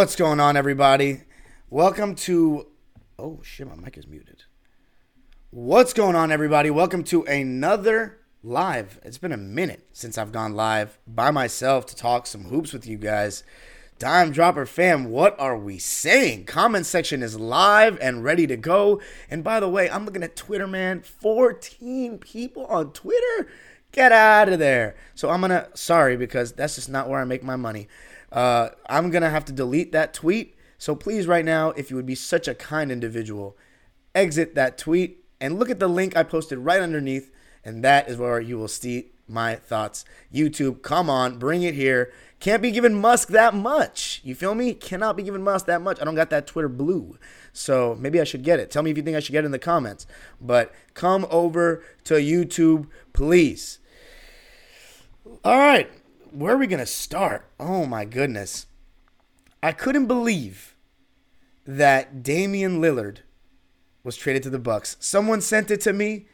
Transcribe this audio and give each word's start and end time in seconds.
What's 0.00 0.16
going 0.16 0.40
on, 0.40 0.56
everybody? 0.56 1.24
Welcome 1.68 2.14
to. 2.14 2.68
Oh 3.18 3.40
shit, 3.42 3.68
my 3.68 3.74
mic 3.74 3.98
is 3.98 4.06
muted. 4.06 4.44
What's 5.50 5.92
going 5.92 6.16
on, 6.16 6.32
everybody? 6.32 6.70
Welcome 6.70 7.04
to 7.04 7.22
another 7.24 8.18
live. 8.42 8.98
It's 9.04 9.18
been 9.18 9.30
a 9.30 9.36
minute 9.36 9.88
since 9.92 10.16
I've 10.16 10.32
gone 10.32 10.54
live 10.54 10.98
by 11.06 11.30
myself 11.30 11.84
to 11.84 11.94
talk 11.94 12.26
some 12.26 12.44
hoops 12.44 12.72
with 12.72 12.86
you 12.86 12.96
guys. 12.96 13.44
Dime 13.98 14.32
Dropper 14.32 14.64
fam, 14.64 15.10
what 15.10 15.38
are 15.38 15.58
we 15.58 15.78
saying? 15.78 16.46
Comment 16.46 16.86
section 16.86 17.22
is 17.22 17.38
live 17.38 17.98
and 18.00 18.24
ready 18.24 18.46
to 18.46 18.56
go. 18.56 19.02
And 19.28 19.44
by 19.44 19.60
the 19.60 19.68
way, 19.68 19.90
I'm 19.90 20.06
looking 20.06 20.22
at 20.22 20.34
Twitter, 20.34 20.66
man. 20.66 21.02
14 21.02 22.16
people 22.16 22.64
on 22.68 22.94
Twitter. 22.94 23.50
Get 23.92 24.12
out 24.12 24.48
of 24.48 24.58
there. 24.60 24.96
So 25.14 25.28
I'm 25.28 25.42
gonna 25.42 25.68
sorry 25.74 26.16
because 26.16 26.52
that's 26.52 26.76
just 26.76 26.88
not 26.88 27.10
where 27.10 27.20
I 27.20 27.24
make 27.24 27.42
my 27.42 27.56
money. 27.56 27.86
Uh, 28.32 28.70
I'm 28.88 29.10
gonna 29.10 29.30
have 29.30 29.44
to 29.46 29.52
delete 29.52 29.92
that 29.92 30.14
tweet. 30.14 30.54
So 30.78 30.94
please, 30.94 31.26
right 31.26 31.44
now, 31.44 31.70
if 31.70 31.90
you 31.90 31.96
would 31.96 32.06
be 32.06 32.14
such 32.14 32.48
a 32.48 32.54
kind 32.54 32.90
individual, 32.90 33.56
exit 34.14 34.54
that 34.54 34.78
tweet 34.78 35.24
and 35.40 35.58
look 35.58 35.70
at 35.70 35.78
the 35.78 35.88
link 35.88 36.16
I 36.16 36.22
posted 36.22 36.58
right 36.58 36.80
underneath, 36.80 37.30
and 37.64 37.84
that 37.84 38.08
is 38.08 38.16
where 38.16 38.40
you 38.40 38.58
will 38.58 38.68
see 38.68 39.12
my 39.26 39.54
thoughts. 39.54 40.04
YouTube, 40.32 40.82
come 40.82 41.08
on, 41.08 41.38
bring 41.38 41.62
it 41.62 41.74
here. 41.74 42.12
Can't 42.40 42.62
be 42.62 42.70
giving 42.70 42.94
Musk 43.00 43.28
that 43.28 43.54
much. 43.54 44.20
You 44.24 44.34
feel 44.34 44.54
me? 44.54 44.72
Cannot 44.74 45.16
be 45.16 45.22
giving 45.22 45.42
Musk 45.42 45.66
that 45.66 45.82
much. 45.82 46.00
I 46.00 46.04
don't 46.04 46.14
got 46.14 46.30
that 46.30 46.46
Twitter 46.46 46.68
blue. 46.68 47.18
So 47.52 47.96
maybe 48.00 48.20
I 48.20 48.24
should 48.24 48.42
get 48.42 48.58
it. 48.58 48.70
Tell 48.70 48.82
me 48.82 48.90
if 48.90 48.96
you 48.96 49.02
think 49.02 49.16
I 49.16 49.20
should 49.20 49.32
get 49.32 49.44
it 49.44 49.46
in 49.46 49.52
the 49.52 49.58
comments. 49.58 50.06
But 50.40 50.72
come 50.94 51.26
over 51.30 51.84
to 52.04 52.14
YouTube, 52.14 52.86
please. 53.12 53.78
All 55.44 55.58
right, 55.58 55.90
where 56.32 56.54
are 56.54 56.58
we 56.58 56.66
going 56.66 56.80
to 56.80 56.86
start? 56.86 57.44
Oh 57.58 57.86
my 57.86 58.04
goodness. 58.04 58.66
I 59.62 59.72
couldn't 59.72 60.06
believe 60.06 60.74
that 61.66 62.22
Damian 62.22 62.80
Lillard 62.80 63.18
was 64.02 64.16
traded 64.16 64.42
to 64.44 64.50
the 64.50 64.58
Bucks. 64.58 64.96
Someone 65.00 65.40
sent 65.40 65.70
it 65.70 65.80
to 65.82 65.92
me, 65.92 66.26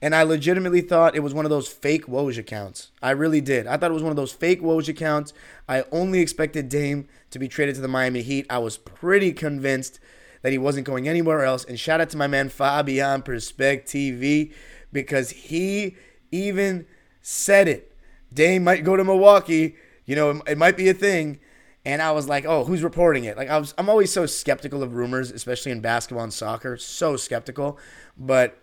and 0.00 0.14
I 0.14 0.22
legitimately 0.22 0.80
thought 0.80 1.14
it 1.14 1.22
was 1.22 1.34
one 1.34 1.44
of 1.44 1.50
those 1.50 1.68
fake 1.68 2.06
Woj 2.06 2.38
accounts. 2.38 2.90
I 3.02 3.10
really 3.10 3.40
did. 3.40 3.66
I 3.66 3.76
thought 3.76 3.90
it 3.90 3.94
was 3.94 4.02
one 4.02 4.12
of 4.12 4.16
those 4.16 4.32
fake 4.32 4.62
Woj 4.62 4.88
accounts. 4.88 5.34
I 5.68 5.84
only 5.92 6.20
expected 6.20 6.68
Dame 6.68 7.06
to 7.30 7.38
be 7.38 7.48
traded 7.48 7.74
to 7.74 7.80
the 7.82 7.88
Miami 7.88 8.22
Heat. 8.22 8.46
I 8.48 8.58
was 8.58 8.78
pretty 8.78 9.32
convinced 9.32 10.00
that 10.42 10.52
he 10.52 10.58
wasn't 10.58 10.86
going 10.86 11.06
anywhere 11.06 11.44
else. 11.44 11.64
And 11.64 11.78
shout 11.78 12.00
out 12.00 12.08
to 12.10 12.16
my 12.16 12.26
man 12.26 12.48
Fabian 12.48 13.22
Perspect 13.22 13.86
TV 13.88 14.54
because 14.90 15.30
he 15.30 15.96
even 16.32 16.86
said 17.20 17.68
it. 17.68 17.89
Dame 18.32 18.64
might 18.64 18.84
go 18.84 18.96
to 18.96 19.04
Milwaukee. 19.04 19.76
You 20.04 20.16
know, 20.16 20.30
it, 20.30 20.42
it 20.48 20.58
might 20.58 20.76
be 20.76 20.88
a 20.88 20.94
thing. 20.94 21.40
And 21.84 22.02
I 22.02 22.12
was 22.12 22.28
like, 22.28 22.44
oh, 22.44 22.64
who's 22.64 22.82
reporting 22.82 23.24
it? 23.24 23.36
Like 23.36 23.48
I 23.48 23.58
was 23.58 23.74
I'm 23.78 23.88
always 23.88 24.12
so 24.12 24.26
skeptical 24.26 24.82
of 24.82 24.94
rumors, 24.94 25.30
especially 25.30 25.72
in 25.72 25.80
basketball 25.80 26.24
and 26.24 26.32
soccer. 26.32 26.76
So 26.76 27.16
skeptical. 27.16 27.78
But 28.18 28.58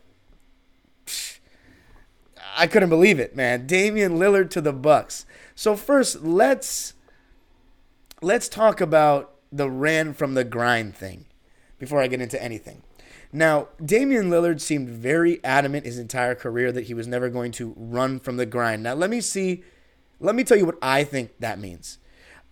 psh, 1.06 1.40
I 2.56 2.68
couldn't 2.68 2.90
believe 2.90 3.20
it, 3.20 3.36
man. 3.36 3.66
Damian 3.66 4.18
Lillard 4.18 4.50
to 4.52 4.62
the 4.62 4.74
Bucks. 4.74 5.26
So 5.56 5.76
first, 5.76 6.22
let's 6.22 6.94
let's 8.22 8.48
talk 8.48 8.82
about 8.82 9.34
the 9.52 9.70
ran 9.70 10.14
from 10.14 10.34
the 10.36 10.44
grind 10.44 10.96
thing 10.96 11.26
before 11.80 12.02
I 12.02 12.08
get 12.08 12.22
into 12.22 12.42
anything. 12.42 12.84
Now, 13.32 13.68
Damian 13.84 14.30
Lillard 14.30 14.62
seemed 14.62 14.90
very 14.90 15.44
adamant 15.44 15.86
his 15.86 16.00
entire 16.00 16.36
career 16.36 16.72
that 16.72 16.86
he 16.86 16.94
was 16.94 17.08
never 17.08 17.30
going 17.30 17.52
to 17.54 17.74
run 17.76 18.20
from 18.20 18.38
the 18.38 18.46
grind. 18.46 18.84
Now, 18.84 18.94
let 18.94 19.10
me 19.10 19.22
see, 19.22 19.64
let 20.20 20.36
me 20.36 20.44
tell 20.44 20.58
you 20.58 20.66
what 20.66 20.78
I 20.82 21.04
think 21.04 21.32
that 21.40 21.60
means. 21.60 22.00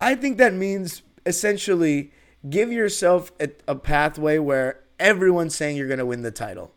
I 0.00 0.14
think 0.14 0.36
that 0.38 0.52
means 0.52 1.02
essentially 1.24 2.12
give 2.48 2.70
yourself 2.70 3.32
a, 3.40 3.50
a 3.66 3.74
pathway 3.74 4.38
where 4.38 4.80
everyone's 4.98 5.56
saying 5.56 5.76
you're 5.76 5.88
going 5.88 5.98
to 5.98 6.06
win 6.06 6.22
the 6.22 6.30
title. 6.30 6.72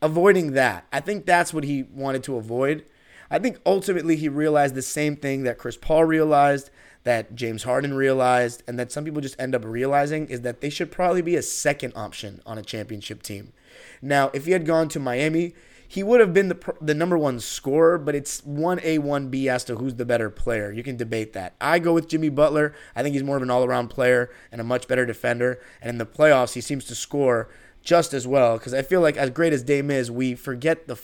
Avoiding 0.00 0.52
that. 0.52 0.86
I 0.92 1.00
think 1.00 1.26
that's 1.26 1.54
what 1.54 1.64
he 1.64 1.84
wanted 1.84 2.22
to 2.24 2.36
avoid. 2.36 2.84
I 3.30 3.38
think 3.38 3.60
ultimately 3.64 4.16
he 4.16 4.28
realized 4.28 4.74
the 4.74 4.82
same 4.82 5.16
thing 5.16 5.44
that 5.44 5.58
Chris 5.58 5.76
Paul 5.76 6.04
realized, 6.04 6.70
that 7.04 7.34
James 7.34 7.64
Harden 7.64 7.94
realized, 7.94 8.62
and 8.66 8.78
that 8.78 8.92
some 8.92 9.04
people 9.04 9.20
just 9.20 9.40
end 9.40 9.54
up 9.54 9.64
realizing 9.64 10.26
is 10.28 10.42
that 10.42 10.60
they 10.60 10.70
should 10.70 10.90
probably 10.90 11.22
be 11.22 11.36
a 11.36 11.42
second 11.42 11.92
option 11.96 12.40
on 12.46 12.58
a 12.58 12.62
championship 12.62 13.22
team. 13.22 13.52
Now, 14.00 14.30
if 14.32 14.44
he 14.44 14.52
had 14.52 14.66
gone 14.66 14.88
to 14.90 15.00
Miami, 15.00 15.54
he 15.92 16.02
would 16.02 16.20
have 16.20 16.32
been 16.32 16.48
the, 16.48 16.74
the 16.80 16.94
number 16.94 17.18
one 17.18 17.38
scorer, 17.38 17.98
but 17.98 18.14
it's 18.14 18.40
1A, 18.40 18.98
1B 18.98 19.46
as 19.46 19.62
to 19.64 19.76
who's 19.76 19.96
the 19.96 20.06
better 20.06 20.30
player. 20.30 20.72
You 20.72 20.82
can 20.82 20.96
debate 20.96 21.34
that. 21.34 21.54
I 21.60 21.78
go 21.80 21.92
with 21.92 22.08
Jimmy 22.08 22.30
Butler. 22.30 22.74
I 22.96 23.02
think 23.02 23.12
he's 23.12 23.22
more 23.22 23.36
of 23.36 23.42
an 23.42 23.50
all 23.50 23.62
around 23.62 23.88
player 23.88 24.30
and 24.50 24.58
a 24.58 24.64
much 24.64 24.88
better 24.88 25.04
defender. 25.04 25.60
And 25.82 25.90
in 25.90 25.98
the 25.98 26.06
playoffs, 26.06 26.54
he 26.54 26.62
seems 26.62 26.86
to 26.86 26.94
score 26.94 27.50
just 27.82 28.14
as 28.14 28.26
well 28.26 28.56
because 28.56 28.72
I 28.72 28.80
feel 28.80 29.02
like, 29.02 29.18
as 29.18 29.28
great 29.28 29.52
as 29.52 29.62
Dame 29.62 29.90
is, 29.90 30.10
we 30.10 30.34
forget 30.34 30.88
the, 30.88 30.98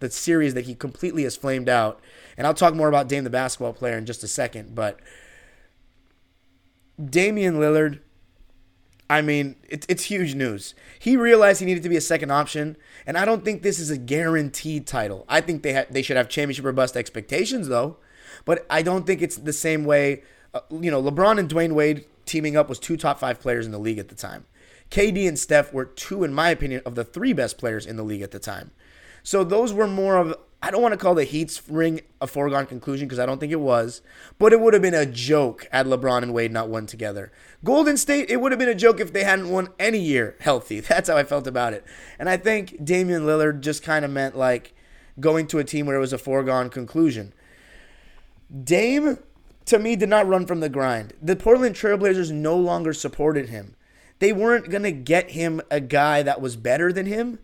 the 0.00 0.10
series 0.10 0.54
that 0.54 0.64
he 0.64 0.74
completely 0.74 1.22
has 1.22 1.36
flamed 1.36 1.68
out. 1.68 2.00
And 2.36 2.44
I'll 2.44 2.52
talk 2.52 2.74
more 2.74 2.88
about 2.88 3.08
Dame, 3.08 3.22
the 3.22 3.30
basketball 3.30 3.74
player, 3.74 3.96
in 3.96 4.06
just 4.06 4.24
a 4.24 4.28
second. 4.28 4.74
But 4.74 4.98
Damian 7.02 7.56
Lillard, 7.56 8.00
I 9.08 9.20
mean, 9.20 9.56
it, 9.68 9.84
it's 9.88 10.04
huge 10.04 10.34
news. 10.34 10.74
He 10.98 11.16
realized 11.16 11.60
he 11.60 11.66
needed 11.66 11.82
to 11.82 11.88
be 11.88 11.96
a 11.96 12.02
second 12.02 12.30
option, 12.30 12.76
and 13.06 13.18
I 13.18 13.24
don't 13.24 13.44
think 13.44 13.62
this 13.62 13.78
is 13.78 13.90
a 13.90 13.98
guaranteed 13.98 14.86
title. 14.86 15.24
I 15.28 15.40
think 15.40 15.62
they 15.62 15.74
ha- 15.74 15.86
they 15.90 16.02
should 16.02 16.16
have 16.16 16.28
championship 16.28 16.64
or 16.64 16.72
bust 16.72 16.96
expectations, 16.96 17.68
though. 17.68 17.98
But 18.44 18.66
I 18.70 18.82
don't 18.82 19.06
think 19.06 19.22
it's 19.22 19.36
the 19.36 19.52
same 19.52 19.84
way. 19.84 20.22
Uh, 20.54 20.60
you 20.70 20.90
know, 20.90 21.02
LeBron 21.02 21.38
and 21.38 21.48
Dwyane 21.48 21.72
Wade 21.72 22.06
teaming 22.24 22.56
up 22.56 22.68
was 22.68 22.78
two 22.78 22.96
top 22.96 23.18
five 23.18 23.40
players 23.40 23.66
in 23.66 23.72
the 23.72 23.78
league 23.78 23.98
at 23.98 24.08
the 24.08 24.14
time. 24.14 24.46
KD 24.90 25.26
and 25.26 25.38
Steph 25.38 25.72
were 25.72 25.84
two, 25.84 26.24
in 26.24 26.34
my 26.34 26.50
opinion, 26.50 26.82
of 26.84 26.94
the 26.94 27.04
three 27.04 27.32
best 27.32 27.58
players 27.58 27.86
in 27.86 27.96
the 27.96 28.02
league 28.02 28.22
at 28.22 28.30
the 28.30 28.38
time. 28.38 28.70
So 29.22 29.44
those 29.44 29.72
were 29.72 29.86
more 29.86 30.16
of 30.16 30.36
I 30.64 30.70
don't 30.70 30.80
want 30.80 30.92
to 30.92 30.98
call 30.98 31.16
the 31.16 31.24
Heat's 31.24 31.68
ring 31.68 32.02
a 32.20 32.28
foregone 32.28 32.66
conclusion 32.66 33.08
because 33.08 33.18
I 33.18 33.26
don't 33.26 33.40
think 33.40 33.50
it 33.50 33.60
was, 33.60 34.00
but 34.38 34.52
it 34.52 34.60
would 34.60 34.74
have 34.74 34.82
been 34.82 34.94
a 34.94 35.04
joke 35.04 35.66
had 35.72 35.86
LeBron 35.86 36.22
and 36.22 36.32
Wade 36.32 36.52
not 36.52 36.68
won 36.68 36.86
together. 36.86 37.32
Golden 37.64 37.96
State, 37.96 38.30
it 38.30 38.40
would 38.40 38.52
have 38.52 38.60
been 38.60 38.68
a 38.68 38.74
joke 38.74 39.00
if 39.00 39.12
they 39.12 39.24
hadn't 39.24 39.50
won 39.50 39.70
any 39.80 39.98
year 39.98 40.36
healthy. 40.40 40.78
That's 40.80 41.08
how 41.08 41.16
I 41.16 41.24
felt 41.24 41.48
about 41.48 41.72
it. 41.72 41.84
And 42.16 42.28
I 42.28 42.36
think 42.36 42.84
Damian 42.84 43.22
Lillard 43.22 43.60
just 43.60 43.82
kind 43.82 44.04
of 44.04 44.12
meant 44.12 44.36
like 44.36 44.72
going 45.18 45.48
to 45.48 45.58
a 45.58 45.64
team 45.64 45.86
where 45.86 45.96
it 45.96 46.00
was 46.00 46.12
a 46.12 46.18
foregone 46.18 46.70
conclusion. 46.70 47.32
Dame, 48.62 49.18
to 49.64 49.78
me, 49.80 49.96
did 49.96 50.08
not 50.08 50.28
run 50.28 50.46
from 50.46 50.60
the 50.60 50.68
grind. 50.68 51.12
The 51.20 51.34
Portland 51.34 51.74
Trailblazers 51.74 52.30
no 52.30 52.56
longer 52.56 52.92
supported 52.92 53.48
him. 53.48 53.74
They 54.20 54.32
weren't 54.32 54.70
going 54.70 54.84
to 54.84 54.92
get 54.92 55.32
him 55.32 55.60
a 55.72 55.80
guy 55.80 56.22
that 56.22 56.40
was 56.40 56.54
better 56.54 56.92
than 56.92 57.06
him. 57.06 57.40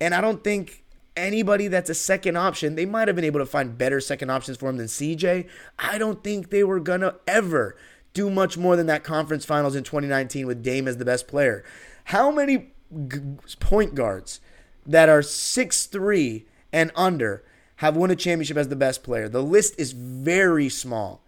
And 0.00 0.14
I 0.14 0.20
don't 0.20 0.44
think 0.44 0.83
anybody 1.16 1.68
that's 1.68 1.90
a 1.90 1.94
second 1.94 2.36
option, 2.36 2.74
they 2.74 2.86
might 2.86 3.08
have 3.08 3.16
been 3.16 3.24
able 3.24 3.40
to 3.40 3.46
find 3.46 3.78
better 3.78 4.00
second 4.00 4.30
options 4.30 4.56
for 4.56 4.68
him 4.68 4.76
than 4.76 4.86
CJ. 4.86 5.48
I 5.78 5.98
don't 5.98 6.22
think 6.24 6.50
they 6.50 6.64
were 6.64 6.80
going 6.80 7.00
to 7.00 7.16
ever 7.26 7.76
do 8.12 8.30
much 8.30 8.56
more 8.56 8.76
than 8.76 8.86
that 8.86 9.04
conference 9.04 9.44
finals 9.44 9.74
in 9.74 9.84
2019 9.84 10.46
with 10.46 10.62
Dame 10.62 10.88
as 10.88 10.96
the 10.98 11.04
best 11.04 11.26
player. 11.26 11.64
How 12.04 12.30
many 12.30 12.72
g- 13.08 13.20
point 13.60 13.94
guards 13.94 14.40
that 14.86 15.08
are 15.08 15.22
six 15.22 15.86
three 15.86 16.46
and 16.72 16.90
under 16.94 17.44
have 17.76 17.96
won 17.96 18.10
a 18.10 18.16
championship 18.16 18.56
as 18.56 18.68
the 18.68 18.76
best 18.76 19.02
player? 19.02 19.28
The 19.28 19.42
list 19.42 19.74
is 19.78 19.92
very 19.92 20.68
small. 20.68 21.22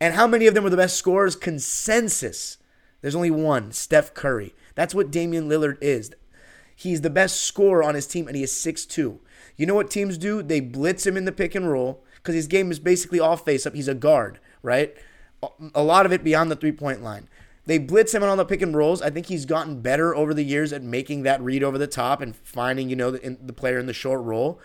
And 0.00 0.14
how 0.14 0.26
many 0.26 0.46
of 0.46 0.54
them 0.54 0.64
were 0.64 0.70
the 0.70 0.76
best 0.76 0.96
scorers? 0.96 1.36
Consensus. 1.36 2.58
There's 3.00 3.14
only 3.14 3.30
one, 3.30 3.72
Steph 3.72 4.14
Curry. 4.14 4.54
That's 4.74 4.94
what 4.94 5.10
Damian 5.10 5.48
Lillard 5.48 5.78
is. 5.80 6.12
He's 6.78 7.00
the 7.00 7.10
best 7.10 7.40
scorer 7.40 7.82
on 7.82 7.96
his 7.96 8.06
team, 8.06 8.28
and 8.28 8.36
he 8.36 8.44
is 8.44 8.52
6'2. 8.52 9.18
You 9.56 9.66
know 9.66 9.74
what 9.74 9.90
teams 9.90 10.16
do? 10.16 10.44
They 10.44 10.60
blitz 10.60 11.04
him 11.04 11.16
in 11.16 11.24
the 11.24 11.32
pick 11.32 11.56
and 11.56 11.68
roll 11.68 12.04
because 12.14 12.36
his 12.36 12.46
game 12.46 12.70
is 12.70 12.78
basically 12.78 13.18
all 13.18 13.36
face 13.36 13.66
up. 13.66 13.74
He's 13.74 13.88
a 13.88 13.96
guard, 13.96 14.38
right? 14.62 14.96
A 15.74 15.82
lot 15.82 16.06
of 16.06 16.12
it 16.12 16.22
beyond 16.22 16.52
the 16.52 16.56
three 16.56 16.70
point 16.70 17.02
line. 17.02 17.28
They 17.66 17.78
blitz 17.78 18.14
him 18.14 18.22
on 18.22 18.38
the 18.38 18.44
pick 18.44 18.62
and 18.62 18.76
rolls. 18.76 19.02
I 19.02 19.10
think 19.10 19.26
he's 19.26 19.44
gotten 19.44 19.80
better 19.80 20.14
over 20.14 20.32
the 20.32 20.44
years 20.44 20.72
at 20.72 20.84
making 20.84 21.24
that 21.24 21.42
read 21.42 21.64
over 21.64 21.78
the 21.78 21.88
top 21.88 22.20
and 22.20 22.36
finding, 22.36 22.88
you 22.88 22.94
know, 22.94 23.10
the, 23.10 23.36
the 23.42 23.52
player 23.52 23.80
in 23.80 23.86
the 23.86 23.92
short 23.92 24.22
roll. 24.22 24.60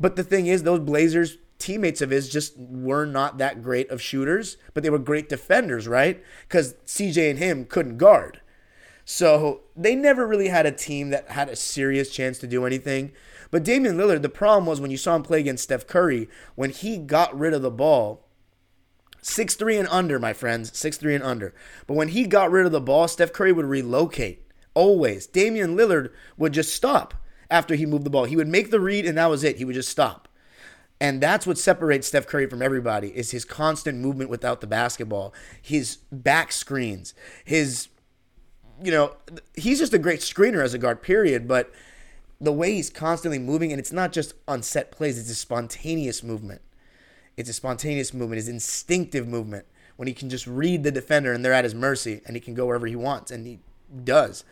But 0.00 0.16
the 0.16 0.24
thing 0.24 0.48
is, 0.48 0.64
those 0.64 0.80
Blazers 0.80 1.38
teammates 1.60 2.02
of 2.02 2.10
his 2.10 2.28
just 2.28 2.58
were 2.58 3.06
not 3.06 3.38
that 3.38 3.62
great 3.62 3.88
of 3.88 4.02
shooters, 4.02 4.56
but 4.74 4.82
they 4.82 4.90
were 4.90 4.98
great 4.98 5.28
defenders, 5.28 5.86
right? 5.86 6.20
Because 6.48 6.74
CJ 6.86 7.30
and 7.30 7.38
him 7.38 7.66
couldn't 7.66 7.98
guard. 7.98 8.40
So 9.08 9.60
they 9.76 9.94
never 9.94 10.26
really 10.26 10.48
had 10.48 10.66
a 10.66 10.72
team 10.72 11.10
that 11.10 11.30
had 11.30 11.48
a 11.48 11.54
serious 11.54 12.10
chance 12.10 12.38
to 12.38 12.46
do 12.48 12.66
anything. 12.66 13.12
But 13.52 13.62
Damian 13.62 13.96
Lillard, 13.96 14.22
the 14.22 14.28
problem 14.28 14.66
was 14.66 14.80
when 14.80 14.90
you 14.90 14.96
saw 14.96 15.14
him 15.14 15.22
play 15.22 15.38
against 15.38 15.62
Steph 15.62 15.86
Curry, 15.86 16.28
when 16.56 16.70
he 16.70 16.98
got 16.98 17.38
rid 17.38 17.54
of 17.54 17.62
the 17.62 17.70
ball, 17.70 18.28
six 19.22 19.54
three 19.54 19.78
and 19.78 19.86
under, 19.88 20.18
my 20.18 20.32
friends, 20.32 20.76
six 20.76 20.98
three 20.98 21.14
and 21.14 21.22
under. 21.22 21.54
But 21.86 21.94
when 21.94 22.08
he 22.08 22.26
got 22.26 22.50
rid 22.50 22.66
of 22.66 22.72
the 22.72 22.80
ball, 22.80 23.06
Steph 23.06 23.32
Curry 23.32 23.52
would 23.52 23.64
relocate. 23.64 24.44
Always. 24.74 25.28
Damian 25.28 25.76
Lillard 25.76 26.10
would 26.36 26.52
just 26.52 26.74
stop 26.74 27.14
after 27.48 27.76
he 27.76 27.86
moved 27.86 28.04
the 28.04 28.10
ball. 28.10 28.24
He 28.24 28.36
would 28.36 28.48
make 28.48 28.72
the 28.72 28.80
read 28.80 29.06
and 29.06 29.16
that 29.16 29.30
was 29.30 29.44
it. 29.44 29.58
He 29.58 29.64
would 29.64 29.76
just 29.76 29.88
stop. 29.88 30.26
And 31.00 31.20
that's 31.20 31.46
what 31.46 31.58
separates 31.58 32.08
Steph 32.08 32.26
Curry 32.26 32.48
from 32.48 32.60
everybody 32.60 33.16
is 33.16 33.30
his 33.30 33.44
constant 33.44 33.98
movement 33.98 34.30
without 34.30 34.60
the 34.60 34.66
basketball, 34.66 35.32
his 35.62 35.98
back 36.10 36.50
screens, 36.50 37.14
his 37.44 37.88
you 38.82 38.90
know, 38.90 39.16
he's 39.54 39.78
just 39.78 39.94
a 39.94 39.98
great 39.98 40.20
screener 40.20 40.62
as 40.62 40.74
a 40.74 40.78
guard, 40.78 41.02
period. 41.02 41.48
But 41.48 41.72
the 42.40 42.52
way 42.52 42.72
he's 42.72 42.90
constantly 42.90 43.38
moving, 43.38 43.72
and 43.72 43.78
it's 43.78 43.92
not 43.92 44.12
just 44.12 44.34
on 44.46 44.62
set 44.62 44.90
plays, 44.90 45.18
it's 45.18 45.30
a 45.30 45.34
spontaneous 45.34 46.22
movement. 46.22 46.60
It's 47.36 47.50
a 47.50 47.54
spontaneous 47.54 48.14
movement, 48.14 48.38
it's 48.38 48.48
instinctive 48.48 49.28
movement 49.28 49.66
when 49.96 50.08
he 50.08 50.14
can 50.14 50.30
just 50.30 50.46
read 50.46 50.82
the 50.82 50.90
defender 50.90 51.32
and 51.32 51.44
they're 51.44 51.52
at 51.52 51.64
his 51.64 51.74
mercy 51.74 52.20
and 52.26 52.36
he 52.36 52.40
can 52.40 52.54
go 52.54 52.66
wherever 52.66 52.86
he 52.86 52.96
wants, 52.96 53.30
and 53.30 53.46
he 53.46 53.58
does. 54.04 54.44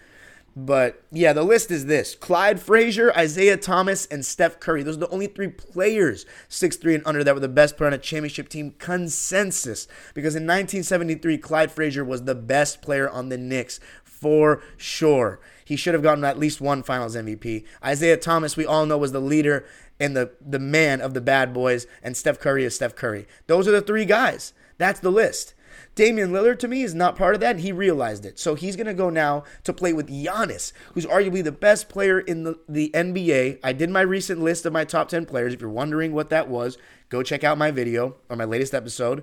But 0.57 1.03
yeah, 1.11 1.33
the 1.33 1.43
list 1.43 1.73
is 1.73 1.87
this 1.87 2.15
Clyde 2.15 2.61
Frazier, 2.61 3.13
Isiah 3.19 3.57
Thomas, 3.57 4.07
and 4.07 4.25
Steph 4.25 4.61
Curry. 4.61 4.85
Those 4.85 4.97
are 4.97 5.01
the 5.01 5.09
only 5.09 5.27
three 5.27 5.49
players, 5.49 6.27
6'3 6.49 6.95
and 6.95 7.07
under, 7.07 7.25
that 7.25 7.35
were 7.35 7.41
the 7.41 7.49
best 7.49 7.77
player 7.77 7.89
on 7.89 7.95
a 7.95 7.99
championship 7.99 8.49
team 8.49 8.75
consensus. 8.79 9.89
Because 10.15 10.37
in 10.37 10.45
1973, 10.45 11.39
Clyde 11.39 11.73
Frazier 11.73 12.05
was 12.05 12.23
the 12.23 12.37
best 12.37 12.83
player 12.83 13.11
on 13.11 13.31
the 13.31 13.39
Knicks 13.39 13.81
for 14.21 14.63
sure. 14.77 15.41
He 15.65 15.77
should 15.77 15.95
have 15.95 16.03
gotten 16.03 16.25
at 16.25 16.39
least 16.39 16.61
one 16.61 16.83
finals 16.83 17.17
MVP. 17.17 17.65
Isiah 17.87 18.17
Thomas, 18.17 18.57
we 18.57 18.67
all 18.67 18.87
know, 18.87 18.99
was 18.99 19.13
the 19.13 19.21
leader 19.21 19.65
and 19.99 20.17
the, 20.17 20.33
the 20.41 20.59
man 20.59 21.01
of 21.01 21.15
the 21.15 21.21
bad 21.21 21.53
boys, 21.53 21.87
and 22.03 22.17
Steph 22.17 22.41
Curry 22.41 22.65
is 22.65 22.75
Steph 22.75 22.95
Curry. 22.95 23.27
Those 23.47 23.69
are 23.69 23.73
the 23.73 23.81
three 23.81 24.05
guys. 24.05 24.53
That's 24.79 25.01
the 25.01 25.13
list. 25.13 25.55
Damian 25.95 26.31
Lillard 26.31 26.59
to 26.61 26.69
me 26.69 26.83
is 26.83 26.95
not 26.95 27.17
part 27.17 27.35
of 27.35 27.41
that, 27.41 27.53
and 27.53 27.61
he 27.61 27.71
realized 27.71 28.27
it. 28.27 28.39
So 28.39 28.55
he's 28.55 28.77
going 28.77 28.87
to 28.87 28.95
go 28.95 29.11
now 29.11 29.45
to 29.63 29.73
play 29.73 29.93
with 29.93 30.09
Giannis, 30.09 30.73
who's 30.93 31.07
arguably 31.07 31.43
the 31.45 31.53
best 31.53 31.89
player 31.89 32.19
in 32.19 32.43
the, 32.43 32.59
the 32.69 32.91
NBA. 32.95 33.61
I 33.63 33.73
did 33.73 33.91
my 33.91 34.01
recent 34.01 34.41
list 34.41 34.67
of 34.67 34.73
my 34.73 34.85
top 34.85 35.09
10 35.09 35.27
players. 35.27 35.55
If 35.55 35.61
you're 35.61 35.71
wondering 35.71 36.13
what 36.13 36.31
that 36.31 36.49
was, 36.49 36.79
go 37.09 37.23
check 37.23 37.45
out 37.45 37.59
my 37.59 37.71
video 37.71 38.17
or 38.29 38.37
my 38.37 38.45
latest 38.45 38.75
episode. 38.75 39.23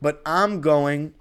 But 0.00 0.20
I'm 0.26 0.60
going, 0.60 1.14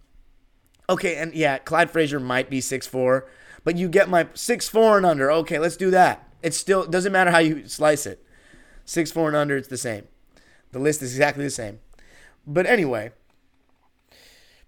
okay, 0.89 1.17
and 1.17 1.33
yeah, 1.33 1.57
Clyde 1.57 1.91
Frazier 1.91 2.19
might 2.19 2.49
be 2.49 2.61
six 2.61 2.87
four, 2.87 3.27
but 3.63 3.77
you 3.77 3.89
get 3.89 4.09
my 4.09 4.27
six 4.33 4.69
four 4.69 4.97
and 4.97 5.05
under. 5.05 5.31
Okay, 5.31 5.59
let's 5.59 5.77
do 5.77 5.91
that. 5.91 6.27
It 6.41 6.53
still 6.53 6.85
doesn't 6.85 7.11
matter 7.11 7.31
how 7.31 7.39
you 7.39 7.67
slice 7.67 8.05
it. 8.05 8.23
Six 8.85 9.11
four 9.11 9.27
and 9.27 9.35
under, 9.35 9.57
it's 9.57 9.67
the 9.67 9.77
same. 9.77 10.07
The 10.71 10.79
list 10.79 11.01
is 11.01 11.13
exactly 11.13 11.43
the 11.43 11.49
same. 11.49 11.79
But 12.45 12.65
anyway, 12.65 13.11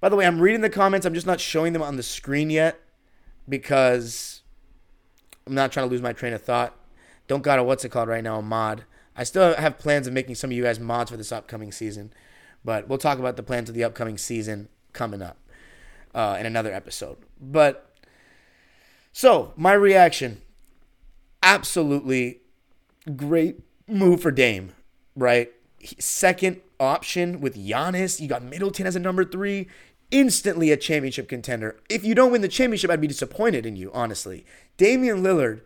by 0.01 0.10
the 0.10 0.16
way, 0.16 0.25
I'm 0.25 0.42
reading 0.42 0.62
the 0.62 0.69
comments. 0.69 1.06
I'm 1.06 1.13
just 1.13 1.27
not 1.27 1.39
showing 1.39 1.74
them 1.74 1.81
on 1.81 1.95
the 1.95 2.04
screen 2.04 2.50
yet 2.50 2.80
because 3.48 4.42
I'm 5.48 5.56
not 5.56 5.72
trying 5.72 5.88
to 5.88 5.92
lose 5.92 6.01
my 6.01 6.13
train 6.13 6.33
of 6.33 6.42
thought. 6.42 6.75
Don't 7.27 7.44
got 7.44 7.60
a 7.60 7.63
what's 7.63 7.86
it 7.86 7.89
called 7.89 8.10
right 8.10 8.24
now, 8.24 8.39
a 8.39 8.42
mod. 8.42 8.83
I 9.15 9.24
still 9.24 9.54
have 9.56 9.77
plans 9.77 10.07
of 10.07 10.13
making 10.13 10.36
some 10.36 10.50
of 10.50 10.56
you 10.56 10.63
guys 10.63 10.80
mods 10.80 11.12
for 11.12 11.18
this 11.18 11.31
upcoming 11.31 11.72
season, 11.72 12.12
but 12.63 12.88
we'll 12.88 12.98
talk 12.98 13.19
about 13.19 13.36
the 13.36 13.44
plans 13.44 13.69
of 13.69 13.75
the 13.75 13.83
upcoming 13.83 14.18
season 14.18 14.69
coming 14.94 15.22
up 15.22 15.38
uh, 16.13 16.38
in 16.39 16.45
another 16.45 16.73
episode. 16.73 17.17
But 17.39 17.95
so 19.11 19.53
my 19.56 19.73
reaction, 19.73 20.41
absolutely 21.44 22.41
great 23.15 23.59
move 23.88 24.21
for 24.21 24.31
Dame, 24.31 24.73
right? 25.15 25.51
Second 26.00 26.61
option 26.79 27.41
with 27.41 27.56
Giannis. 27.56 28.19
You 28.19 28.27
got 28.27 28.44
Middleton 28.44 28.85
as 28.85 28.95
a 28.95 29.00
number 29.00 29.25
three 29.25 29.67
instantly 30.11 30.71
a 30.71 30.77
championship 30.77 31.27
contender. 31.27 31.79
If 31.89 32.03
you 32.03 32.15
don't 32.15 32.31
win 32.31 32.41
the 32.41 32.47
championship, 32.47 32.89
I'd 32.89 33.01
be 33.01 33.07
disappointed 33.07 33.65
in 33.65 33.75
you, 33.75 33.91
honestly. 33.94 34.45
Damian 34.77 35.21
Lillard 35.21 35.62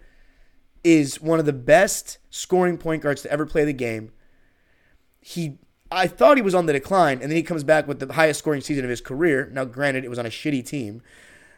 is 0.84 1.22
one 1.22 1.40
of 1.40 1.46
the 1.46 1.54
best 1.54 2.18
scoring 2.30 2.78
point 2.78 3.02
guards 3.02 3.22
to 3.22 3.32
ever 3.32 3.46
play 3.46 3.64
the 3.64 3.74
game. 3.74 4.12
He 5.22 5.60
I 5.94 6.08
thought 6.08 6.38
he 6.38 6.44
was 6.44 6.56
on 6.56 6.66
the 6.66 6.74
decline, 6.74 7.22
and 7.22 7.30
then 7.30 7.38
he 7.38 7.44
comes 7.44 7.64
back 7.64 7.88
with 7.88 8.00
the 8.00 8.14
highest 8.14 8.40
scoring 8.40 8.62
season 8.62 8.84
of 8.84 8.90
his 8.90 9.02
career. 9.02 9.50
Now, 9.54 9.64
granted, 9.66 10.04
it 10.04 10.10
was 10.10 10.20
on 10.20 10.26
a 10.26 10.30
shitty 10.30 10.66
team. 10.66 11.02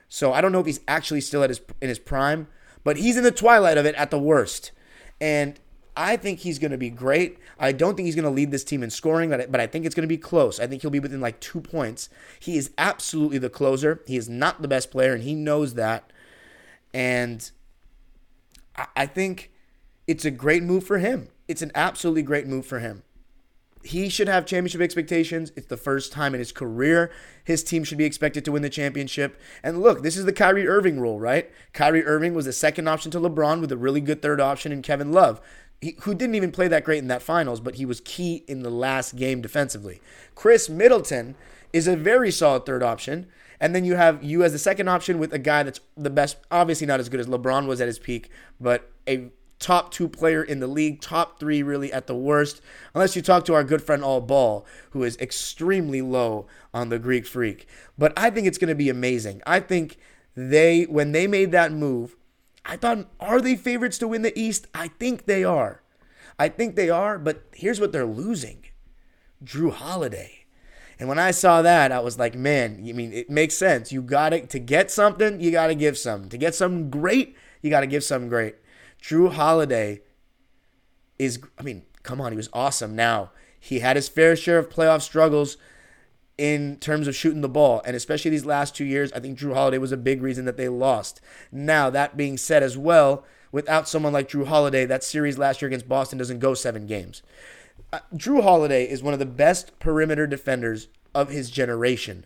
So 0.10 0.34
I 0.34 0.42
don't 0.42 0.52
know 0.52 0.60
if 0.60 0.66
he's 0.66 0.82
actually 0.88 1.22
still 1.22 1.44
at 1.44 1.50
his 1.50 1.62
in 1.82 1.90
his 1.90 2.00
prime, 2.00 2.48
but 2.84 2.98
he's 2.98 3.18
in 3.18 3.24
the 3.24 3.32
twilight 3.32 3.78
of 3.78 3.86
it 3.86 3.96
at 3.96 4.12
the 4.12 4.20
worst. 4.20 4.72
And 5.20 5.60
I 5.98 6.18
think 6.18 6.40
he's 6.40 6.60
going 6.60 6.72
to 6.72 6.78
be 6.78 6.90
great. 6.90 7.40
I 7.58 7.72
don't 7.72 7.96
think 7.96 8.06
he's 8.06 8.16
going 8.16 8.26
to 8.26 8.30
lead 8.30 8.52
this 8.52 8.66
team 8.66 8.84
in 8.84 8.90
scoring, 8.90 9.30
but, 9.30 9.60
I 9.60 9.68
think 9.68 9.86
it's 9.86 9.96
going 9.96 10.04
to 10.04 10.08
be 10.08 10.18
close. 10.18 10.60
I 10.60 10.68
think 10.68 10.82
he'll 10.82 10.92
be 10.92 11.00
within 11.00 11.22
like 11.22 11.40
two 11.40 11.62
points. 11.62 12.10
He 12.40 12.58
is 12.58 12.72
absolutely 12.78 13.38
the 13.38 13.50
closer. 13.50 14.02
He 14.06 14.18
is 14.18 14.28
not 14.28 14.62
the 14.62 14.68
best 14.68 14.92
player, 14.92 15.14
and 15.14 15.24
he 15.24 15.34
knows 15.34 15.76
that. 15.76 16.12
And 16.94 17.50
I 18.96 19.06
think 19.06 19.52
it's 20.06 20.26
a 20.26 20.32
great 20.32 20.64
move 20.64 20.84
for 20.84 20.98
him. 20.98 21.30
It's 21.48 21.62
an 21.62 21.72
absolutely 21.74 22.24
great 22.24 22.46
move 22.46 22.66
for 22.66 22.80
him. 22.80 23.04
He 23.86 24.10
should 24.10 24.28
have 24.28 24.46
championship 24.46 24.82
expectations. 24.82 25.52
It's 25.56 25.68
the 25.68 25.78
first 25.78 26.12
time 26.12 26.34
in 26.34 26.40
his 26.40 26.52
career 26.52 27.12
his 27.44 27.64
team 27.64 27.84
should 27.84 28.00
be 28.00 28.06
expected 28.06 28.44
to 28.46 28.52
win 28.52 28.64
the 28.64 28.70
championship. 28.70 29.40
And 29.64 29.82
look, 29.82 30.02
this 30.02 30.18
is 30.18 30.26
the 30.26 30.34
Kyrie 30.34 30.68
Irving 30.68 31.00
rule, 31.00 31.20
right? 31.20 31.52
Kyrie 31.74 32.04
Irving 32.04 32.34
was 32.34 32.46
the 32.46 32.54
second 32.54 32.88
option 32.88 33.12
to 33.12 33.20
LeBron 33.20 33.62
with 33.62 33.72
a 33.72 33.78
really 33.78 34.02
good 34.02 34.22
third 34.22 34.42
option 34.42 34.72
in 34.72 34.82
Kevin 34.82 35.12
Love 35.12 35.40
he, 35.82 35.96
who 36.02 36.16
didn't 36.16 36.36
even 36.36 36.52
play 36.52 36.68
that 36.68 36.84
great 36.84 37.00
in 37.00 37.08
that 37.08 37.22
finals, 37.22 37.60
but 37.60 37.76
he 37.76 37.86
was 37.86 38.02
key 38.02 38.44
in 38.48 38.64
the 38.64 38.70
last 38.70 39.16
game 39.16 39.42
defensively. 39.42 40.02
Khris 40.34 40.70
Middleton 40.70 41.36
is 41.74 41.88
a 41.88 41.96
very 41.96 42.32
solid 42.32 42.66
third 42.66 42.84
option. 42.84 43.28
And 43.60 43.74
then 43.74 43.86
you 43.86 43.96
have 43.96 44.22
you 44.22 44.44
as 44.44 44.52
the 44.52 44.60
second 44.60 44.90
option 44.90 45.18
with 45.18 45.34
a 45.34 45.40
guy 45.40 45.64
that's 45.64 45.80
the 45.96 46.10
best, 46.10 46.38
obviously 46.52 46.86
not 46.88 47.00
as 47.00 47.08
good 47.08 47.20
as 47.20 47.28
LeBron 47.28 47.68
was 47.68 47.80
at 47.80 47.88
his 47.88 48.00
peak, 48.00 48.30
but 48.60 48.92
a 49.08 49.30
top 49.66 49.90
two 49.90 50.08
player 50.08 50.44
in 50.44 50.60
the 50.60 50.68
league, 50.68 51.02
top 51.02 51.40
three 51.40 51.64
really 51.64 51.92
at 51.92 52.06
the 52.06 52.16
worst, 52.16 52.62
unless 52.94 53.16
you 53.16 53.22
talk 53.24 53.44
to 53.44 53.54
our 53.56 53.64
good 53.64 53.82
friend 53.82 54.04
All 54.04 54.22
Ball, 54.22 54.64
who 54.92 55.02
is 55.02 55.18
extremely 55.18 56.04
low 56.04 56.46
on 56.72 56.90
the 56.90 57.00
Greek 57.00 57.26
freak. 57.26 57.68
But 57.98 58.14
I 58.16 58.30
think 58.30 58.46
it's 58.46 58.60
going 58.60 58.70
to 58.70 58.76
be 58.76 58.90
amazing. 58.90 59.42
I 59.44 59.60
think 59.60 59.98
they, 60.36 60.84
when 60.84 61.14
they 61.14 61.26
made 61.26 61.52
that 61.54 61.72
move, 61.72 62.16
I 62.64 62.78
thought, 62.78 63.08
are 63.20 63.42
they 63.42 63.56
favorites 63.56 63.98
to 63.98 64.08
win 64.08 64.22
the 64.22 64.40
East? 64.40 64.68
I 64.76 64.90
think 64.90 65.26
they 65.26 65.44
are. 65.44 65.82
I 66.38 66.48
think 66.48 66.76
they 66.76 66.92
are, 66.92 67.18
but 67.18 67.46
here's 67.56 67.80
what 67.80 67.92
they're 67.92 68.06
losing 68.06 68.66
Jrue 69.44 69.74
Holiday. 69.74 70.46
And 71.00 71.10
when 71.10 71.18
I 71.18 71.32
saw 71.32 71.64
that, 71.64 71.92
I 71.92 72.02
was 72.02 72.20
like, 72.20 72.36
man, 72.36 72.86
I 72.88 72.94
mean, 72.94 73.12
it 73.14 73.32
makes 73.32 73.56
sense. 73.56 73.92
You 73.92 74.04
got 74.04 74.30
to, 74.30 74.46
to 74.46 74.60
get 74.60 74.92
something, 74.92 75.42
you 75.42 75.50
got 75.50 75.68
to 75.68 75.76
give 75.76 75.98
some. 75.98 76.30
To 76.30 76.38
get 76.38 76.54
something 76.54 76.92
great, 76.92 77.36
you 77.64 77.72
got 77.72 77.80
to 77.82 77.88
give 77.88 78.04
something 78.04 78.30
great. 78.30 78.58
Jrue 79.06 79.34
Holiday 79.34 80.02
is, 81.20 81.40
I 81.60 81.62
mean, 81.62 81.84
come 82.02 82.20
on, 82.20 82.32
he 82.32 82.38
was 82.38 82.50
awesome. 82.54 82.96
Now, 82.96 83.30
he 83.60 83.80
had 83.80 83.98
his 83.98 84.10
fair 84.10 84.36
share 84.36 84.58
of 84.58 84.70
playoff 84.70 85.02
struggles 85.02 85.58
in 86.40 86.78
terms 86.78 87.08
of 87.08 87.16
shooting 87.16 87.42
the 87.42 87.50
ball. 87.50 87.84
And 87.86 87.96
especially 87.96 88.32
these 88.32 88.46
last 88.46 88.76
two 88.76 88.84
years, 88.84 89.14
I 89.14 89.20
think 89.20 89.38
Jrue 89.38 89.54
Holiday 89.54 89.78
was 89.78 89.92
a 89.92 89.98
big 89.98 90.24
reason 90.24 90.46
that 90.46 90.58
they 90.58 90.70
lost. 90.70 91.22
Now, 91.52 91.92
that 91.92 92.18
being 92.18 92.36
said 92.36 92.64
as 92.64 92.80
well, 92.80 93.24
without 93.52 93.88
someone 93.88 94.12
like 94.12 94.30
Jrue 94.30 94.48
Holiday, 94.48 94.86
that 94.86 95.04
series 95.04 95.38
last 95.38 95.62
year 95.62 95.68
against 95.68 95.88
Boston 95.88 96.18
doesn't 96.18 96.40
go 96.40 96.56
seven 96.56 96.88
games. 96.88 97.22
Uh, 97.94 98.00
Jrue 98.16 98.42
Holiday 98.42 98.90
is 98.90 99.04
one 99.04 99.14
of 99.14 99.20
the 99.20 99.26
best 99.28 99.78
perimeter 99.78 100.26
defenders 100.26 100.88
of 101.14 101.30
his 101.30 101.52
generation. 101.52 102.26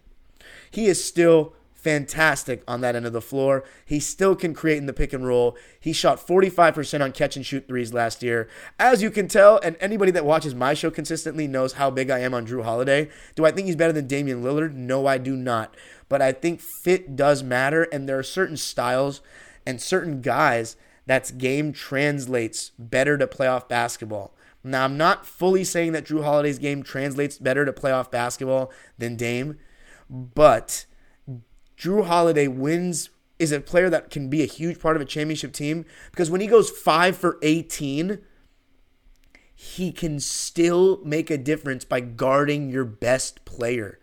He 0.72 0.86
is 0.88 1.04
still 1.04 1.54
fantastic 1.90 2.62
on 2.68 2.82
that 2.82 2.96
end 2.96 3.08
of 3.08 3.14
the 3.14 3.22
floor. 3.22 3.64
He 3.84 4.00
still 4.00 4.36
can 4.36 4.54
create 4.54 4.78
in 4.78 4.86
the 4.86 4.94
pick 4.94 5.12
and 5.12 5.26
roll. 5.26 5.58
He 5.80 5.92
shot 5.92 6.20
45% 6.20 7.02
on 7.02 7.12
catch 7.12 7.36
and 7.36 7.44
shoot 7.44 7.68
threes 7.68 7.96
last 7.96 8.22
year. 8.22 8.48
As 8.78 9.02
you 9.02 9.10
can 9.10 9.28
tell, 9.28 9.60
and 9.64 9.76
anybody 9.80 10.12
that 10.12 10.24
watches 10.24 10.54
my 10.54 10.76
show 10.76 10.92
consistently 10.92 11.48
knows 11.48 11.74
how 11.74 11.90
big 11.90 12.12
I 12.12 12.20
am 12.20 12.36
on 12.36 12.46
Jrue 12.46 12.64
Holiday. 12.64 13.10
Do 13.34 13.44
I 13.44 13.50
think 13.50 13.66
he's 13.66 13.76
better 13.76 13.92
than 13.92 14.06
Damian 14.06 14.44
Lillard? 14.44 14.76
No, 14.76 15.08
I 15.08 15.18
do 15.18 15.36
not. 15.36 15.76
But 16.10 16.22
I 16.22 16.32
think 16.32 16.62
fit 16.62 17.16
does 17.16 17.42
matter, 17.42 17.88
and 17.92 18.08
there 18.08 18.20
are 18.20 18.24
certain 18.24 18.58
styles 18.58 19.22
and 19.66 19.82
certain 19.82 20.22
guys 20.22 20.76
that's 21.08 21.32
game 21.32 21.74
translates 21.74 22.70
better 22.78 23.18
to 23.18 23.26
playoff 23.26 23.68
basketball. 23.68 24.36
Now, 24.64 24.86
I'm 24.86 24.96
not 24.96 25.26
fully 25.26 25.64
saying 25.64 25.94
that 25.94 26.06
Jrue 26.06 26.24
Holiday's 26.24 26.60
game 26.60 26.84
translates 26.84 27.40
better 27.40 27.66
to 27.66 27.74
playoff 27.74 28.12
basketball 28.12 28.72
than 29.00 29.16
Dame, 29.16 29.58
but 30.08 30.86
Jrue 31.80 32.06
Holiday 32.06 32.48
wins 32.48 33.10
is 33.40 33.54
a 33.54 33.62
player 33.62 33.90
that 33.90 34.10
can 34.12 34.30
be 34.30 34.44
a 34.44 34.48
huge 34.48 34.80
part 34.80 34.98
of 34.98 35.02
a 35.02 35.06
championship 35.06 35.54
team 35.54 35.86
because 36.12 36.30
when 36.30 36.42
he 36.42 36.48
goes 36.48 36.70
5 36.70 37.16
for 37.16 37.40
18, 37.42 38.20
he 39.56 39.92
can 39.94 40.20
still 40.20 41.00
make 41.06 41.30
a 41.32 41.38
difference 41.38 41.86
by 41.86 42.02
guarding 42.02 42.70
your 42.70 42.84
best 42.84 43.46
player. 43.46 43.98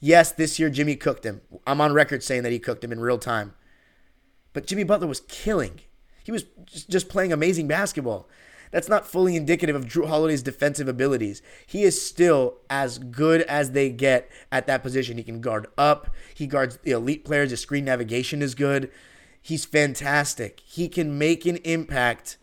Yes, 0.00 0.32
this 0.32 0.58
year 0.58 0.70
Jimmy 0.70 0.96
cooked 0.96 1.24
him. 1.24 1.42
I'm 1.66 1.80
on 1.80 1.92
record 1.92 2.22
saying 2.22 2.42
that 2.44 2.52
he 2.52 2.58
cooked 2.58 2.82
him 2.82 2.92
in 2.92 3.00
real 3.00 3.18
time. 3.18 3.54
But 4.54 4.66
Jimmy 4.66 4.84
Butler 4.84 5.06
was 5.06 5.20
killing. 5.20 5.80
He 6.24 6.32
was 6.32 6.44
just 6.88 7.08
playing 7.08 7.32
amazing 7.32 7.68
basketball. 7.68 8.28
That's 8.70 8.88
not 8.88 9.06
fully 9.06 9.36
indicative 9.36 9.76
of 9.76 9.86
Jrue 9.86 10.08
Holiday's 10.08 10.42
defensive 10.42 10.88
abilities. 10.88 11.42
He 11.66 11.84
is 11.84 12.00
still 12.00 12.58
as 12.68 12.98
good 12.98 13.42
as 13.42 13.72
they 13.72 13.90
get 13.90 14.30
at 14.52 14.66
that 14.66 14.82
position. 14.82 15.16
He 15.16 15.24
can 15.24 15.40
guard 15.40 15.66
up, 15.76 16.14
he 16.34 16.46
guards 16.46 16.78
the 16.78 16.92
elite 16.92 17.24
players, 17.24 17.50
his 17.50 17.60
screen 17.60 17.84
navigation 17.84 18.42
is 18.42 18.54
good. 18.54 18.90
He's 19.40 19.64
fantastic. 19.64 20.60
He 20.64 20.88
can 20.88 21.18
make 21.18 21.46
an 21.46 21.56
impact 21.58 22.36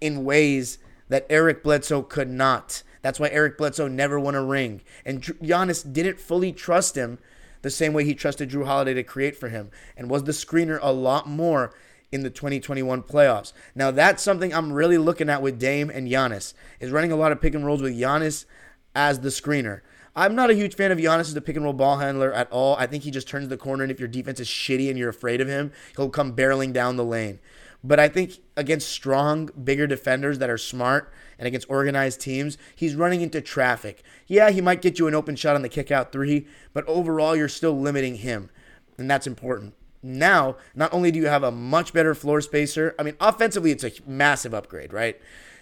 in 0.00 0.24
ways 0.24 0.78
that 1.08 1.26
Eric 1.30 1.62
Bledsoe 1.62 2.02
could 2.02 2.28
not. 2.28 2.82
That's 3.02 3.18
why 3.20 3.28
Eric 3.28 3.56
Bledsoe 3.56 3.88
never 3.88 4.18
won 4.20 4.34
a 4.34 4.44
ring. 4.44 4.82
And 5.04 5.22
Giannis 5.22 5.90
didn't 5.90 6.20
fully 6.20 6.52
trust 6.52 6.96
him 6.96 7.18
the 7.62 7.70
same 7.70 7.92
way 7.92 8.04
he 8.04 8.14
trusted 8.14 8.50
Jrue 8.50 8.66
Holiday 8.66 8.94
to 8.94 9.02
create 9.02 9.36
for 9.36 9.48
him 9.48 9.70
and 9.96 10.10
was 10.10 10.24
the 10.24 10.32
screener 10.32 10.78
a 10.82 10.92
lot 10.92 11.26
more 11.26 11.72
in 12.10 12.22
the 12.22 12.30
2021 12.30 13.02
playoffs. 13.02 13.52
Now 13.74 13.90
that's 13.90 14.22
something 14.22 14.52
I'm 14.52 14.72
really 14.72 14.98
looking 14.98 15.28
at 15.28 15.42
with 15.42 15.58
Dame 15.58 15.90
and 15.90 16.08
Giannis 16.08 16.54
is 16.80 16.90
running 16.90 17.12
a 17.12 17.16
lot 17.16 17.32
of 17.32 17.40
pick 17.40 17.54
and 17.54 17.64
rolls 17.64 17.82
with 17.82 17.98
Giannis 17.98 18.46
as 18.94 19.20
the 19.20 19.28
screener. 19.28 19.80
I'm 20.16 20.34
not 20.34 20.50
a 20.50 20.54
huge 20.54 20.74
fan 20.74 20.90
of 20.90 20.98
Giannis 20.98 21.20
as 21.20 21.36
a 21.36 21.40
pick 21.40 21.54
and 21.54 21.64
roll 21.64 21.72
ball 21.72 21.98
handler 21.98 22.32
at 22.32 22.50
all. 22.50 22.74
I 22.76 22.86
think 22.86 23.04
he 23.04 23.12
just 23.12 23.28
turns 23.28 23.46
the 23.48 23.56
corner, 23.56 23.84
and 23.84 23.92
if 23.92 24.00
your 24.00 24.08
defense 24.08 24.40
is 24.40 24.48
shitty 24.48 24.88
and 24.88 24.98
you're 24.98 25.08
afraid 25.08 25.40
of 25.40 25.46
him, 25.46 25.70
he'll 25.96 26.08
come 26.08 26.34
barreling 26.34 26.72
down 26.72 26.96
the 26.96 27.04
lane. 27.04 27.38
But 27.84 28.00
I 28.00 28.08
think 28.08 28.38
against 28.56 28.88
strong, 28.88 29.50
bigger 29.62 29.86
defenders 29.86 30.38
that 30.38 30.50
are 30.50 30.58
smart 30.58 31.12
and 31.38 31.46
against 31.46 31.70
organized 31.70 32.20
teams, 32.20 32.58
he's 32.74 32.96
running 32.96 33.20
into 33.20 33.40
traffic. 33.40 34.02
Yeah, 34.26 34.50
he 34.50 34.60
might 34.60 34.82
get 34.82 34.98
you 34.98 35.06
an 35.06 35.14
open 35.14 35.36
shot 35.36 35.54
on 35.54 35.62
the 35.62 35.68
kick 35.68 35.92
out 35.92 36.10
three, 36.10 36.48
but 36.72 36.84
overall, 36.86 37.36
you're 37.36 37.48
still 37.48 37.78
limiting 37.78 38.16
him. 38.16 38.50
And 38.96 39.08
that's 39.08 39.28
important. 39.28 39.74
Now, 40.02 40.56
not 40.74 40.92
only 40.92 41.10
do 41.10 41.18
you 41.18 41.26
have 41.26 41.42
a 41.42 41.50
much 41.50 41.92
better 41.92 42.14
floor 42.14 42.40
spacer, 42.40 42.94
I 42.98 43.02
mean, 43.02 43.16
offensively, 43.20 43.70
it's 43.70 43.84
a 43.84 43.92
massive 44.06 44.54
upgrade, 44.54 44.92
right? 44.92 45.20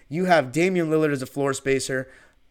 You 0.09 0.27
have 0.27 0.53
Damian 0.53 0.91
Lillard 0.91 1.13
as 1.13 1.23
a 1.23 1.27
floor 1.27 1.53
spacer. 1.53 2.11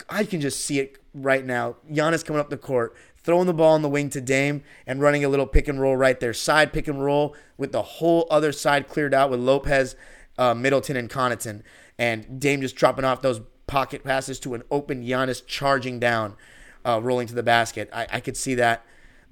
I 0.09 0.25
can 0.25 0.41
just 0.41 0.65
see 0.65 0.79
it 0.79 0.97
right 1.13 1.45
now. 1.45 1.77
Giannis 1.89 2.25
coming 2.25 2.39
up 2.39 2.49
the 2.49 2.57
court, 2.57 2.95
throwing 3.17 3.47
the 3.47 3.53
ball 3.53 3.73
on 3.73 3.81
the 3.81 3.89
wing 3.89 4.09
to 4.11 4.21
Dame 4.21 4.63
and 4.85 4.99
running 4.99 5.23
a 5.23 5.29
little 5.29 5.47
pick 5.47 5.67
and 5.67 5.79
roll 5.79 5.95
right 5.95 6.19
there. 6.19 6.33
Side 6.33 6.73
pick 6.73 6.87
and 6.87 7.03
roll 7.03 7.35
with 7.57 7.71
the 7.71 7.81
whole 7.81 8.27
other 8.29 8.51
side 8.51 8.87
cleared 8.87 9.13
out 9.13 9.29
with 9.29 9.39
Lopez, 9.39 9.95
uh, 10.37 10.53
Middleton, 10.53 10.97
and 10.97 11.09
Connaughton. 11.09 11.61
And 11.97 12.39
Dame 12.39 12.61
just 12.61 12.75
dropping 12.75 13.05
off 13.05 13.21
those 13.21 13.41
pocket 13.67 14.03
passes 14.03 14.39
to 14.41 14.53
an 14.53 14.63
open 14.69 15.03
Giannis 15.03 15.45
charging 15.45 15.99
down, 15.99 16.35
uh, 16.83 16.99
rolling 17.01 17.27
to 17.27 17.35
the 17.35 17.43
basket. 17.43 17.89
I, 17.93 18.07
I 18.11 18.19
could 18.19 18.35
see 18.35 18.55
that 18.55 18.85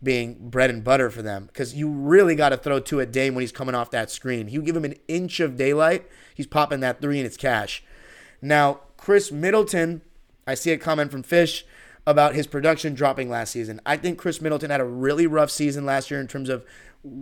being 0.03 0.49
bread 0.49 0.69
and 0.69 0.83
butter 0.83 1.09
for 1.09 1.21
them 1.21 1.45
because 1.47 1.73
you 1.73 1.89
really 1.89 2.35
got 2.35 2.49
to 2.49 2.57
throw 2.57 2.79
two 2.79 2.99
at 2.99 3.11
Dame 3.11 3.35
when 3.35 3.41
he's 3.41 3.51
coming 3.51 3.73
off 3.73 3.91
that 3.91 4.11
screen. 4.11 4.49
You 4.49 4.61
give 4.61 4.75
him 4.75 4.85
an 4.85 4.95
inch 5.07 5.39
of 5.39 5.55
daylight, 5.55 6.05
he's 6.35 6.47
popping 6.47 6.81
that 6.81 7.01
three 7.01 7.17
and 7.17 7.25
it's 7.25 7.37
cash. 7.37 7.83
Now, 8.41 8.81
Khris 8.97 9.31
Middleton, 9.31 10.01
I 10.45 10.55
see 10.55 10.71
a 10.71 10.77
comment 10.77 11.11
from 11.11 11.23
Fish 11.23 11.65
about 12.05 12.35
his 12.35 12.47
production 12.47 12.93
dropping 12.93 13.29
last 13.29 13.51
season. 13.51 13.79
I 13.85 13.97
think 13.97 14.19
Khris 14.19 14.41
Middleton 14.41 14.69
had 14.69 14.81
a 14.81 14.85
really 14.85 15.27
rough 15.27 15.49
season 15.49 15.85
last 15.85 16.11
year 16.11 16.19
in 16.19 16.27
terms 16.27 16.49
of 16.49 16.65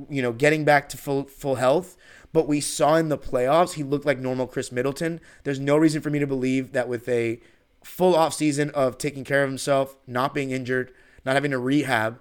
you 0.09 0.21
know 0.21 0.31
getting 0.31 0.65
back 0.65 0.89
to 0.89 0.97
full 0.97 1.25
full 1.25 1.55
health. 1.55 1.97
But 2.33 2.47
we 2.47 2.61
saw 2.61 2.95
in 2.95 3.09
the 3.09 3.17
playoffs 3.17 3.73
he 3.73 3.83
looked 3.83 4.05
like 4.05 4.17
normal 4.17 4.47
Khris 4.47 4.71
Middleton. 4.71 5.19
There's 5.43 5.59
no 5.59 5.77
reason 5.77 6.01
for 6.01 6.09
me 6.09 6.19
to 6.19 6.27
believe 6.27 6.71
that 6.71 6.87
with 6.87 7.07
a 7.09 7.39
full 7.83 8.15
off 8.15 8.33
season 8.33 8.69
of 8.71 8.97
taking 8.97 9.23
care 9.23 9.43
of 9.43 9.49
himself, 9.49 9.97
not 10.07 10.33
being 10.33 10.51
injured, 10.51 10.93
not 11.25 11.35
having 11.35 11.51
to 11.51 11.59
rehab, 11.59 12.19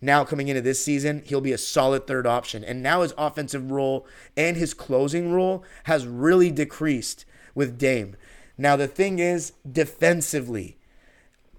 now 0.00 0.24
coming 0.24 0.48
into 0.48 0.62
this 0.62 0.82
season, 0.82 1.22
he'll 1.26 1.40
be 1.40 1.52
a 1.52 1.58
solid 1.58 2.06
third 2.06 2.26
option. 2.26 2.64
And 2.64 2.82
now 2.82 3.02
his 3.02 3.12
offensive 3.18 3.70
role 3.70 4.06
and 4.36 4.56
his 4.56 4.72
closing 4.72 5.32
role 5.32 5.62
has 5.84 6.06
really 6.06 6.50
decreased 6.50 7.26
with 7.54 7.78
Dame. 7.78 8.16
Now 8.56 8.76
the 8.76 8.88
thing 8.88 9.18
is, 9.18 9.52
defensively, 9.70 10.78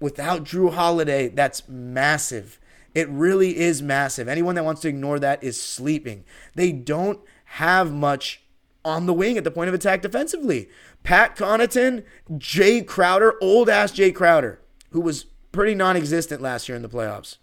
without 0.00 0.44
Jrue 0.44 0.72
Holiday, 0.72 1.28
that's 1.28 1.68
massive. 1.68 2.58
It 2.94 3.08
really 3.08 3.58
is 3.58 3.80
massive. 3.80 4.28
Anyone 4.28 4.56
that 4.56 4.64
wants 4.64 4.80
to 4.82 4.88
ignore 4.88 5.18
that 5.20 5.42
is 5.42 5.60
sleeping. 5.60 6.24
They 6.54 6.72
don't 6.72 7.20
have 7.44 7.92
much 7.92 8.42
on 8.84 9.06
the 9.06 9.12
wing 9.12 9.38
at 9.38 9.44
the 9.44 9.50
point 9.50 9.68
of 9.68 9.74
attack 9.74 10.02
defensively. 10.02 10.68
Pat 11.04 11.36
Connaughton, 11.36 12.04
Jay 12.36 12.82
Crowder, 12.82 13.34
old 13.40 13.68
ass 13.68 13.92
Jay 13.92 14.10
Crowder, 14.10 14.60
who 14.90 15.00
was 15.00 15.26
pretty 15.52 15.74
non 15.74 15.96
existent 15.96 16.42
last 16.42 16.68
year 16.68 16.76
in 16.76 16.82
the 16.82 16.88
playoffs 16.88 17.36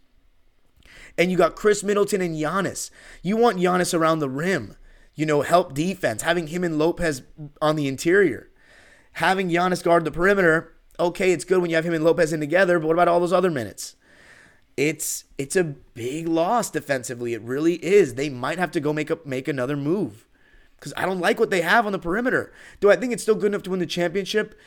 and 1.20 1.30
you 1.30 1.38
got 1.38 1.58
Chris 1.58 1.84
Middleton 1.84 2.22
and 2.22 2.34
Giannis. 2.34 2.90
You 3.22 3.36
want 3.36 3.58
Giannis 3.58 3.94
around 3.94 4.20
the 4.20 4.30
rim, 4.30 4.78
you 5.16 5.26
know, 5.26 5.42
help 5.42 5.74
defense, 5.74 6.22
having 6.22 6.48
him 6.48 6.64
and 6.64 6.80
Lopez 6.80 7.24
on 7.62 7.76
the 7.76 7.90
interior. 7.90 8.50
Having 9.14 9.50
Giannis 9.50 9.84
guard 9.84 10.06
the 10.06 10.12
perimeter, 10.12 10.74
okay, 10.98 11.34
it's 11.34 11.44
good 11.44 11.60
when 11.60 11.70
you 11.70 11.76
have 11.76 11.86
him 11.86 11.94
and 11.94 12.06
Lopez 12.06 12.32
in 12.32 12.40
together, 12.40 12.80
but 12.80 12.88
what 12.88 12.94
about 12.94 13.10
all 13.10 13.20
those 13.20 13.34
other 13.34 13.52
minutes? 13.52 13.98
It's 14.78 15.26
it's 15.38 15.58
a 15.58 15.66
big 15.66 16.30
loss 16.30 16.72
defensively. 16.72 17.34
It 17.34 17.42
really 17.42 17.84
is. 17.84 18.16
They 18.16 18.30
might 18.30 18.58
have 18.58 18.72
to 18.72 18.80
go 18.80 18.94
make 18.94 19.12
up 19.12 19.26
make 19.26 19.50
another 19.50 19.76
move. 19.76 20.26
Because 20.78 20.94
I 20.96 21.06
don't 21.06 21.20
like 21.20 21.38
what 21.38 21.50
they 21.50 21.60
have 21.60 21.86
on 21.86 21.92
the 21.92 22.00
perimeter. 22.00 22.54
Do 22.80 22.90
I 22.90 22.96
think 22.96 23.12
it's 23.12 23.24
still 23.24 23.36
good 23.36 23.48
enough 23.48 23.64
to 23.64 23.72
win 23.72 23.82
the 23.82 23.86
championship? 23.86 24.58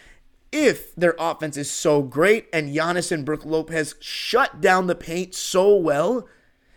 If 0.51 0.95
their 0.97 1.15
offense 1.19 1.57
is 1.57 1.71
so 1.71 2.03
great 2.03 2.49
and 2.53 2.77
Giannis 2.77 3.11
and 3.11 3.25
Brook 3.25 3.47
Lopez 3.47 3.95
shut 4.01 4.61
down 4.61 4.87
the 4.87 4.95
paint 4.95 5.35
so 5.35 5.75
well 5.75 6.29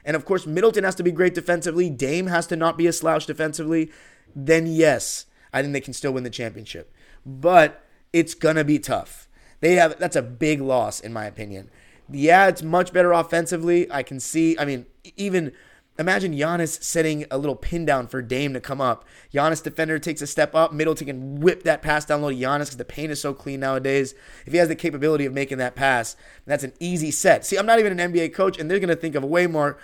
and 0.05 0.15
of 0.15 0.23
course, 0.23 0.45
Middleton 0.45 0.83
has 0.83 0.95
to 0.95 1.03
be 1.03 1.11
great 1.11 1.33
defensively. 1.33 1.89
Dame 1.89 2.27
has 2.27 2.47
to 2.47 2.55
not 2.55 2.77
be 2.77 2.87
a 2.87 2.93
slouch 2.93 3.25
defensively. 3.25 3.91
Then, 4.35 4.67
yes, 4.67 5.25
I 5.51 5.61
think 5.61 5.73
they 5.73 5.81
can 5.81 5.93
still 5.93 6.13
win 6.13 6.23
the 6.23 6.29
championship. 6.29 6.93
But 7.25 7.83
it's 8.13 8.35
going 8.35 8.55
to 8.55 8.63
be 8.63 8.79
tough. 8.79 9.27
They 9.61 9.75
have 9.75 9.97
that's 9.97 10.15
a 10.15 10.21
big 10.21 10.61
loss 10.61 10.99
in 10.99 11.11
my 11.11 11.25
opinion. 11.25 11.69
Yeah, 12.09 12.47
it's 12.47 12.61
much 12.61 12.93
better 12.93 13.11
offensively. 13.11 13.91
I 13.91 14.03
can 14.03 14.19
see, 14.19 14.57
I 14.59 14.65
mean, 14.65 14.85
even 15.17 15.53
imagine 15.97 16.33
Giannis 16.33 16.81
setting 16.83 17.25
a 17.31 17.37
little 17.37 17.55
pin 17.55 17.85
down 17.85 18.07
for 18.07 18.21
Dame 18.21 18.53
to 18.53 18.59
come 18.59 18.81
up. 18.81 19.05
Giannis 19.33 19.63
defender 19.63 19.99
takes 19.99 20.21
a 20.21 20.27
step 20.27 20.53
up. 20.53 20.73
Middleton 20.73 21.07
can 21.07 21.39
whip 21.39 21.63
that 21.63 21.81
pass 21.81 22.05
down 22.05 22.21
low 22.21 22.29
to 22.29 22.35
Giannis 22.35 22.65
because 22.65 22.77
the 22.77 22.85
paint 22.85 23.11
is 23.11 23.21
so 23.21 23.33
clean 23.33 23.59
nowadays. 23.59 24.13
If 24.45 24.53
he 24.53 24.59
has 24.59 24.67
the 24.67 24.75
capability 24.75 25.25
of 25.25 25.33
making 25.33 25.57
that 25.59 25.75
pass, 25.75 26.15
that's 26.45 26.63
an 26.63 26.73
easy 26.79 27.11
set. 27.11 27.45
See, 27.45 27.57
I'm 27.57 27.65
not 27.65 27.79
even 27.79 27.97
an 27.97 28.11
NBA 28.11 28.33
coach, 28.33 28.59
and 28.59 28.69
they're 28.69 28.79
going 28.79 28.89
to 28.89 28.95
think 28.95 29.15
of 29.15 29.23
way 29.23 29.47
more 29.47 29.77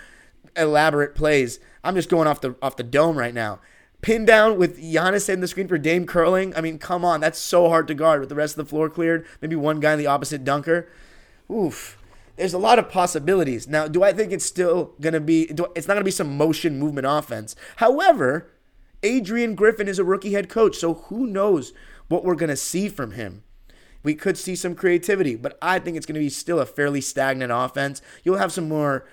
elaborate 0.56 1.14
plays. 1.14 1.60
I'm 1.84 1.94
just 1.94 2.08
going 2.08 2.28
off 2.28 2.40
the 2.40 2.56
off 2.62 2.76
the 2.76 2.82
dome 2.82 3.16
right 3.16 3.34
now. 3.34 3.60
Pin 4.02 4.24
down 4.24 4.58
with 4.58 4.80
Giannis 4.80 5.28
in 5.28 5.40
the 5.40 5.48
screen 5.48 5.68
for 5.68 5.78
Dame 5.78 6.06
curling. 6.06 6.54
I 6.56 6.60
mean, 6.60 6.78
come 6.78 7.04
on, 7.04 7.20
that's 7.20 7.38
so 7.38 7.68
hard 7.68 7.86
to 7.86 7.94
guard 7.94 8.18
with 8.18 8.28
the 8.28 8.34
rest 8.34 8.58
of 8.58 8.64
the 8.64 8.68
floor 8.68 8.90
cleared. 8.90 9.24
Maybe 9.40 9.54
one 9.54 9.78
guy 9.78 9.92
in 9.92 9.98
the 9.98 10.08
opposite 10.08 10.44
dunker. 10.44 10.88
Oof. 11.50 11.96
There's 12.36 12.54
a 12.54 12.58
lot 12.58 12.78
of 12.78 12.88
possibilities. 12.88 13.68
Now, 13.68 13.88
do 13.88 14.02
I 14.02 14.12
think 14.12 14.32
it's 14.32 14.44
still 14.44 14.94
going 15.00 15.12
to 15.12 15.20
be, 15.20 15.46
do, 15.46 15.66
it's 15.74 15.86
not 15.86 15.94
going 15.94 16.02
to 16.02 16.04
be 16.04 16.10
some 16.10 16.36
motion 16.36 16.78
movement 16.78 17.06
offense. 17.06 17.54
However, 17.76 18.50
Adrian 19.02 19.54
Griffin 19.54 19.88
is 19.88 19.98
a 19.98 20.04
rookie 20.04 20.32
head 20.32 20.48
coach, 20.48 20.76
so 20.76 20.94
who 20.94 21.26
knows 21.26 21.72
what 22.08 22.24
we're 22.24 22.34
going 22.34 22.50
to 22.50 22.56
see 22.56 22.88
from 22.88 23.12
him. 23.12 23.42
We 24.02 24.14
could 24.14 24.36
see 24.36 24.56
some 24.56 24.74
creativity, 24.74 25.36
but 25.36 25.58
I 25.62 25.78
think 25.78 25.96
it's 25.96 26.06
going 26.06 26.14
to 26.14 26.20
be 26.20 26.28
still 26.28 26.58
a 26.58 26.66
fairly 26.66 27.00
stagnant 27.00 27.52
offense. 27.54 28.02
You'll 28.24 28.38
have 28.38 28.52
some 28.52 28.68
more 28.68 29.06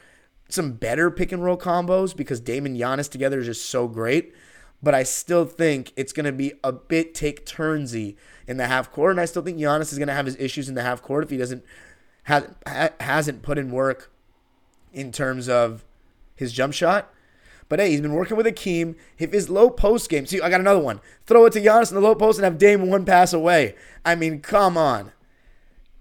some 0.51 0.71
better 0.71 1.11
pick 1.11 1.31
and 1.31 1.43
roll 1.43 1.57
combos 1.57 2.15
because 2.15 2.39
Damon 2.39 2.75
Giannis 2.75 3.09
together 3.09 3.39
is 3.39 3.45
just 3.45 3.65
so 3.65 3.87
great. 3.87 4.33
But 4.81 4.95
I 4.95 5.03
still 5.03 5.45
think 5.45 5.93
it's 5.95 6.13
going 6.13 6.25
to 6.25 6.31
be 6.31 6.53
a 6.63 6.71
bit 6.71 7.13
take 7.13 7.45
turnsy 7.45 8.17
in 8.47 8.57
the 8.57 8.67
half 8.67 8.91
court, 8.91 9.11
and 9.11 9.19
I 9.19 9.25
still 9.25 9.41
think 9.41 9.59
Giannis 9.59 9.91
is 9.91 9.97
going 9.99 10.07
to 10.07 10.13
have 10.13 10.25
his 10.25 10.37
issues 10.37 10.69
in 10.69 10.75
the 10.75 10.81
half 10.81 11.01
court 11.01 11.23
if 11.23 11.29
he 11.29 11.37
doesn't 11.37 11.63
has, 12.29 12.91
hasn't 12.99 13.41
put 13.41 13.57
in 13.57 13.71
work 13.71 14.11
in 14.93 15.11
terms 15.11 15.49
of 15.49 15.83
his 16.35 16.53
jump 16.53 16.73
shot. 16.73 17.13
But 17.67 17.79
hey, 17.79 17.91
he's 17.91 18.01
been 18.01 18.13
working 18.13 18.37
with 18.37 18.47
Akeem. 18.47 18.95
If 19.19 19.31
his 19.31 19.49
low 19.49 19.69
post 19.69 20.09
game, 20.09 20.25
see, 20.25 20.41
I 20.41 20.49
got 20.49 20.59
another 20.59 20.79
one. 20.79 21.01
Throw 21.27 21.45
it 21.45 21.53
to 21.53 21.61
Giannis 21.61 21.91
in 21.91 21.95
the 21.95 22.01
low 22.01 22.15
post 22.15 22.39
and 22.39 22.43
have 22.43 22.57
Dame 22.57 22.89
one 22.89 23.05
pass 23.05 23.33
away. 23.33 23.75
I 24.03 24.15
mean, 24.15 24.41
come 24.41 24.77
on 24.77 25.11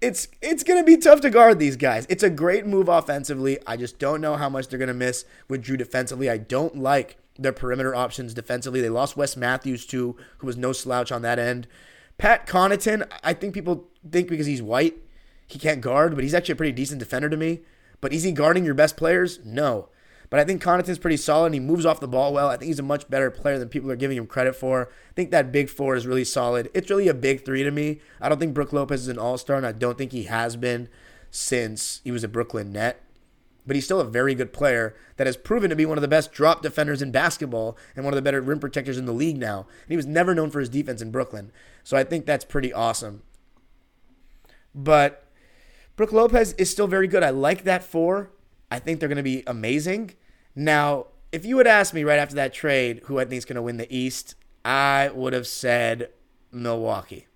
it's 0.01 0.29
it's 0.41 0.63
to 0.63 0.83
be 0.83 0.97
tough 0.97 1.21
to 1.21 1.29
guard 1.29 1.59
these 1.59 1.75
guys. 1.75 2.05
It's 2.09 2.23
a 2.23 2.29
great 2.29 2.65
move 2.65 2.87
offensively. 2.87 3.59
I 3.67 3.77
just 3.77 3.99
don't 3.99 4.21
know 4.21 4.35
how 4.35 4.49
much 4.49 4.67
they're 4.67 4.79
to 4.87 4.93
miss 4.93 5.25
with 5.47 5.63
Jrue 5.63 5.77
defensively. 5.77 6.29
I 6.29 6.37
don't 6.37 6.77
like 6.77 7.17
their 7.37 7.51
perimeter 7.51 7.95
options 7.95 8.33
defensively. 8.33 8.81
They 8.81 8.89
lost 8.89 9.17
Wes 9.17 9.35
Matthews 9.35 9.85
too, 9.85 10.15
who 10.37 10.47
was 10.47 10.57
no 10.57 10.71
slouch 10.71 11.11
on 11.11 11.21
that 11.23 11.39
end. 11.39 11.67
Pat 12.17 12.47
Connaughton, 12.47 13.09
I 13.23 13.33
think 13.33 13.53
people 13.53 13.87
think 14.09 14.27
because 14.27 14.47
he's 14.47 14.61
white, 14.61 14.97
he 15.49 15.57
can't 15.59 15.81
guard, 15.81 16.15
but 16.15 16.23
he's 16.23 16.33
actually 16.33 16.53
a 16.53 16.57
pretty 16.57 16.71
decent 16.71 16.99
defender 16.99 17.29
to 17.29 17.35
me. 17.35 17.61
But 18.01 18.13
is 18.13 18.23
he 18.23 18.31
guarding 18.31 18.63
your 18.63 18.75
best 18.75 18.95
players? 18.95 19.39
No. 19.43 19.89
But 20.29 20.39
I 20.39 20.43
think 20.43 20.61
Connaughton's 20.61 20.99
pretty 20.99 21.17
solid. 21.17 21.53
He 21.53 21.59
moves 21.59 21.87
off 21.87 21.99
the 21.99 22.07
ball 22.07 22.31
well. 22.31 22.49
I 22.49 22.55
think 22.55 22.67
he's 22.67 22.79
a 22.79 22.83
much 22.83 23.09
better 23.09 23.31
player 23.31 23.57
than 23.57 23.67
people 23.67 23.89
are 23.89 23.95
giving 23.95 24.15
him 24.15 24.27
credit 24.27 24.55
for. 24.55 24.89
I 25.09 25.13
think 25.15 25.31
that 25.31 25.51
big 25.51 25.69
four 25.69 25.95
is 25.95 26.05
really 26.05 26.23
solid. 26.23 26.69
It's 26.75 26.89
really 26.89 27.07
a 27.07 27.15
big 27.15 27.43
three 27.43 27.63
to 27.63 27.71
me. 27.71 27.99
I 28.21 28.29
don't 28.29 28.37
think 28.37 28.53
Brook 28.53 28.71
Lopez 28.71 29.01
is 29.01 29.07
an 29.07 29.17
all 29.17 29.39
star, 29.39 29.57
and 29.57 29.65
I 29.65 29.71
don't 29.71 29.97
think 29.97 30.11
he 30.11 30.25
has 30.25 30.55
been 30.55 30.87
since 31.31 32.01
he 32.03 32.11
was 32.11 32.23
a 32.23 32.27
Brooklyn 32.27 32.71
net. 32.71 33.01
But 33.65 33.75
he's 33.75 33.85
still 33.85 33.99
a 33.99 34.05
very 34.05 34.35
good 34.35 34.53
player 34.53 34.95
that 35.17 35.27
has 35.27 35.35
proven 35.35 35.71
to 35.71 35.75
be 35.75 35.85
one 35.85 35.97
of 35.97 36.03
the 36.03 36.07
best 36.07 36.31
drop 36.31 36.61
defenders 36.61 37.01
in 37.01 37.11
basketball 37.11 37.75
and 37.95 38.05
one 38.05 38.13
of 38.13 38.15
the 38.15 38.21
better 38.21 38.41
rim 38.41 38.59
protectors 38.59 38.97
in 38.97 39.05
the 39.05 39.13
league 39.13 39.37
now. 39.37 39.61
And 39.61 39.89
he 39.89 39.97
was 39.97 40.05
never 40.05 40.35
known 40.35 40.51
for 40.51 40.59
his 40.59 40.69
defense 40.69 41.01
in 41.01 41.11
Brooklyn. 41.11 41.51
So 41.83 41.97
I 41.97 42.03
think 42.03 42.25
that's 42.25 42.45
pretty 42.45 42.71
awesome. 42.71 43.23
But 44.73 45.23
Brook 45.99 46.13
Lopez 46.13 46.53
is 46.53 46.69
still 46.69 46.87
very 46.87 47.09
good. 47.09 47.23
I 47.23 47.29
like 47.29 47.65
that 47.65 47.83
four. 47.83 48.31
I 48.71 48.79
think 48.79 49.01
they're 49.01 49.09
going 49.09 49.17
to 49.17 49.21
be 49.21 49.43
amazing. 49.45 50.11
Now, 50.55 51.07
if 51.33 51.43
you 51.43 51.57
had 51.57 51.67
asked 51.67 51.93
me 51.93 52.05
right 52.05 52.19
after 52.19 52.35
that 52.35 52.53
trade 52.53 53.01
who 53.07 53.19
I 53.19 53.25
think 53.25 53.39
is 53.39 53.43
going 53.43 53.57
to 53.57 53.61
win 53.61 53.75
the 53.75 53.93
East, 53.93 54.35
I 54.63 55.09
would 55.13 55.33
have 55.33 55.45
said 55.45 56.11
Milwaukee. 56.53 57.27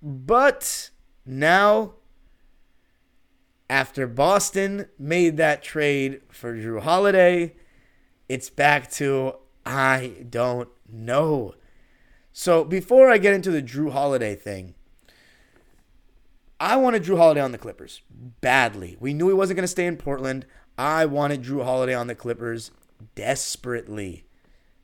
But 0.00 0.90
now, 1.26 1.94
after 3.68 4.06
Boston 4.06 4.86
made 4.96 5.36
that 5.36 5.64
trade 5.64 6.20
for 6.30 6.54
Jrue 6.54 6.82
Holiday, 6.82 7.56
it's 8.28 8.50
back 8.50 8.88
to 8.92 9.34
I 9.66 10.26
don't 10.30 10.68
know. 10.88 11.56
So 12.32 12.62
before 12.62 13.10
I 13.10 13.18
get 13.18 13.34
into 13.34 13.50
the 13.50 13.62
Jrue 13.62 13.90
Holiday 13.90 14.36
thing, 14.36 14.73
I 16.60 16.76
wanted 16.76 17.04
Jrue 17.04 17.16
Holiday 17.16 17.40
on 17.40 17.52
the 17.52 17.58
Clippers 17.58 18.00
badly. 18.40 18.96
We 19.00 19.14
knew 19.14 19.28
he 19.28 19.34
wasn't 19.34 19.56
going 19.56 19.64
to 19.64 19.68
stay 19.68 19.86
in 19.86 19.96
Portland. 19.96 20.46
I 20.78 21.04
wanted 21.06 21.42
Jrue 21.42 21.64
Holiday 21.64 21.94
on 21.94 22.06
the 22.06 22.14
Clippers 22.14 22.70
desperately 23.14 24.24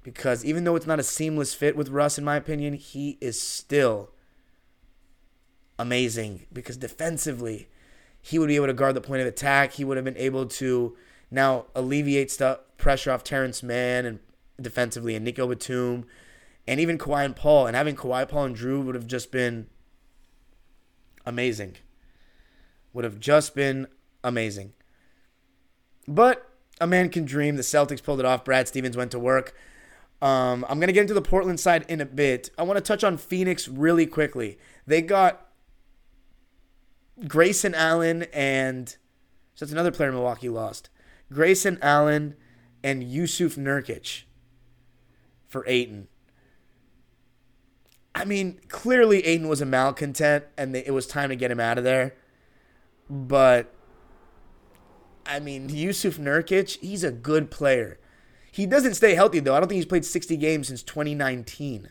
because 0.03 0.45
even 0.45 0.65
though 0.65 0.77
it's 0.77 0.87
not 0.87 1.01
a 1.01 1.05
seamless 1.05 1.55
fit 1.55 1.77
with 1.77 1.89
Russ, 1.89 2.19
in 2.19 2.25
my 2.25 2.37
opinion, 2.37 2.75
he 2.75 3.19
is 3.21 3.41
still 3.41 4.11
amazing 5.79 6.47
because 6.53 6.77
defensively, 6.77 7.69
he 8.21 8.39
would 8.39 8.49
be 8.49 8.57
able 8.57 8.67
to 8.67 8.75
guard 8.75 8.95
the 8.95 9.01
point 9.01 9.23
of 9.23 9.27
attack. 9.27 9.73
He 9.73 9.85
would 9.85 9.97
have 9.97 10.05
been 10.05 10.17
able 10.17 10.47
to 10.47 10.97
now 11.31 11.67
alleviate 11.75 12.31
stuff, 12.31 12.59
pressure 12.77 13.11
off 13.11 13.25
Terance 13.25 13.63
Mann 13.63 14.05
and 14.05 14.19
defensively 14.61 15.15
and 15.15 15.25
Nico 15.25 15.47
Batum 15.47 16.05
and 16.67 16.81
even 16.81 16.99
Kawhi 16.99 17.25
and 17.25 17.37
Paul. 17.37 17.67
And 17.67 17.77
having 17.77 17.97
Kawhi, 17.97 18.29
Paul, 18.29 18.45
and 18.45 18.57
Jrue 18.57 18.85
would 18.85 18.95
have 18.95 19.07
just 19.07 19.33
been 19.33 19.69
amazing. 21.31 21.77
Would 22.93 23.05
have 23.05 23.19
just 23.19 23.55
been 23.55 23.87
amazing. 24.23 24.75
But 26.07 26.47
a 26.81 26.87
man 26.87 27.09
can 27.09 27.25
dream. 27.25 27.57
The 27.57 27.63
Celtics 27.63 28.03
pulled 28.03 28.21
it 28.21 28.27
off. 28.27 28.45
Brad 28.45 28.69
Stevens 28.69 28.97
went 28.97 29.13
to 29.13 29.19
work. 29.19 29.55
Um, 30.21 30.67
I'm 30.69 30.79
going 30.79 30.89
to 30.89 30.93
get 30.93 31.03
into 31.03 31.15
the 31.15 31.23
Portland 31.23 31.61
side 31.61 31.87
in 31.89 32.01
a 32.01 32.05
bit. 32.05 32.51
I 32.59 32.63
want 32.65 32.77
to 32.77 32.83
touch 32.83 33.05
on 33.05 33.17
Phoenix 33.17 33.69
really 33.69 34.07
quickly. 34.07 34.59
They 34.87 35.01
got 35.01 35.47
Grayson 37.27 37.75
Allen 37.75 38.25
and 38.33 38.89
so 39.55 39.65
that's 39.65 39.73
another 39.73 39.93
player 39.93 40.11
Milwaukee 40.11 40.49
lost. 40.49 40.91
Grayson 41.33 41.79
Allen 41.81 42.35
and 42.83 43.03
Jusuf 43.03 43.57
Nurkic 43.57 44.25
for 45.49 45.65
Ayton. 45.67 46.09
I 48.21 48.25
mean, 48.25 48.61
clearly 48.69 49.25
Ayton 49.27 49.49
was 49.49 49.61
a 49.61 49.67
malcontent 49.67 50.45
and 50.59 50.77
it 50.77 50.93
was 50.93 51.07
time 51.07 51.31
to 51.31 51.37
get 51.37 51.51
him 51.51 51.61
out 51.61 51.79
of 51.79 51.85
there. 51.85 52.15
But 53.09 53.75
I 55.25 55.41
mean, 55.41 55.69
Jusuf 55.69 56.19
Nurkic, 56.19 56.79
he's 56.81 57.03
a 57.03 57.11
good 57.11 57.51
player. 57.51 57.99
He 58.53 58.67
doesn't 58.67 58.95
stay 58.95 59.15
healthy 59.15 59.41
though. 59.41 59.55
I 59.55 59.61
don't 59.61 59.69
think 59.69 59.77
he's 59.77 59.87
played 59.87 60.05
60 60.05 60.37
games 60.37 60.69
since 60.69 60.83
2019. 60.83 61.91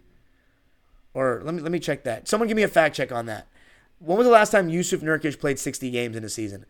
Or 1.13 1.41
let 1.43 1.55
me 1.55 1.61
let 1.61 1.71
me 1.71 1.79
check 1.79 2.03
that. 2.03 2.27
Someone 2.27 2.47
give 2.47 2.57
me 2.57 2.63
a 2.63 2.67
fact 2.67 2.95
check 2.95 3.11
on 3.11 3.25
that. 3.25 3.47
When 3.97 4.17
was 4.17 4.27
the 4.27 4.31
last 4.31 4.51
time 4.51 4.69
Jusuf 4.69 4.99
Nurkic 4.99 5.39
played 5.39 5.57
60 5.57 5.89
games 5.89 6.15
in 6.15 6.23
a 6.23 6.29
season? 6.29 6.65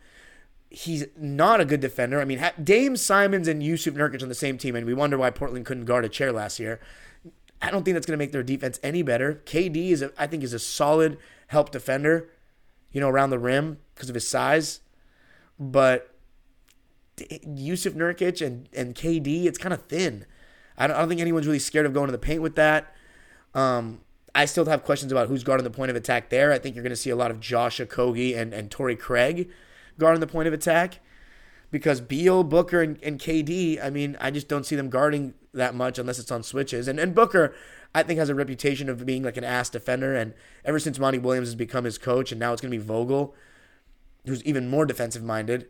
He's 0.70 1.06
not 1.18 1.60
a 1.60 1.66
good 1.66 1.80
defender. 1.80 2.22
I 2.22 2.26
mean, 2.26 2.44
Dame 2.64 2.96
Simons 2.96 3.48
and 3.48 3.62
Jusuf 3.62 3.94
Nurkic 3.94 4.22
on 4.24 4.30
the 4.30 4.36
same 4.36 4.58
team, 4.58 4.76
and 4.76 4.86
we 4.86 4.94
wonder 4.94 5.18
why 5.18 5.32
Portland 5.32 5.66
couldn't 5.66 5.86
guard 5.86 6.06
a 6.06 6.10
chair 6.10 6.32
last 6.32 6.60
year. 6.60 6.80
I 7.62 7.72
don't 7.72 7.84
think 7.84 7.96
that's 7.96 8.06
going 8.06 8.18
to 8.18 8.24
make 8.24 8.32
their 8.32 8.44
defense 8.44 8.80
any 8.82 9.02
better. 9.02 9.42
KD 9.46 9.90
is, 9.90 10.02
a, 10.02 10.12
I 10.18 10.28
think, 10.28 10.44
is 10.44 10.54
a 10.54 10.60
solid 10.60 11.18
help 11.48 11.72
defender, 11.72 12.30
you 12.92 13.02
know, 13.02 13.10
around 13.10 13.32
the 13.32 13.40
rim 13.40 13.80
because 13.94 14.10
of 14.10 14.16
his 14.16 14.28
size. 14.28 14.80
But 15.60 16.16
Jusuf 17.18 17.94
Nurkic 17.94 18.46
and, 18.46 18.70
and 18.74 18.96
KD, 18.96 19.46
it's 19.46 19.58
kind 19.58 19.74
of 19.74 19.84
thin. 19.84 20.26
I 20.78 20.88
don't, 20.88 20.96
I 20.96 21.00
don't 21.00 21.10
think 21.10 21.22
anyone's 21.22 21.48
really 21.48 21.60
scared 21.60 21.86
of 21.86 21.94
going 21.94 22.08
to 22.08 22.14
the 22.14 22.18
paint 22.18 22.42
with 22.42 22.56
that. 22.56 22.96
Um, 23.54 24.02
I 24.34 24.46
still 24.46 24.66
have 24.66 24.84
questions 24.84 25.12
about 25.12 25.28
who's 25.28 25.44
guarding 25.44 25.66
the 25.66 25.72
point 25.72 25.90
of 25.90 25.98
attack 25.98 26.30
there. 26.30 26.54
I 26.54 26.60
think 26.60 26.76
you're 26.76 26.84
going 26.84 26.92
to 26.92 26.96
see 26.96 27.10
a 27.10 27.16
lot 27.16 27.32
of 27.32 27.40
Josh 27.40 27.80
Okogie 27.80 28.38
and, 28.38 28.54
and 28.54 28.72
Torrey 28.72 28.96
Craig 28.96 29.50
guarding 29.98 30.22
the 30.22 30.28
point 30.28 30.48
of 30.48 30.54
attack 30.54 31.00
because 31.72 32.02
Beal, 32.02 32.44
Booker, 32.44 32.82
and, 32.82 33.02
and 33.04 33.20
KD, 33.20 33.84
I 33.84 33.90
mean, 33.90 34.18
I 34.20 34.32
just 34.32 34.48
don't 34.48 34.66
see 34.66 34.76
them 34.76 34.90
guarding 34.90 35.34
that 35.54 35.76
much 35.76 36.00
unless 36.00 36.20
it's 36.20 36.32
on 36.32 36.44
switches. 36.44 36.88
And, 36.88 37.00
and 37.00 37.14
Booker, 37.14 37.54
I 37.94 38.04
think, 38.04 38.20
has 38.20 38.30
a 38.30 38.36
reputation 38.36 38.90
of 38.90 39.06
being 39.06 39.24
like 39.24 39.38
an 39.38 39.44
ass 39.44 39.70
defender. 39.70 40.16
And 40.16 40.34
ever 40.66 40.80
since 40.80 41.00
Monty 41.00 41.20
Williams 41.20 41.48
has 41.48 41.56
become 41.56 41.86
his 41.86 41.98
coach, 41.98 42.32
and 42.32 42.40
now 42.40 42.54
it's 42.54 42.62
going 42.62 42.72
to 42.72 42.78
be 42.78 42.84
Vogel, 42.84 43.36
who's 44.26 44.44
even 44.44 44.70
more 44.70 44.86
defensive 44.86 45.24
minded, 45.24 45.68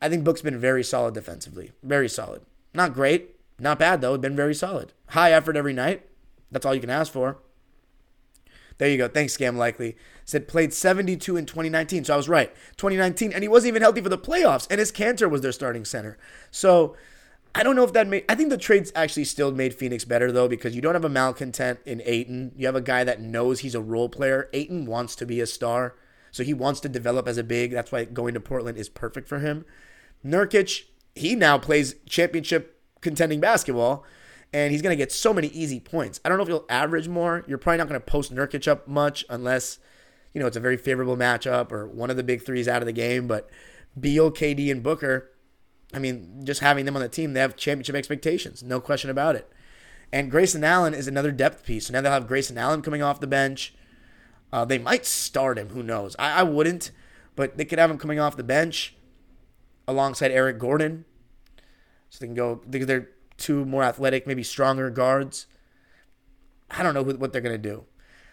I 0.00 0.08
think 0.08 0.24
Book's 0.24 0.42
been 0.42 0.58
very 0.58 0.84
solid 0.84 1.14
defensively. 1.14 1.72
Very 1.82 2.08
solid. 2.08 2.42
Not 2.74 2.92
great. 2.92 3.36
Not 3.58 3.78
bad, 3.78 4.00
though. 4.00 4.18
Been 4.18 4.36
very 4.36 4.54
solid. 4.54 4.92
High 5.08 5.32
effort 5.32 5.56
every 5.56 5.72
night. 5.72 6.06
That's 6.50 6.66
all 6.66 6.74
you 6.74 6.80
can 6.80 6.90
ask 6.90 7.12
for. 7.12 7.38
There 8.78 8.90
you 8.90 8.98
go. 8.98 9.08
Thanks, 9.08 9.36
Scam 9.36 9.56
Likely. 9.56 9.96
Said 10.26 10.48
played 10.48 10.74
72 10.74 11.36
in 11.36 11.46
2019. 11.46 12.04
So 12.04 12.14
I 12.14 12.16
was 12.18 12.28
right. 12.28 12.54
2019, 12.76 13.32
and 13.32 13.42
he 13.42 13.48
wasn't 13.48 13.68
even 13.68 13.80
healthy 13.80 14.02
for 14.02 14.10
the 14.10 14.18
playoffs. 14.18 14.66
And 14.70 14.80
Enes 14.80 14.92
Kanter 14.92 15.30
was 15.30 15.40
their 15.40 15.52
starting 15.52 15.86
center. 15.86 16.18
So 16.50 16.94
I 17.54 17.62
don't 17.62 17.76
know 17.76 17.84
if 17.84 17.94
that 17.94 18.06
made. 18.06 18.24
I 18.28 18.34
think 18.34 18.50
the 18.50 18.58
trades 18.58 18.92
actually 18.94 19.24
still 19.24 19.50
made 19.50 19.72
Phoenix 19.72 20.04
better 20.04 20.30
though 20.30 20.48
because 20.48 20.76
you 20.76 20.82
don't 20.82 20.94
have 20.94 21.04
a 21.06 21.08
malcontent 21.08 21.78
in 21.86 22.02
Ayton. 22.04 22.52
You 22.54 22.66
have 22.66 22.76
a 22.76 22.82
guy 22.82 23.04
that 23.04 23.22
knows 23.22 23.60
he's 23.60 23.74
a 23.74 23.80
role 23.80 24.10
player. 24.10 24.50
Ayton 24.52 24.84
wants 24.84 25.16
to 25.16 25.24
be 25.24 25.40
a 25.40 25.46
star, 25.46 25.94
so 26.30 26.44
he 26.44 26.52
wants 26.52 26.80
to 26.80 26.88
develop 26.90 27.26
as 27.26 27.38
a 27.38 27.44
big. 27.44 27.70
That's 27.70 27.90
why 27.90 28.04
going 28.04 28.34
to 28.34 28.40
Portland 28.40 28.76
is 28.76 28.90
perfect 28.90 29.26
for 29.26 29.38
him. 29.38 29.64
Nurkic, 30.24 30.82
he 31.14 31.34
now 31.34 31.56
plays 31.56 31.94
championship 32.06 32.78
contending 33.00 33.40
basketball 33.40 34.04
and 34.52 34.72
he's 34.72 34.82
going 34.82 34.92
to 34.92 34.96
get 34.96 35.12
so 35.12 35.32
many 35.32 35.48
easy 35.48 35.80
points. 35.80 36.20
I 36.24 36.28
don't 36.28 36.38
know 36.38 36.42
if 36.42 36.48
he'll 36.48 36.66
average 36.68 37.08
more. 37.08 37.44
You're 37.46 37.58
probably 37.58 37.78
not 37.78 37.88
going 37.88 38.00
to 38.00 38.06
post 38.06 38.34
Nurkic 38.34 38.68
up 38.68 38.86
much 38.86 39.24
unless, 39.28 39.78
you 40.36 40.40
know, 40.40 40.46
it's 40.46 40.56
a 40.58 40.60
very 40.60 40.76
favorable 40.76 41.16
matchup 41.16 41.72
or 41.72 41.86
one 41.86 42.10
of 42.10 42.18
the 42.18 42.22
big 42.22 42.44
threes 42.44 42.68
out 42.68 42.82
of 42.82 42.86
the 42.86 42.92
game. 42.92 43.26
But 43.26 43.48
Beal, 43.98 44.30
KD, 44.30 44.70
and 44.70 44.82
Booker, 44.82 45.30
I 45.94 45.98
mean, 45.98 46.42
just 46.44 46.60
having 46.60 46.84
them 46.84 46.94
on 46.94 47.00
the 47.00 47.08
team, 47.08 47.32
they 47.32 47.40
have 47.40 47.56
championship 47.56 47.94
expectations. 47.94 48.62
No 48.62 48.78
question 48.78 49.08
about 49.08 49.34
it. 49.34 49.50
And 50.12 50.30
Grayson 50.30 50.62
Allen 50.62 50.92
is 50.92 51.08
another 51.08 51.32
depth 51.32 51.64
piece. 51.64 51.86
So 51.86 51.94
now 51.94 52.02
they'll 52.02 52.12
have 52.12 52.28
Grayson 52.28 52.58
Allen 52.58 52.82
coming 52.82 53.02
off 53.02 53.18
the 53.18 53.26
bench. 53.26 53.74
Uh, 54.52 54.66
they 54.66 54.76
might 54.76 55.06
start 55.06 55.58
him. 55.58 55.70
Who 55.70 55.82
knows? 55.82 56.14
I, 56.18 56.40
I 56.40 56.42
wouldn't, 56.42 56.90
but 57.34 57.56
they 57.56 57.64
could 57.64 57.78
have 57.78 57.90
him 57.90 57.96
coming 57.96 58.20
off 58.20 58.36
the 58.36 58.44
bench 58.44 58.94
alongside 59.88 60.32
Eric 60.32 60.58
Gordon. 60.58 61.06
So 62.10 62.18
they 62.20 62.26
can 62.26 62.34
go, 62.34 62.60
they're 62.66 63.08
two 63.38 63.64
more 63.64 63.82
athletic, 63.82 64.26
maybe 64.26 64.42
stronger 64.42 64.90
guards. 64.90 65.46
I 66.70 66.82
don't 66.82 66.92
know 66.92 67.02
what 67.02 67.32
they're 67.32 67.40
going 67.40 67.54
to 67.54 67.68
do. 67.70 67.86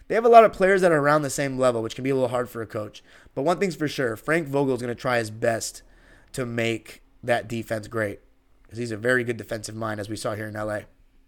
They 0.06 0.14
have 0.14 0.24
a 0.24 0.28
lot 0.30 0.44
of 0.44 0.52
players 0.52 0.82
that 0.82 0.92
are 0.92 1.00
around 1.00 1.22
the 1.22 1.30
same 1.30 1.58
level, 1.58 1.82
which 1.82 1.94
can 1.94 2.04
be 2.04 2.10
a 2.10 2.14
little 2.14 2.28
hard 2.28 2.50
for 2.50 2.60
a 2.60 2.66
coach. 2.66 3.02
But 3.34 3.42
one 3.42 3.58
thing's 3.58 3.76
for 3.76 3.88
sure 3.88 4.16
Frank 4.16 4.48
Vogel 4.48 4.74
is 4.74 4.82
going 4.82 4.94
to 4.94 5.00
try 5.00 5.18
his 5.18 5.30
best 5.30 5.82
to 6.32 6.44
make 6.44 7.02
that 7.22 7.48
defense 7.48 7.88
great 7.88 8.20
because 8.62 8.78
he's 8.78 8.90
a 8.90 8.96
very 8.96 9.24
good 9.24 9.36
defensive 9.36 9.74
mind, 9.74 10.00
as 10.00 10.08
we 10.08 10.16
saw 10.16 10.34
here 10.34 10.46
in 10.46 10.54
LA 10.54 10.80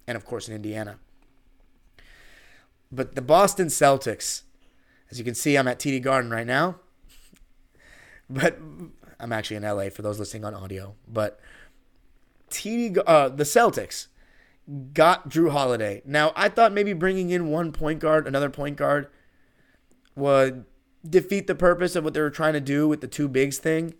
and, 0.06 0.16
of 0.16 0.24
course, 0.24 0.48
in 0.48 0.54
Indiana. 0.54 0.98
But 2.92 3.14
the 3.14 3.22
Boston 3.22 3.68
Celtics, 3.68 4.42
as 5.10 5.18
you 5.18 5.24
can 5.24 5.34
see, 5.34 5.56
I'm 5.56 5.68
at 5.68 5.78
TD 5.78 6.02
Garden 6.02 6.30
right 6.30 6.46
now. 6.46 6.76
But 8.28 8.58
I'm 9.20 9.32
actually 9.32 9.54
in 9.58 9.62
LA 9.62 9.88
for 9.88 10.02
those 10.02 10.18
listening 10.18 10.44
on 10.44 10.52
audio. 10.52 10.96
But 11.06 11.38
TD, 12.50 12.98
uh, 13.06 13.28
the 13.28 13.44
Celtics 13.44 14.08
got 14.92 15.28
Jrue 15.28 15.50
Holiday. 15.50 16.02
Now, 16.04 16.32
I 16.34 16.48
thought 16.48 16.72
maybe 16.72 16.92
bringing 16.92 17.30
in 17.30 17.48
one 17.50 17.72
point 17.72 18.00
guard, 18.00 18.26
another 18.26 18.50
point 18.50 18.76
guard, 18.76 19.08
would 20.14 20.64
defeat 21.08 21.46
the 21.46 21.54
purpose 21.54 21.94
of 21.94 22.02
what 22.04 22.14
they 22.14 22.20
were 22.20 22.30
trying 22.30 22.54
to 22.54 22.60
do 22.60 22.88
with 22.88 23.00
the 23.00 23.06
two 23.06 23.28
bigs 23.28 23.58
thing 23.58 23.94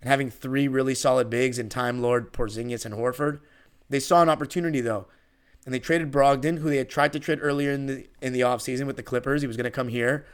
and 0.00 0.08
having 0.08 0.30
three 0.30 0.68
really 0.68 0.94
solid 0.94 1.28
bigs 1.28 1.58
in 1.58 1.68
Time 1.68 2.00
Lord, 2.00 2.32
Porzingis, 2.32 2.86
and 2.86 2.94
Horford. 2.94 3.40
They 3.88 4.00
saw 4.00 4.22
an 4.22 4.28
opportunity, 4.28 4.80
though. 4.80 5.06
and 5.66 5.74
they 5.74 5.80
traded 5.80 6.12
Brogdon, 6.12 6.60
who 6.60 6.70
they 6.70 6.76
had 6.78 6.88
tried 6.88 7.12
to 7.12 7.20
trade 7.20 7.40
earlier 7.42 7.72
in 7.72 7.86
the 7.86 8.06
in 8.22 8.32
the 8.32 8.40
offseason 8.40 8.86
with 8.86 8.96
the 8.96 9.02
Clippers. 9.02 9.42
He 9.42 9.48
was 9.48 9.56
going 9.56 9.64
to 9.64 9.70
come 9.70 9.88
here. 9.88 10.24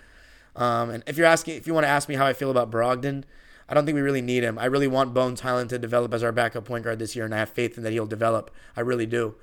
Um, 0.55 0.91
and 0.91 1.03
if 1.07 1.17
you're 1.17 1.27
asking, 1.27 1.57
if 1.57 1.67
you 1.67 1.73
want 1.73 1.85
to 1.85 1.89
ask 1.89 2.09
me 2.09 2.15
how 2.15 2.27
I 2.27 2.35
feel 2.35 2.51
about 2.51 2.71
Brogdon, 2.71 3.25
I 3.69 3.75
don't 3.75 3.87
think 3.87 3.97
we 3.97 4.03
really 4.03 4.21
need 4.21 4.43
him. 4.43 4.59
I 4.59 4.67
really 4.67 4.87
want 4.87 5.15
Bones 5.15 5.41
Hyland 5.41 5.71
to 5.71 5.79
develop 5.79 6.13
as 6.13 6.23
our 6.23 6.33
backup 6.33 6.67
point 6.67 6.85
guard 6.85 6.99
this 6.99 7.17
year, 7.17 7.25
and 7.25 7.35
I 7.35 7.39
have 7.39 7.49
faith 7.49 7.79
in 7.79 7.83
that 7.85 7.93
he'll 7.93 8.07
develop. 8.07 8.51
I 8.77 8.83
really 8.83 9.07
do. 9.07 9.35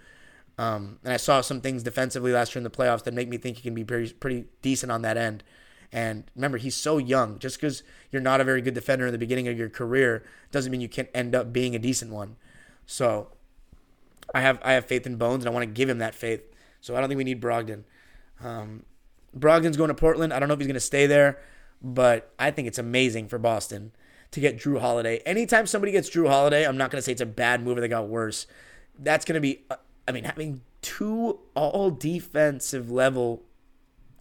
Um, 0.60 1.00
and 1.06 1.14
I 1.14 1.18
saw 1.18 1.40
some 1.40 1.62
things 1.62 1.84
defensively 1.84 2.34
last 2.34 2.54
year 2.54 2.60
in 2.60 2.66
the 2.66 2.70
playoffs 2.70 3.06
that 3.06 3.14
make 3.14 3.30
me 3.30 3.38
think 3.38 3.56
he 3.56 3.64
can 3.64 3.74
be 3.74 3.86
pretty, 3.86 4.12
pretty 4.12 4.44
decent 4.62 4.92
on 4.92 5.04
that 5.04 5.16
end. 5.16 5.42
And 5.90 6.26
remember, 6.36 6.58
he's 6.58 6.76
so 6.76 6.98
young. 6.98 7.40
Just 7.40 7.56
because 7.56 7.82
you're 8.12 8.22
not 8.22 8.42
a 8.42 8.44
very 8.44 8.62
good 8.62 8.74
defender 8.74 9.06
in 9.06 9.14
the 9.14 9.18
beginning 9.18 9.48
of 9.48 9.58
your 9.58 9.70
career 9.70 10.22
doesn't 10.52 10.70
mean 10.70 10.82
you 10.82 10.90
can't 10.90 11.08
end 11.14 11.34
up 11.34 11.54
being 11.54 11.76
a 11.76 11.80
decent 11.80 12.12
one. 12.12 12.36
So 12.86 13.30
I 14.36 14.42
have 14.42 14.60
I 14.62 14.74
have 14.74 14.84
faith 14.84 15.08
in 15.08 15.16
Bones, 15.16 15.46
and 15.46 15.50
I 15.50 15.54
want 15.54 15.64
to 15.64 15.74
give 15.74 15.88
him 15.88 16.00
that 16.00 16.14
faith. 16.14 16.42
So 16.82 16.94
I 16.94 17.00
don't 17.00 17.08
think 17.08 17.20
we 17.20 17.24
need 17.24 17.42
Brogdon. 17.42 17.84
Um, 18.44 18.84
Brogdon's 19.38 19.78
going 19.78 19.88
to 19.88 19.94
Portland. 19.94 20.34
I 20.34 20.40
don't 20.40 20.50
know 20.50 20.56
if 20.56 20.60
he's 20.60 20.68
going 20.68 20.74
to 20.74 20.82
stay 20.82 21.08
there, 21.08 21.40
but 21.82 22.34
I 22.38 22.52
think 22.52 22.68
it's 22.68 22.78
amazing 22.78 23.30
for 23.30 23.38
Boston 23.38 23.94
to 24.32 24.42
get 24.42 24.58
Jrue 24.58 24.82
Holiday. 24.82 25.20
Anytime 25.26 25.68
somebody 25.68 25.94
gets 25.94 26.10
Jrue 26.10 26.28
Holiday, 26.28 26.68
I'm 26.68 26.78
not 26.78 26.92
going 26.92 27.00
to 27.00 27.02
say 27.02 27.14
it's 27.14 27.22
a 27.22 27.26
bad 27.26 27.64
move 27.64 27.78
or 27.78 27.82
they 27.82 27.88
got 27.88 28.10
worse. 28.10 28.46
That's 28.98 29.24
going 29.24 29.36
to 29.36 29.42
be, 29.42 29.64
uh, 29.70 29.76
I 30.10 30.12
mean, 30.12 30.24
having 30.24 30.62
two 30.82 31.38
all 31.54 31.92
defensive 31.92 32.90
level 32.90 33.44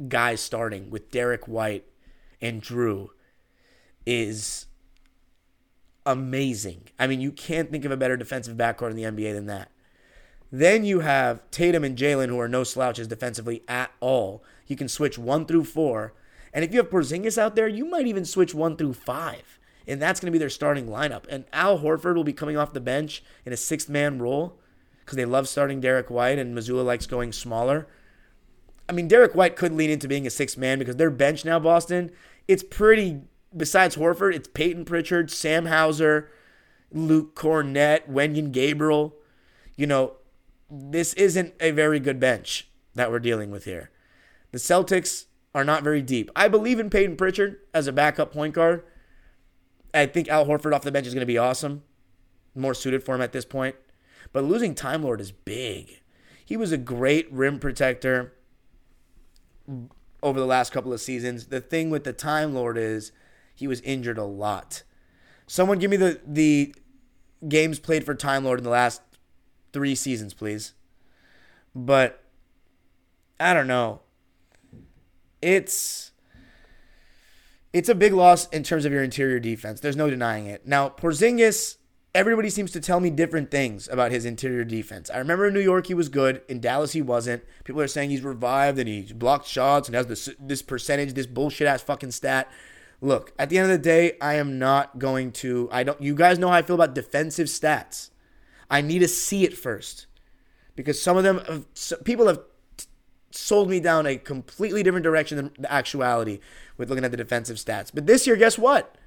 guys 0.07 0.38
starting 0.38 0.90
with 0.90 1.11
Derrick 1.11 1.48
White 1.48 1.87
and 2.42 2.61
Jrue 2.61 3.09
is 4.05 4.66
amazing. 6.05 6.88
I 6.98 7.07
mean, 7.07 7.22
you 7.22 7.33
can't 7.33 7.70
think 7.70 7.87
of 7.87 7.90
a 7.90 7.96
better 7.96 8.18
defensive 8.18 8.59
backcourt 8.59 8.90
in 8.90 8.96
the 8.96 9.05
NBA 9.05 9.33
than 9.33 9.46
that. 9.46 9.70
Then 10.53 10.85
you 10.85 11.01
have 11.01 11.51
Tatum 11.51 11.85
and 11.85 11.96
Jaylen, 11.96 12.29
who 12.29 12.38
are 12.38 12.48
no 12.48 12.64
slouches 12.64 13.09
defensively 13.09 13.62
at 13.66 13.90
all. 14.01 14.44
You 14.66 14.77
can 14.77 14.88
switch 14.88 15.16
one 15.16 15.46
through 15.46 15.64
four. 15.64 16.12
And 16.53 16.66
if 16.66 16.72
you 16.72 16.81
have 16.81 16.90
Porzingis 16.90 17.38
out 17.38 17.57
there, 17.57 17.66
you 17.66 17.87
might 17.87 18.07
even 18.07 18.27
switch 18.27 18.55
one 18.55 18.77
through 18.77 18.92
five. 18.92 19.59
And 19.87 20.03
that's 20.03 20.20
going 20.20 20.27
to 20.27 20.33
be 20.33 20.38
their 20.38 20.51
starting 20.51 20.87
lineup. 20.87 21.24
And 21.31 21.46
Al 21.51 21.79
Horford 21.79 22.14
will 22.14 22.24
be 22.24 22.35
coming 22.35 22.59
off 22.59 22.74
the 22.74 22.81
bench 22.81 23.24
in 23.46 23.55
a 23.55 23.57
sixth 23.57 23.88
man 23.88 24.18
role 24.18 24.58
because 25.09 25.16
they 25.16 25.25
love 25.25 25.49
starting 25.49 25.81
Derrick 25.81 26.11
White 26.11 26.38
and 26.38 26.55
Mazzulla 26.55 26.85
likes 26.85 27.07
going 27.07 27.33
smaller. 27.33 27.87
I 28.90 28.92
mean, 28.92 29.09
Derrick 29.09 29.35
White 29.35 29.57
could 29.57 29.73
lean 29.73 29.88
into 29.88 30.07
being 30.07 30.27
a 30.27 30.31
sixth 30.31 30.59
man 30.59 30.79
because 30.79 30.97
their 30.97 31.11
bench 31.11 31.47
now, 31.47 31.59
Boston, 31.59 32.11
it's 32.47 32.62
pretty, 32.62 33.23
besides 33.57 33.97
Horford, 33.97 34.35
it's 34.35 34.49
Peyton 34.49 34.85
Pritchard, 34.85 35.31
Sam 35.31 35.64
Hauser, 35.64 36.31
Luke 36.92 37.35
Kornet, 37.35 38.07
Wenyen 38.07 38.53
Gabriel. 38.53 39.16
You 39.77 39.87
know, 39.87 40.16
this 40.71 41.14
isn't 41.14 41.55
a 41.59 41.71
very 41.71 42.01
good 42.01 42.21
bench 42.21 42.68
that 42.94 43.11
we're 43.11 43.18
dealing 43.18 43.51
with 43.51 43.64
here. 43.64 43.90
The 44.53 44.59
Celtics 44.59 45.25
are 45.55 45.64
not 45.64 45.83
very 45.83 46.03
deep. 46.03 46.31
I 46.37 46.49
believe 46.49 46.79
in 46.79 46.90
Peyton 46.90 47.16
Pritchard 47.16 47.61
as 47.73 47.87
a 47.87 47.92
backup 47.92 48.31
point 48.31 48.53
guard. 48.53 48.85
I 49.94 50.05
think 50.05 50.29
Al 50.29 50.44
Horford 50.44 50.75
off 50.75 50.83
the 50.83 50.92
bench 50.92 51.07
is 51.07 51.14
going 51.14 51.21
to 51.21 51.27
be 51.27 51.38
awesome, 51.38 51.83
more 52.55 52.75
suited 52.75 53.03
for 53.03 53.14
him 53.14 53.23
at 53.23 53.33
this 53.33 53.47
point. 53.47 53.75
But 54.33 54.45
losing 54.45 54.75
Time 54.75 55.03
Lord 55.03 55.21
is 55.21 55.33
big. 55.33 56.01
He 56.45 56.57
was 56.57 56.73
a 56.73 56.79
great 56.79 57.31
rim 57.33 57.59
protector 57.59 58.35
over 60.23 60.41
the 60.41 60.47
last 60.47 60.73
couple 60.73 60.93
of 60.93 61.01
seasons. 61.01 61.47
The 61.47 61.61
thing 61.61 61.91
with 61.91 62.05
the 62.05 62.12
Time 62.12 62.55
Lord 62.55 62.79
is 62.79 63.12
he 63.55 63.67
was 63.67 63.81
injured 63.83 64.19
a 64.19 64.25
lot. 64.25 64.83
Someone 65.47 65.79
give 65.79 65.91
me 65.91 65.97
the 65.97 66.21
the 66.27 66.75
games 67.47 67.79
played 67.79 68.05
for 68.05 68.14
Time 68.14 68.45
Lord 68.45 68.59
in 68.59 68.64
the 68.64 68.71
last 68.71 69.01
three 69.73 69.95
seasons, 69.95 70.35
please. 70.35 70.75
But 71.75 72.23
I 73.41 73.55
don't 73.55 73.67
know. 73.67 74.01
It's 75.41 76.12
it's 77.73 77.88
a 77.88 77.95
big 77.95 78.12
loss 78.12 78.49
in 78.49 78.62
terms 78.62 78.85
of 78.85 78.93
your 78.93 79.03
interior 79.03 79.38
defense. 79.38 79.81
There's 79.81 79.97
no 79.97 80.11
denying 80.11 80.47
it. 80.47 80.67
Now, 80.67 80.88
Porzingis, 80.88 81.77
everybody 82.18 82.50
seems 82.50 82.72
to 82.72 82.81
tell 82.81 82.98
me 82.98 83.11
different 83.11 83.48
things 83.48 83.87
about 83.87 84.11
his 84.11 84.24
interior 84.24 84.64
defense. 84.64 85.09
I 85.09 85.18
remember 85.18 85.46
in 85.46 85.54
New 85.54 85.61
York 85.61 85.87
he 85.87 85.94
was 85.94 86.09
good. 86.09 86.42
In 86.48 86.61
Dallas 86.61 86.92
he 86.92 87.00
wasn't. 87.00 87.44
People 87.62 87.81
are 87.81 87.87
saying 87.87 88.11
he's 88.11 88.22
revived 88.22 88.76
and 88.81 88.88
he's 88.88 89.12
blocked 89.12 89.46
shots 89.46 89.88
and 89.88 89.94
has 89.94 90.09
this 90.09 90.28
this 90.40 90.61
percentage, 90.61 91.14
this 91.14 91.28
bullshit 91.28 91.68
ass 91.68 91.81
fucking 91.81 92.11
stat. 92.11 92.50
Look, 93.00 93.33
at 93.38 93.50
the 93.50 93.59
end 93.59 93.70
of 93.70 93.78
the 93.78 93.85
day, 93.85 94.16
I 94.20 94.35
am 94.35 94.59
not 94.59 94.98
going 94.98 95.31
to. 95.33 95.68
I 95.70 95.85
don't. 95.85 96.02
You 96.02 96.16
guys 96.16 96.40
know 96.40 96.48
how 96.48 96.54
I 96.54 96.62
feel 96.62 96.74
about 96.74 96.92
defensive 96.92 97.46
stats. 97.46 98.11
I 98.68 98.81
need 98.81 98.98
to 98.98 99.09
see 99.09 99.44
it 99.44 99.57
first 99.57 100.09
because 100.74 101.00
some 101.00 101.16
of 101.16 101.22
them, 101.22 101.38
have, 101.46 102.04
people 102.04 102.26
have 102.26 102.40
sold 103.31 103.70
me 103.70 103.78
down 103.78 104.07
a 104.07 104.16
completely 104.16 104.83
different 104.83 105.04
direction 105.04 105.37
than 105.37 105.52
the 105.57 105.72
actuality 105.72 106.40
with 106.76 106.90
looking 106.90 107.04
at 107.04 107.12
the 107.12 107.16
defensive 107.16 107.59
stats. 107.59 107.92
But 107.94 108.07
this 108.07 108.26
year, 108.26 108.35
guess 108.35 108.59
what? 108.59 108.98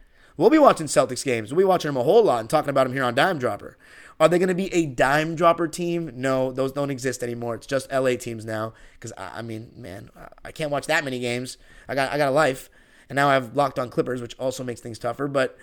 We'll 0.41 0.49
be 0.49 0.57
watching 0.57 0.87
Celtics 0.87 1.23
games. 1.23 1.53
We'll 1.53 1.59
be 1.59 1.69
watching 1.69 1.89
them 1.89 1.97
a 1.97 2.03
whole 2.03 2.23
lot 2.23 2.39
and 2.39 2.49
talking 2.49 2.71
about 2.71 2.85
them 2.85 2.93
here 2.93 3.03
on 3.03 3.13
Dime 3.13 3.37
Dropper. 3.37 3.77
Are 4.19 4.27
they 4.27 4.39
going 4.39 4.49
to 4.49 4.55
be 4.55 4.73
a 4.73 4.87
dime 4.87 5.35
dropper 5.35 5.67
team? 5.67 6.11
No, 6.15 6.51
those 6.51 6.71
don't 6.71 6.89
exist 6.89 7.23
anymore. 7.23 7.55
It's 7.55 7.67
just 7.67 7.91
LA 7.91 8.15
teams 8.15 8.43
now. 8.43 8.73
Because 8.93 9.13
I 9.17 9.41
mean, 9.41 9.71
man, 9.75 10.09
I 10.43 10.51
can't 10.51 10.71
watch 10.71 10.87
that 10.87 11.03
many 11.03 11.19
games. 11.19 11.57
I 11.87 11.95
got 11.95 12.11
I 12.11 12.17
got 12.17 12.29
a 12.29 12.31
life, 12.31 12.69
and 13.09 13.15
now 13.15 13.29
I 13.29 13.33
have 13.33 13.55
locked 13.55 13.79
on 13.79 13.89
Clippers, 13.89 14.21
which 14.21 14.35
also 14.39 14.63
makes 14.63 14.79
things 14.79 14.99
tougher. 14.99 15.27
But 15.27 15.57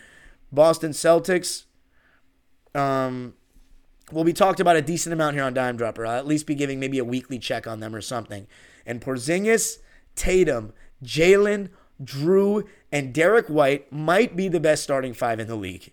Boston 0.50 0.92
Celtics, 0.92 1.64
um, 2.74 3.34
will 4.12 4.24
be 4.24 4.32
talked 4.32 4.60
about 4.60 4.76
a 4.76 4.82
decent 4.82 5.12
amount 5.12 5.34
here 5.34 5.44
on 5.44 5.54
Dime 5.54 5.76
Dropper. 5.76 6.06
I'll 6.06 6.18
at 6.18 6.26
least 6.26 6.46
be 6.46 6.54
giving 6.54 6.80
maybe 6.80 6.98
a 6.98 7.04
weekly 7.04 7.38
check 7.38 7.66
on 7.66 7.80
them 7.80 7.94
or 7.94 8.00
something. 8.00 8.46
And 8.86 9.00
Porzingis, 9.00 9.78
Tatum, 10.14 10.72
Jaylen, 11.02 11.70
Jrue, 12.02 12.66
and 12.92 13.12
Derrick 13.12 13.46
White 13.46 13.92
might 13.92 14.36
be 14.36 14.48
the 14.48 14.60
best 14.60 14.82
starting 14.82 15.14
five 15.14 15.40
in 15.40 15.48
the 15.48 15.56
league. 15.56 15.92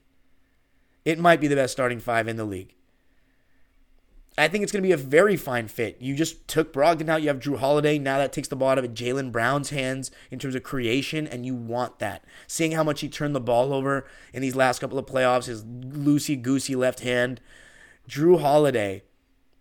It 1.03 1.19
might 1.19 1.41
be 1.41 1.47
the 1.47 1.55
best 1.55 1.73
starting 1.73 1.99
five 1.99 2.27
in 2.27 2.35
the 2.35 2.45
league. 2.45 2.73
I 4.37 4.49
think 4.49 4.63
it's 4.63 4.71
going 4.71 4.83
to 4.83 4.87
be 4.87 4.91
a 4.91 4.97
very 4.97 5.37
fine 5.37 5.69
fit. 5.69 6.01
You 6.01 6.13
just 6.13 6.45
took 6.47 6.73
Brogdon 6.73 7.07
out. 7.07 7.21
You 7.21 7.29
have 7.29 7.39
Jrue 7.39 7.57
Holiday. 7.57 7.97
Now 7.97 8.17
that 8.17 8.33
takes 8.33 8.49
the 8.49 8.55
ball 8.57 8.69
out 8.69 8.77
of 8.77 8.85
Jaylen 8.87 9.31
Brown's 9.31 9.69
hands 9.69 10.11
in 10.29 10.39
terms 10.39 10.55
of 10.55 10.63
creation, 10.63 11.25
and 11.25 11.45
you 11.45 11.55
want 11.55 11.99
that. 11.99 12.25
Seeing 12.45 12.73
how 12.73 12.83
much 12.83 12.99
he 12.99 13.07
turned 13.07 13.33
the 13.33 13.39
ball 13.39 13.73
over 13.73 14.05
in 14.33 14.41
these 14.41 14.55
last 14.55 14.79
couple 14.79 14.99
of 14.99 15.05
playoffs, 15.05 15.45
his 15.45 15.63
loosey 15.63 16.41
goosey 16.41 16.75
left 16.75 16.99
hand. 16.99 17.39
Jrue 18.09 18.41
Holiday 18.41 19.03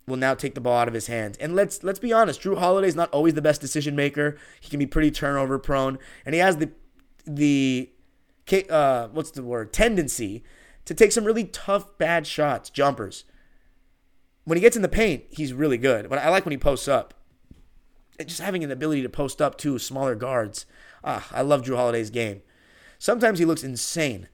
will 0.06 0.16
now 0.16 0.34
take 0.34 0.54
the 0.54 0.60
ball 0.60 0.78
out 0.78 0.88
of 0.88 0.94
his 0.94 1.06
hands. 1.06 1.36
And 1.38 1.54
let's 1.54 1.82
let's 1.82 1.98
be 1.98 2.12
honest, 2.12 2.42
Jrue 2.42 2.58
Holiday 2.58 2.88
is 2.88 2.96
not 2.96 3.10
always 3.10 3.34
the 3.34 3.42
best 3.42 3.60
decision 3.60 3.96
maker. 3.96 4.36
He 4.60 4.68
can 4.70 4.78
be 4.78 4.86
pretty 4.86 5.10
turnover 5.10 5.58
prone, 5.58 5.98
and 6.24 6.34
he 6.34 6.40
has 6.40 6.58
the 6.58 6.70
the 7.26 7.90
uh, 8.68 9.08
what's 9.08 9.30
the 9.30 9.42
word 9.42 9.72
tendency 9.72 10.44
to 10.84 10.94
take 10.94 11.12
some 11.12 11.24
really 11.24 11.44
tough 11.44 11.96
bad 11.98 12.26
shots, 12.26 12.70
jumpers. 12.70 13.24
When 14.44 14.56
he 14.56 14.62
gets 14.62 14.76
in 14.76 14.82
the 14.82 14.88
paint, 14.88 15.24
he's 15.30 15.54
really 15.54 15.78
good. 15.78 16.10
But 16.10 16.18
I 16.18 16.28
like 16.28 16.44
when 16.44 16.52
he 16.52 16.58
posts 16.58 16.88
up. 16.88 17.14
And 18.18 18.28
just 18.28 18.42
having 18.42 18.62
an 18.62 18.70
ability 18.70 19.02
to 19.02 19.08
post 19.08 19.42
up 19.42 19.56
to 19.58 19.78
smaller 19.78 20.14
guards. 20.14 20.66
Ah, 21.02 21.26
I 21.32 21.40
love 21.40 21.62
Jrue 21.62 21.76
Holiday's 21.76 22.10
game. 22.10 22.42
Sometimes 22.98 23.38
he 23.38 23.44
looks 23.44 23.64
insane 23.64 24.28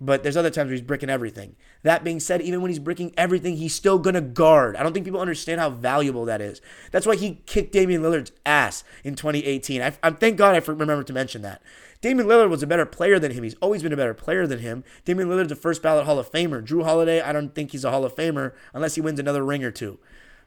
but 0.00 0.22
there's 0.22 0.36
other 0.36 0.50
times 0.50 0.68
where 0.68 0.74
he's 0.74 0.82
bricking 0.82 1.10
everything. 1.10 1.56
That 1.82 2.04
being 2.04 2.20
said, 2.20 2.40
even 2.40 2.62
when 2.62 2.70
he's 2.70 2.78
bricking 2.78 3.12
everything, 3.16 3.56
he's 3.56 3.74
still 3.74 3.98
gonna 3.98 4.20
guard. 4.20 4.76
I 4.76 4.82
don't 4.82 4.92
think 4.92 5.04
people 5.04 5.20
understand 5.20 5.60
how 5.60 5.70
valuable 5.70 6.24
that 6.26 6.40
is. 6.40 6.60
That's 6.92 7.06
why 7.06 7.16
he 7.16 7.42
kicked 7.46 7.72
Damian 7.72 8.02
Lillard's 8.02 8.32
ass 8.46 8.84
in 9.02 9.16
2018. 9.16 9.82
I, 9.82 9.96
I 10.02 10.10
thank 10.10 10.36
God 10.36 10.54
I 10.54 10.58
remember 10.58 11.02
to 11.02 11.12
mention 11.12 11.42
that. 11.42 11.62
Damian 12.00 12.28
Lillard 12.28 12.48
was 12.48 12.62
a 12.62 12.66
better 12.66 12.86
player 12.86 13.18
than 13.18 13.32
him. 13.32 13.42
He's 13.42 13.56
always 13.56 13.82
been 13.82 13.92
a 13.92 13.96
better 13.96 14.14
player 14.14 14.46
than 14.46 14.60
him. 14.60 14.84
Damian 15.04 15.28
Lillard's 15.28 15.50
a 15.50 15.56
first 15.56 15.82
ballot 15.82 16.04
Hall 16.04 16.18
of 16.18 16.30
Famer. 16.30 16.64
Jrue 16.64 16.84
Holiday, 16.84 17.20
I 17.20 17.32
don't 17.32 17.54
think 17.54 17.72
he's 17.72 17.84
a 17.84 17.90
Hall 17.90 18.04
of 18.04 18.14
Famer 18.14 18.52
unless 18.72 18.94
he 18.94 19.00
wins 19.00 19.18
another 19.18 19.44
ring 19.44 19.64
or 19.64 19.72
two. 19.72 19.98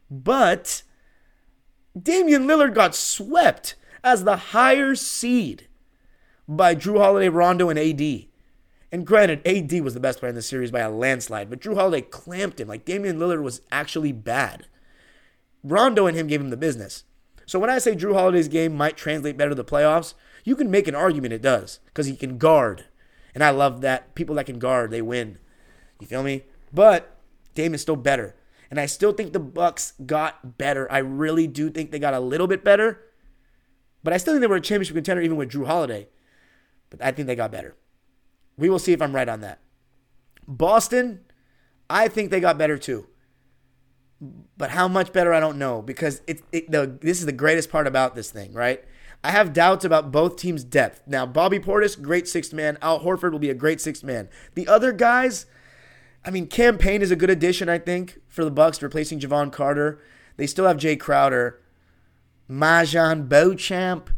But 0.09 0.83
Damian 2.01 2.47
Lillard 2.47 2.73
got 2.73 2.95
swept 2.95 3.75
as 4.01 4.23
the 4.23 4.37
higher 4.37 4.95
seed 4.95 5.67
by 6.47 6.73
Jrue 6.73 6.99
Holiday, 6.99 7.27
Rondo, 7.27 7.69
and 7.69 7.77
AD. 7.77 8.30
And 8.91 9.07
granted, 9.07 9.45
AD 9.47 9.71
was 9.81 9.93
the 9.93 9.99
best 9.99 10.19
player 10.19 10.29
in 10.29 10.35
the 10.35 10.41
series 10.41 10.71
by 10.71 10.81
a 10.81 10.91
landslide, 10.91 11.49
but 11.49 11.61
Jrue 11.61 11.75
Holiday 11.75 12.01
clamped 12.01 12.59
him. 12.59 12.67
Like 12.67 12.83
Damian 12.83 13.17
Lillard 13.17 13.41
was 13.41 13.61
actually 13.71 14.11
bad. 14.11 14.67
Rondo 15.63 16.07
and 16.07 16.17
him 16.17 16.27
gave 16.27 16.41
him 16.41 16.49
the 16.49 16.57
business. 16.57 17.05
So 17.45 17.59
when 17.59 17.69
I 17.69 17.79
say 17.79 17.95
Jrue 17.95 18.13
Holiday's 18.13 18.47
game 18.47 18.75
might 18.75 18.97
translate 18.97 19.37
better 19.37 19.49
to 19.49 19.55
the 19.55 19.63
playoffs, 19.63 20.13
you 20.43 20.55
can 20.55 20.71
make 20.71 20.87
an 20.87 20.95
argument 20.95 21.33
it 21.33 21.41
does 21.41 21.79
because 21.85 22.05
he 22.05 22.15
can 22.15 22.37
guard. 22.37 22.85
And 23.33 23.43
I 23.43 23.51
love 23.51 23.81
that. 23.81 24.13
People 24.15 24.35
that 24.35 24.45
can 24.45 24.59
guard, 24.59 24.91
they 24.91 25.01
win. 25.01 25.37
You 25.99 26.07
feel 26.07 26.23
me? 26.23 26.43
But 26.73 27.17
Dame 27.55 27.73
is 27.73 27.81
still 27.81 27.95
better. 27.95 28.35
And 28.69 28.79
I 28.79 28.85
still 28.85 29.11
think 29.11 29.33
the 29.33 29.39
Bucks 29.39 29.93
got 30.05 30.57
better. 30.57 30.91
I 30.91 30.99
really 30.99 31.47
do 31.47 31.69
think 31.69 31.91
they 31.91 31.99
got 31.99 32.13
a 32.13 32.19
little 32.19 32.47
bit 32.47 32.63
better. 32.63 33.01
But 34.03 34.13
I 34.13 34.17
still 34.17 34.33
think 34.33 34.41
they 34.41 34.47
were 34.47 34.55
a 34.55 34.61
championship 34.61 34.95
contender 34.95 35.21
even 35.21 35.37
with 35.37 35.51
Jrue 35.51 35.67
Holiday. 35.67 36.07
But 36.89 37.03
I 37.03 37.11
think 37.11 37.27
they 37.27 37.35
got 37.35 37.51
better. 37.51 37.75
We 38.57 38.69
will 38.69 38.79
see 38.79 38.93
if 38.93 39.01
I'm 39.01 39.15
right 39.15 39.29
on 39.29 39.41
that. 39.41 39.59
Boston, 40.47 41.21
I 41.89 42.07
think 42.07 42.31
they 42.31 42.39
got 42.39 42.57
better 42.57 42.77
too. 42.77 43.07
But 44.57 44.69
how 44.71 44.87
much 44.87 45.13
better, 45.13 45.33
I 45.33 45.39
don't 45.39 45.57
know 45.57 45.81
because 45.81 46.21
it's 46.27 46.43
it, 46.51 46.69
the 46.71 46.97
this 47.01 47.19
is 47.19 47.25
the 47.25 47.31
greatest 47.31 47.71
part 47.71 47.87
about 47.87 48.15
this 48.15 48.29
thing, 48.29 48.53
right? 48.53 48.83
I 49.23 49.31
have 49.31 49.53
doubts 49.53 49.85
about 49.85 50.11
both 50.11 50.35
teams' 50.35 50.63
depth. 50.63 51.03
Now, 51.05 51.25
Bobby 51.25 51.59
Portis, 51.59 51.99
great 51.99 52.27
sixth 52.27 52.53
man. 52.53 52.77
Al 52.81 53.01
Horford 53.01 53.31
will 53.31 53.39
be 53.39 53.49
a 53.49 53.55
great 53.55 53.81
sixth 53.81 54.03
man. 54.03 54.29
The 54.55 54.67
other 54.67 54.91
guys, 54.91 55.45
I 56.25 56.31
mean, 56.31 56.47
Cam 56.47 56.77
Payne 56.77 57.01
is 57.01 57.11
a 57.11 57.15
good 57.15 57.29
addition, 57.29 57.69
I 57.69 57.77
think, 57.77 58.19
for 58.27 58.43
the 58.43 58.51
Bucks, 58.51 58.81
replacing 58.81 59.19
Jevon 59.19 59.51
Carter. 59.51 60.01
They 60.37 60.47
still 60.47 60.65
have 60.65 60.77
Jay 60.77 60.95
Crowder, 60.95 61.61
MarJon 62.49 63.29
Beauchamp. 63.29 64.09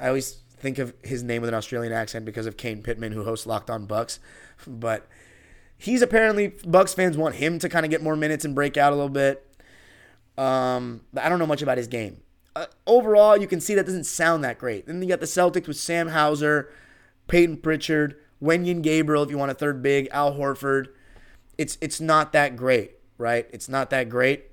I 0.00 0.08
always 0.08 0.43
think 0.64 0.78
of 0.78 0.94
his 1.02 1.22
name 1.22 1.42
with 1.42 1.48
an 1.48 1.54
Australian 1.54 1.92
accent 1.92 2.24
because 2.24 2.46
of 2.46 2.56
Kane 2.56 2.82
Pittman, 2.82 3.12
who 3.12 3.22
hosts 3.22 3.46
Locked 3.46 3.68
On 3.68 3.84
Bucks. 3.84 4.18
But 4.66 5.06
he's 5.76 6.00
apparently 6.00 6.54
Bucks 6.66 6.94
fans 6.94 7.18
want 7.18 7.36
him 7.36 7.58
to 7.58 7.68
kind 7.68 7.84
of 7.84 7.90
get 7.90 8.02
more 8.02 8.16
minutes 8.16 8.46
and 8.46 8.54
break 8.54 8.76
out 8.76 8.92
a 8.92 8.96
little 8.96 9.10
bit. 9.10 9.46
Um, 10.38 11.02
I 11.16 11.28
don't 11.28 11.38
know 11.38 11.46
much 11.46 11.62
about 11.62 11.76
his 11.76 11.86
game. 11.86 12.22
Uh, 12.56 12.66
overall, 12.86 13.36
you 13.36 13.46
can 13.46 13.60
see 13.60 13.74
that 13.74 13.84
doesn't 13.84 14.04
sound 14.04 14.42
that 14.42 14.58
great. 14.58 14.86
Then 14.86 15.02
you 15.02 15.08
got 15.08 15.20
the 15.20 15.26
Celtics 15.26 15.68
with 15.68 15.76
Sam 15.76 16.08
Hauser, 16.08 16.72
Peyton 17.28 17.58
Pritchard, 17.58 18.16
Wenyen 18.42 18.80
Gabriel, 18.82 19.22
if 19.22 19.30
you 19.30 19.36
want 19.38 19.50
a 19.50 19.54
third 19.54 19.82
big, 19.82 20.08
Al 20.12 20.34
Horford. 20.34 20.88
It's 21.58 21.76
it's 21.80 22.00
not 22.00 22.32
that 22.32 22.56
great, 22.56 22.92
right? 23.18 23.46
It's 23.52 23.68
not 23.68 23.90
that 23.90 24.08
great. 24.08 24.46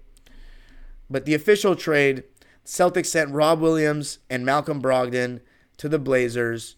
But 1.09 1.25
the 1.25 1.33
official 1.33 1.75
trade, 1.75 2.23
Celtics 2.65 3.07
sent 3.07 3.31
Rob 3.31 3.61
Williams 3.61 4.19
and 4.29 4.45
Malcolm 4.45 4.81
Brogdon 4.81 5.39
to 5.81 5.89
the 5.89 5.97
Blazers. 5.97 6.75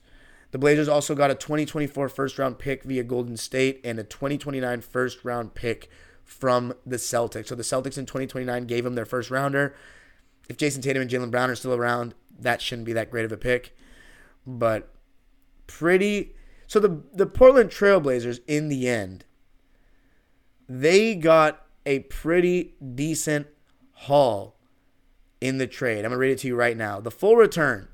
The 0.51 0.57
Blazers 0.57 0.87
also 0.87 1.13
got 1.13 1.29
a 1.29 1.35
2024 1.35 2.07
first 2.07 2.39
round 2.39 2.57
pick 2.57 2.83
via 2.83 3.03
Golden 3.03 3.35
State 3.35 3.81
and 3.83 3.99
a 3.99 4.03
2029 4.05 4.79
first 4.79 5.25
round 5.25 5.55
pick 5.55 5.89
from 6.23 6.73
the 6.85 6.95
Celtics. 6.95 7.47
So 7.47 7.55
the 7.55 7.63
Celtics 7.63 7.97
in 7.97 8.05
2029 8.05 8.65
gave 8.65 8.85
them 8.85 8.95
their 8.95 9.03
first 9.03 9.29
rounder. 9.29 9.75
If 10.47 10.55
Jayson 10.55 10.81
Tatum 10.81 11.01
and 11.01 11.11
Jaylen 11.11 11.31
Brown 11.31 11.49
are 11.49 11.55
still 11.55 11.73
around, 11.73 12.13
that 12.39 12.61
shouldn't 12.61 12.85
be 12.85 12.93
that 12.93 13.11
great 13.11 13.25
of 13.25 13.33
a 13.33 13.37
pick. 13.37 13.75
But 14.47 14.89
pretty. 15.67 16.33
So 16.65 16.79
the 16.79 17.01
the 17.13 17.25
Portland 17.25 17.71
Trailblazers 17.71 18.39
in 18.47 18.69
the 18.69 18.87
end, 18.87 19.25
they 20.69 21.13
got 21.13 21.65
a 21.85 21.99
pretty 21.99 22.75
decent 22.95 23.47
haul 23.91 24.55
in 25.41 25.57
the 25.57 25.67
trade. 25.67 26.05
I'm 26.05 26.11
gonna 26.11 26.19
read 26.19 26.31
it 26.31 26.39
to 26.39 26.47
you 26.47 26.55
right 26.55 26.77
now. 26.77 27.01
The 27.01 27.11
full 27.11 27.35
return: 27.35 27.89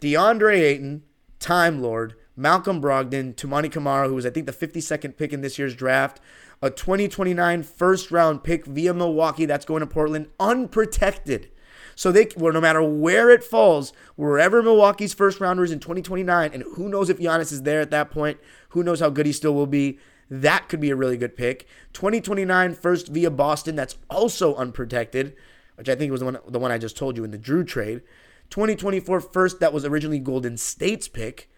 DeAndre 0.00 0.60
Ayton, 0.60 1.02
Time 1.38 1.82
Lord, 1.82 2.14
Malcolm 2.36 2.80
Brogdon, 2.80 3.34
Toumani 3.34 3.70
Camara, 3.70 4.08
who 4.08 4.14
was 4.14 4.24
I 4.24 4.30
think 4.30 4.46
the 4.46 4.52
52nd 4.52 5.16
pick 5.16 5.32
in 5.32 5.40
this 5.40 5.58
year's 5.58 5.74
draft, 5.74 6.20
a 6.62 6.70
2029 6.70 7.62
first 7.62 8.10
round 8.10 8.44
pick 8.44 8.66
via 8.66 8.94
Milwaukee 8.94 9.44
that's 9.44 9.64
going 9.64 9.80
to 9.80 9.86
Portland 9.86 10.28
unprotected. 10.38 11.50
So 11.94 12.12
they, 12.12 12.28
well, 12.36 12.52
no 12.52 12.60
matter 12.60 12.82
where 12.82 13.28
it 13.28 13.42
falls, 13.42 13.92
wherever 14.14 14.62
Milwaukee's 14.62 15.14
first 15.14 15.40
rounder 15.40 15.64
is 15.64 15.72
in 15.72 15.80
2029, 15.80 16.52
and 16.52 16.62
who 16.76 16.88
knows 16.88 17.10
if 17.10 17.18
Giannis 17.18 17.50
is 17.50 17.62
there 17.62 17.80
at 17.80 17.90
that 17.90 18.12
point, 18.12 18.38
who 18.68 18.84
knows 18.84 19.00
how 19.00 19.10
good 19.10 19.26
he 19.26 19.32
still 19.32 19.52
will 19.52 19.66
be. 19.66 19.98
That 20.30 20.68
could 20.68 20.78
be 20.78 20.90
a 20.90 20.96
really 20.96 21.16
good 21.16 21.36
pick. 21.36 21.66
2029 21.94 22.74
first 22.74 23.08
via 23.08 23.32
Boston, 23.32 23.74
that's 23.74 23.96
also 24.08 24.54
unprotected, 24.54 25.34
which 25.74 25.88
I 25.88 25.96
think 25.96 26.12
was 26.12 26.20
the 26.20 26.26
one, 26.26 26.38
the 26.46 26.60
one 26.60 26.70
I 26.70 26.78
just 26.78 26.96
told 26.96 27.16
you 27.16 27.24
in 27.24 27.32
the 27.32 27.38
Jrue 27.38 27.66
trade. 27.66 28.02
2024 28.50 29.20
first, 29.20 29.60
that 29.60 29.72
was 29.72 29.84
originally 29.84 30.18
Golden 30.18 30.56
State's 30.56 31.08
pick. 31.08 31.50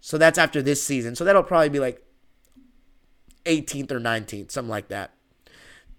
So 0.00 0.18
that's 0.18 0.38
after 0.38 0.62
this 0.62 0.82
season. 0.82 1.14
So 1.14 1.24
that'll 1.24 1.42
probably 1.42 1.68
be 1.68 1.80
like 1.80 2.04
18th 3.44 3.90
or 3.90 4.00
19th, 4.00 4.50
something 4.50 4.70
like 4.70 4.88
that. 4.88 5.12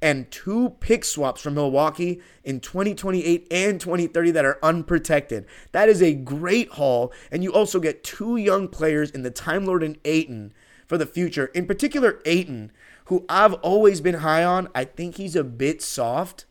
And 0.01 0.31
two 0.31 0.77
pick 0.79 1.03
swaps 1.03 1.41
from 1.41 1.55
Milwaukee 1.55 2.21
in 2.45 2.61
2028 2.61 3.47
and 3.51 3.81
2030 3.81 4.31
that 4.31 4.45
are 4.45 4.57
unprotected. 4.63 5.45
That 5.73 5.89
is 5.89 6.01
a 6.01 6.13
great 6.13 6.71
haul. 6.71 7.11
And 7.31 7.43
you 7.43 7.51
also 7.51 7.81
get 7.81 8.03
two 8.03 8.37
young 8.37 8.69
players 8.69 9.11
in 9.11 9.23
the 9.23 9.31
Time 9.31 9.65
Lord 9.65 9.83
and 9.83 9.97
Ayton 10.05 10.53
for 10.87 10.97
the 10.97 11.05
future. 11.05 11.47
In 11.47 11.65
particular, 11.65 12.21
Ayton, 12.23 12.71
who 13.05 13.25
I've 13.27 13.55
always 13.55 13.99
been 13.99 14.15
high 14.15 14.43
on. 14.43 14.69
I 14.73 14.85
think 14.85 15.17
he's 15.17 15.35
a 15.35 15.43
bit 15.43 15.81
soft, 15.81 16.45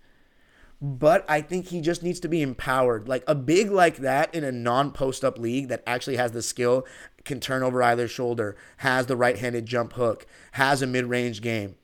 but 0.81 1.25
I 1.29 1.41
think 1.41 1.67
he 1.67 1.81
just 1.81 2.03
needs 2.03 2.21
to 2.21 2.29
be 2.29 2.43
empowered. 2.43 3.09
Like 3.09 3.25
a 3.27 3.35
big 3.35 3.71
like 3.71 3.99
that 3.99 4.35
in 4.35 4.45
a 4.45 4.53
non 4.53 4.93
post 4.93 5.25
up 5.25 5.38
league 5.38 5.69
that 5.69 5.83
actually 5.87 6.17
has 6.17 6.33
the 6.33 6.43
skill, 6.43 6.87
can 7.25 7.41
turn 7.41 7.62
over 7.62 7.83
either 7.83 8.09
shoulder, 8.09 8.57
has 8.79 9.07
the 9.07 9.17
right 9.17 9.38
handed 9.38 9.67
jump 9.67 9.95
hook, 9.95 10.27
has 10.53 10.83
a 10.83 10.87
mid 10.87 11.07
range 11.07 11.43
game. 11.43 11.77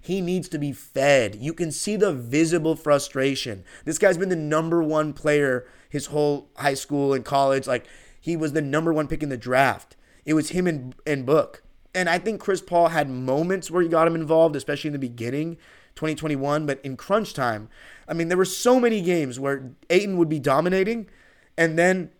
He 0.00 0.20
needs 0.20 0.48
to 0.50 0.58
be 0.58 0.72
fed. 0.72 1.34
You 1.34 1.52
can 1.52 1.72
see 1.72 1.96
the 1.96 2.12
visible 2.12 2.76
frustration. 2.76 3.64
This 3.84 3.98
guy's 3.98 4.16
been 4.16 4.28
the 4.28 4.36
number 4.36 4.80
one 4.80 5.12
player 5.12 5.66
his 5.88 6.06
whole 6.06 6.48
high 6.56 6.74
school 6.74 7.12
and 7.12 7.24
college. 7.24 7.66
Like, 7.66 7.86
he 8.20 8.36
was 8.36 8.52
the 8.52 8.62
number 8.62 8.92
one 8.92 9.08
pick 9.08 9.22
in 9.24 9.30
the 9.30 9.36
draft. 9.36 9.96
It 10.24 10.34
was 10.34 10.50
him 10.50 10.68
and, 10.68 10.94
and 11.06 11.26
Book. 11.26 11.62
And 11.92 12.08
I 12.08 12.18
think 12.18 12.40
Chris 12.40 12.60
Paul 12.60 12.88
had 12.88 13.08
moments 13.08 13.70
where 13.70 13.82
he 13.82 13.88
got 13.88 14.06
him 14.06 14.14
involved, 14.14 14.54
especially 14.54 14.88
in 14.88 14.92
the 14.92 14.98
beginning, 14.98 15.56
2021. 15.96 16.66
But 16.66 16.80
in 16.84 16.96
crunch 16.96 17.34
time, 17.34 17.68
I 18.08 18.14
mean, 18.14 18.28
there 18.28 18.38
were 18.38 18.44
so 18.44 18.78
many 18.78 19.00
games 19.00 19.40
where 19.40 19.72
Ayton 19.90 20.16
would 20.16 20.28
be 20.28 20.38
dominating, 20.38 21.08
and 21.56 21.78
then 21.78 22.10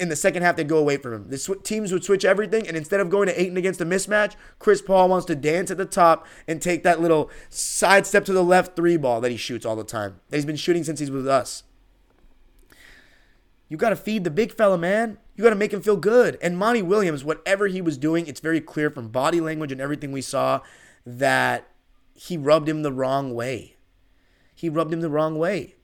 in 0.00 0.08
the 0.08 0.16
second 0.16 0.42
half, 0.42 0.56
they'd 0.56 0.68
go 0.68 0.78
away 0.78 0.96
from 0.96 1.14
him. 1.14 1.30
The 1.30 1.38
sw- 1.38 1.62
teams 1.62 1.92
would 1.92 2.04
switch 2.04 2.24
everything, 2.24 2.66
and 2.66 2.76
instead 2.76 3.00
of 3.00 3.10
going 3.10 3.28
to 3.28 3.40
Ayton 3.40 3.56
against 3.56 3.80
a 3.80 3.86
mismatch, 3.86 4.34
Chris 4.58 4.82
Paul 4.82 5.08
wants 5.08 5.26
to 5.26 5.34
dance 5.34 5.70
at 5.70 5.76
the 5.76 5.84
top 5.84 6.26
and 6.48 6.60
take 6.60 6.82
that 6.82 7.00
little 7.00 7.30
sidestep 7.48 8.24
to 8.26 8.32
the 8.32 8.42
left 8.42 8.76
three 8.76 8.96
ball 8.96 9.20
that 9.20 9.30
he 9.30 9.36
shoots 9.36 9.64
all 9.64 9.76
the 9.76 9.84
time. 9.84 10.20
That 10.28 10.36
he's 10.36 10.44
been 10.44 10.56
shooting 10.56 10.84
since 10.84 11.00
he's 11.00 11.10
with 11.10 11.28
us. 11.28 11.62
You 13.68 13.76
got 13.76 13.90
to 13.90 13.96
feed 13.96 14.24
the 14.24 14.30
big 14.30 14.52
fella, 14.52 14.78
man. 14.78 15.18
You 15.36 15.42
got 15.42 15.50
to 15.50 15.56
make 15.56 15.72
him 15.72 15.80
feel 15.80 15.96
good. 15.96 16.38
And 16.42 16.58
Monty 16.58 16.82
Williams, 16.82 17.24
whatever 17.24 17.66
he 17.66 17.80
was 17.80 17.96
doing, 17.96 18.26
it's 18.26 18.40
very 18.40 18.60
clear 18.60 18.90
from 18.90 19.08
body 19.08 19.40
language 19.40 19.72
and 19.72 19.80
everything 19.80 20.12
we 20.12 20.20
saw 20.22 20.60
that 21.06 21.68
he 22.14 22.36
rubbed 22.36 22.68
him 22.68 22.82
the 22.82 22.92
wrong 22.92 23.34
way. 23.34 23.73
He 24.64 24.70
rubbed 24.70 24.94
him 24.94 25.02
the 25.02 25.10
wrong 25.10 25.38
way. 25.38 25.74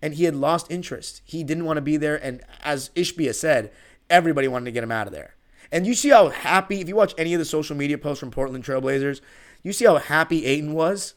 And 0.00 0.14
he 0.14 0.24
had 0.24 0.34
lost 0.34 0.70
interest. 0.70 1.20
He 1.26 1.44
didn't 1.44 1.66
want 1.66 1.76
to 1.76 1.82
be 1.82 1.98
there. 1.98 2.16
And 2.16 2.40
as 2.64 2.88
Ishbia 2.96 3.34
said, 3.34 3.70
everybody 4.08 4.48
wanted 4.48 4.64
to 4.64 4.70
get 4.70 4.82
him 4.82 4.90
out 4.90 5.06
of 5.06 5.12
there. 5.12 5.34
And 5.70 5.86
you 5.86 5.92
see 5.92 6.08
how 6.08 6.30
happy, 6.30 6.80
if 6.80 6.88
you 6.88 6.96
watch 6.96 7.12
any 7.18 7.34
of 7.34 7.38
the 7.38 7.44
social 7.44 7.76
media 7.76 7.98
posts 7.98 8.20
from 8.20 8.30
Portland 8.30 8.64
Trailblazers, 8.64 9.20
you 9.62 9.74
see 9.74 9.84
how 9.84 9.98
happy 9.98 10.46
Ayton 10.46 10.72
was. 10.72 11.16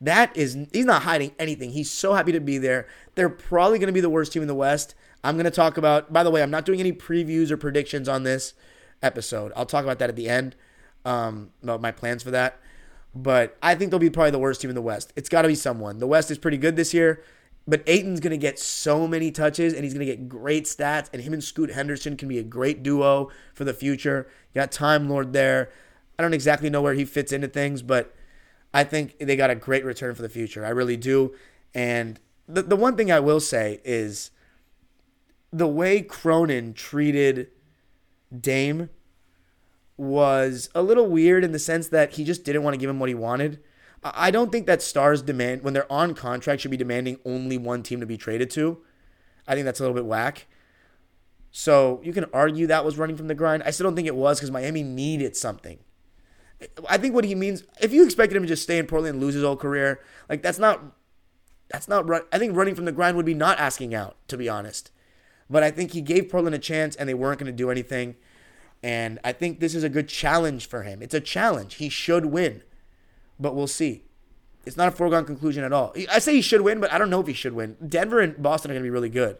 That 0.00 0.36
is, 0.36 0.58
he's 0.72 0.84
not 0.84 1.02
hiding 1.02 1.30
anything. 1.38 1.70
He's 1.70 1.92
so 1.92 2.12
happy 2.14 2.32
to 2.32 2.40
be 2.40 2.58
there. 2.58 2.88
They're 3.14 3.28
probably 3.28 3.78
going 3.78 3.86
to 3.86 3.92
be 3.92 4.00
the 4.00 4.10
worst 4.10 4.32
team 4.32 4.42
in 4.42 4.48
the 4.48 4.54
West. 4.54 4.96
I'm 5.22 5.36
going 5.36 5.44
to 5.44 5.52
talk 5.52 5.76
about, 5.76 6.12
by 6.12 6.24
the 6.24 6.30
way, 6.30 6.42
I'm 6.42 6.50
not 6.50 6.64
doing 6.64 6.80
any 6.80 6.92
previews 6.92 7.52
or 7.52 7.56
predictions 7.56 8.08
on 8.08 8.24
this 8.24 8.52
episode. 9.00 9.52
I'll 9.54 9.64
talk 9.64 9.84
about 9.84 10.00
that 10.00 10.08
at 10.08 10.16
the 10.16 10.28
end, 10.28 10.56
um, 11.04 11.52
about 11.62 11.80
my 11.80 11.92
plans 11.92 12.24
for 12.24 12.32
that. 12.32 12.60
But 13.22 13.56
I 13.60 13.74
think 13.74 13.90
they'll 13.90 13.98
be 13.98 14.10
probably 14.10 14.30
the 14.30 14.38
worst 14.38 14.60
team 14.60 14.70
in 14.70 14.76
the 14.76 14.82
West. 14.82 15.12
It's 15.16 15.28
got 15.28 15.42
to 15.42 15.48
be 15.48 15.56
someone. 15.56 15.98
The 15.98 16.06
West 16.06 16.30
is 16.30 16.38
pretty 16.38 16.56
good 16.56 16.76
this 16.76 16.94
year, 16.94 17.20
but 17.66 17.82
Ayton's 17.86 18.20
going 18.20 18.30
to 18.30 18.36
get 18.36 18.60
so 18.60 19.08
many 19.08 19.32
touches 19.32 19.74
and 19.74 19.82
he's 19.82 19.92
going 19.92 20.06
to 20.06 20.12
get 20.12 20.28
great 20.28 20.64
stats. 20.66 21.08
And 21.12 21.20
him 21.20 21.32
and 21.32 21.42
Scoot 21.42 21.72
Henderson 21.72 22.16
can 22.16 22.28
be 22.28 22.38
a 22.38 22.44
great 22.44 22.84
duo 22.84 23.30
for 23.54 23.64
the 23.64 23.74
future. 23.74 24.28
You 24.54 24.60
got 24.60 24.70
Time 24.70 25.08
Lord 25.08 25.32
there. 25.32 25.70
I 26.16 26.22
don't 26.22 26.34
exactly 26.34 26.70
know 26.70 26.80
where 26.80 26.94
he 26.94 27.04
fits 27.04 27.32
into 27.32 27.48
things, 27.48 27.82
but 27.82 28.14
I 28.72 28.84
think 28.84 29.18
they 29.18 29.34
got 29.34 29.50
a 29.50 29.56
great 29.56 29.84
return 29.84 30.14
for 30.14 30.22
the 30.22 30.28
future. 30.28 30.64
I 30.64 30.70
really 30.70 30.96
do. 30.96 31.34
And 31.74 32.20
the, 32.46 32.62
the 32.62 32.76
one 32.76 32.96
thing 32.96 33.10
I 33.10 33.20
will 33.20 33.40
say 33.40 33.80
is 33.84 34.30
the 35.52 35.66
way 35.66 36.02
Cronin 36.02 36.72
treated 36.72 37.48
Dame 38.38 38.90
was 39.98 40.70
a 40.74 40.82
little 40.82 41.08
weird 41.08 41.44
in 41.44 41.52
the 41.52 41.58
sense 41.58 41.88
that 41.88 42.12
he 42.12 42.24
just 42.24 42.44
didn't 42.44 42.62
want 42.62 42.74
to 42.74 42.78
give 42.78 42.88
him 42.88 43.00
what 43.00 43.08
he 43.08 43.14
wanted. 43.14 43.60
I 44.02 44.30
don't 44.30 44.52
think 44.52 44.66
that 44.66 44.80
stars 44.80 45.22
demand 45.22 45.62
when 45.62 45.74
they're 45.74 45.92
on 45.92 46.14
contract 46.14 46.62
should 46.62 46.70
be 46.70 46.76
demanding 46.76 47.18
only 47.24 47.58
one 47.58 47.82
team 47.82 47.98
to 48.00 48.06
be 48.06 48.16
traded 48.16 48.48
to. 48.50 48.78
I 49.46 49.54
think 49.54 49.64
that's 49.64 49.80
a 49.80 49.82
little 49.82 49.94
bit 49.94 50.04
whack. 50.04 50.46
So 51.50 52.00
you 52.04 52.12
can 52.12 52.26
argue 52.32 52.68
that 52.68 52.84
was 52.84 52.96
running 52.96 53.16
from 53.16 53.26
the 53.26 53.34
grind. 53.34 53.64
I 53.64 53.70
still 53.70 53.84
don't 53.84 53.96
think 53.96 54.06
it 54.06 54.14
was 54.14 54.38
because 54.38 54.50
Miami 54.50 54.84
needed 54.84 55.36
something. 55.36 55.78
I 56.88 56.98
think 56.98 57.14
what 57.14 57.24
he 57.24 57.34
means, 57.34 57.64
if 57.80 57.92
you 57.92 58.04
expected 58.04 58.36
him 58.36 58.42
to 58.42 58.48
just 58.48 58.62
stay 58.62 58.78
in 58.78 58.86
Portland 58.86 59.14
and 59.14 59.24
lose 59.24 59.34
his 59.34 59.42
whole 59.42 59.56
career, 59.56 60.00
like 60.28 60.42
that's 60.42 60.58
not, 60.58 60.80
that's 61.68 61.88
not. 61.88 62.08
Run, 62.08 62.22
I 62.32 62.38
think 62.38 62.56
running 62.56 62.74
from 62.74 62.84
the 62.84 62.92
grind 62.92 63.16
would 63.16 63.26
be 63.26 63.34
not 63.34 63.58
asking 63.58 63.94
out, 63.94 64.16
to 64.28 64.36
be 64.36 64.48
honest. 64.48 64.90
But 65.50 65.62
I 65.62 65.70
think 65.70 65.92
he 65.92 66.00
gave 66.00 66.28
Portland 66.28 66.54
a 66.54 66.58
chance 66.58 66.94
and 66.96 67.08
they 67.08 67.14
weren't 67.14 67.40
going 67.40 67.50
to 67.50 67.56
do 67.56 67.70
anything. 67.70 68.16
And 68.82 69.18
I 69.24 69.32
think 69.32 69.60
this 69.60 69.74
is 69.74 69.82
a 69.82 69.88
good 69.88 70.08
challenge 70.08 70.68
for 70.68 70.82
him. 70.82 71.02
It's 71.02 71.14
a 71.14 71.20
challenge. 71.20 71.74
He 71.74 71.88
should 71.88 72.26
win, 72.26 72.62
but 73.38 73.54
we'll 73.54 73.66
see. 73.66 74.04
It's 74.66 74.76
not 74.76 74.88
a 74.88 74.92
foregone 74.92 75.24
conclusion 75.24 75.64
at 75.64 75.72
all. 75.72 75.94
I 76.10 76.18
say 76.18 76.34
he 76.34 76.42
should 76.42 76.60
win, 76.60 76.78
but 76.78 76.92
I 76.92 76.98
don't 76.98 77.10
know 77.10 77.20
if 77.20 77.26
he 77.26 77.32
should 77.32 77.54
win. 77.54 77.76
Denver 77.86 78.20
and 78.20 78.40
Boston 78.40 78.70
are 78.70 78.74
going 78.74 78.82
to 78.82 78.86
be 78.86 78.90
really 78.90 79.08
good. 79.08 79.38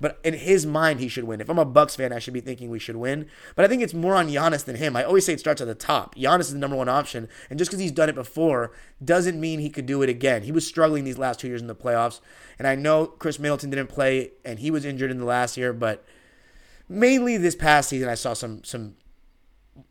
But 0.00 0.18
in 0.24 0.34
his 0.34 0.66
mind, 0.66 1.00
he 1.00 1.08
should 1.08 1.24
win. 1.24 1.40
If 1.40 1.48
I'm 1.48 1.58
a 1.58 1.64
Bucks 1.64 1.96
fan, 1.96 2.12
I 2.12 2.18
should 2.18 2.34
be 2.34 2.40
thinking 2.40 2.68
we 2.68 2.78
should 2.78 2.96
win. 2.96 3.26
But 3.54 3.64
I 3.64 3.68
think 3.68 3.82
it's 3.82 3.94
more 3.94 4.14
on 4.16 4.28
Giannis 4.28 4.64
than 4.64 4.76
him. 4.76 4.96
I 4.96 5.04
always 5.04 5.24
say 5.24 5.32
it 5.32 5.40
starts 5.40 5.60
at 5.60 5.68
the 5.68 5.74
top. 5.74 6.16
Giannis 6.16 6.40
is 6.40 6.52
the 6.52 6.58
number 6.58 6.76
one 6.76 6.88
option, 6.88 7.28
and 7.48 7.58
just 7.58 7.70
because 7.70 7.80
he's 7.80 7.92
done 7.92 8.08
it 8.08 8.14
before 8.14 8.72
doesn't 9.02 9.40
mean 9.40 9.60
he 9.60 9.70
could 9.70 9.86
do 9.86 10.02
it 10.02 10.08
again. 10.08 10.42
He 10.42 10.52
was 10.52 10.66
struggling 10.66 11.04
these 11.04 11.18
last 11.18 11.40
two 11.40 11.48
years 11.48 11.60
in 11.60 11.68
the 11.68 11.74
playoffs, 11.76 12.20
and 12.58 12.66
I 12.66 12.74
know 12.74 13.06
Khris 13.06 13.38
Middleton 13.38 13.70
didn't 13.70 13.88
play, 13.88 14.32
and 14.44 14.58
he 14.58 14.70
was 14.70 14.84
injured 14.84 15.10
in 15.10 15.18
the 15.18 15.24
last 15.24 15.56
year, 15.56 15.72
but 15.72 16.04
mainly 16.88 17.36
this 17.36 17.54
past 17.54 17.88
season, 17.88 18.08
I 18.08 18.14
saw 18.14 18.34
some 18.34 18.64
some 18.64 18.96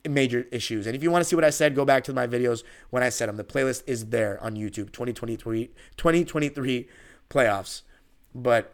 major 0.08 0.48
issues. 0.52 0.88
And 0.88 0.96
if 0.96 1.04
you 1.04 1.12
want 1.12 1.24
to 1.24 1.30
see 1.30 1.36
what 1.36 1.46
I 1.46 1.50
said, 1.50 1.76
go 1.76 1.86
back 1.86 2.04
to 2.06 2.14
my 2.14 2.28
videos 2.28 2.64
when 2.90 3.04
I 3.04 3.10
said 3.10 3.30
them. 3.30 3.38
The 3.38 3.44
playlist 3.44 3.84
is 3.86 4.08
there 4.08 4.42
on 4.42 4.56
YouTube, 4.56 4.92
2023, 4.92 5.68
2023 5.98 6.88
playoffs. 7.30 7.82
But 8.34 8.74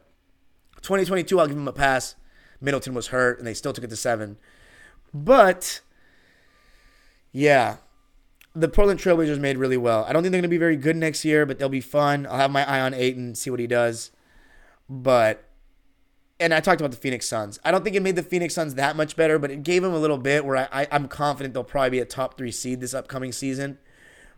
2022, 0.82 1.40
I'll 1.40 1.48
give 1.48 1.56
them 1.56 1.68
a 1.68 1.74
pass. 1.74 2.16
Middleton 2.62 2.94
was 2.94 3.08
hurt, 3.08 3.38
and 3.38 3.48
they 3.48 3.54
still 3.54 3.74
took 3.74 3.84
it 3.84 3.90
to 3.90 3.96
seven. 3.96 4.38
But, 5.14 5.82
yeah, 7.32 7.78
the 8.54 8.68
Portland 8.68 9.00
Trailblazers 9.00 9.40
made 9.40 9.58
really 9.58 9.78
well. 9.78 10.06
I 10.06 10.14
don't 10.14 10.22
think 10.22 10.32
they're 10.32 10.42
going 10.42 10.50
to 10.50 10.50
be 10.50 10.58
very 10.58 10.76
good 10.76 10.96
next 10.96 11.26
year, 11.26 11.46
but 11.46 11.58
they'll 11.58 11.70
be 11.70 11.82
fun. 11.82 12.28
I'll 12.28 12.38
have 12.38 12.52
my 12.52 12.68
eye 12.68 12.82
on 12.82 12.94
Ayton, 12.94 13.36
see 13.36 13.50
what 13.50 13.60
he 13.60 13.68
does. 13.68 14.12
But 14.90 15.49
and 16.40 16.54
I 16.54 16.62
talked 16.62 16.80
about 16.80 16.92
the 16.92 16.98
Phoenix 16.98 17.28
Suns. 17.28 17.60
I 17.66 17.72
don't 17.72 17.84
think 17.84 17.96
it 17.96 18.02
made 18.02 18.16
the 18.16 18.24
Phoenix 18.24 18.54
Suns 18.54 18.76
that 18.76 18.96
much 18.96 19.16
better, 19.16 19.38
but 19.38 19.52
it 19.52 19.64
gave 19.64 19.84
them 19.84 19.94
a 19.94 20.00
little 20.00 20.18
bit 20.18 20.46
where 20.46 20.58
I, 20.58 20.68
I, 20.72 20.96
am 20.96 21.08
confident 21.08 21.54
they'll 21.54 21.64
probably 21.64 21.90
be 21.90 22.00
a 22.00 22.06
top 22.06 22.38
three 22.38 22.52
seed 22.52 22.80
this 22.80 22.94
upcoming 22.94 23.32
season. 23.32 23.78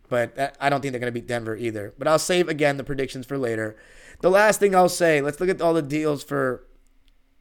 But 0.10 0.36
that, 0.36 0.58
I 0.60 0.70
don't 0.70 0.82
think 0.82 0.92
they're 0.92 1.00
going 1.00 1.14
to 1.14 1.20
beat 1.20 1.28
Denver 1.28 1.56
either. 1.56 1.94
But 1.98 2.08
I'll 2.08 2.20
save 2.20 2.50
again 2.50 2.78
the 2.78 2.84
predictions 2.84 3.26
for 3.26 3.38
later. 3.38 3.78
The 4.22 4.30
last 4.30 4.60
thing 4.60 4.76
I'll 4.76 4.90
say, 4.90 5.22
let's 5.22 5.40
look 5.40 5.50
at 5.50 5.62
all 5.62 5.74
the 5.74 5.82
deals 5.82 6.24
for 6.24 6.68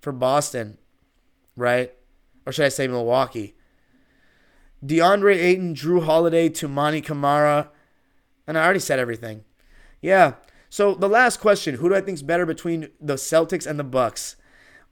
for 0.01 0.13
Boston, 0.13 0.79
right? 1.57 1.93
Or 2.47 2.53
should 2.53 2.65
I 2.65 2.71
say 2.71 2.87
Milwaukee? 2.87 3.55
DeAndre 4.85 5.37
Ayton, 5.37 5.75
Jrue 5.75 6.05
Holiday, 6.05 6.49
Toumani 6.49 7.05
Camara, 7.05 7.71
and 8.47 8.57
I 8.57 8.65
already 8.65 8.81
said 8.81 8.99
everything. 8.99 9.45
Yeah. 10.01 10.35
So 10.71 10.95
the 10.95 11.09
last 11.09 11.39
question, 11.39 11.77
who 11.77 11.89
do 11.89 11.95
I 11.95 12.01
think 12.01 12.15
is 12.15 12.23
better 12.23 12.47
between 12.47 12.89
the 13.01 13.15
Celtics 13.15 13.67
and 13.67 13.79
the 13.79 13.85
Bucks? 13.85 14.37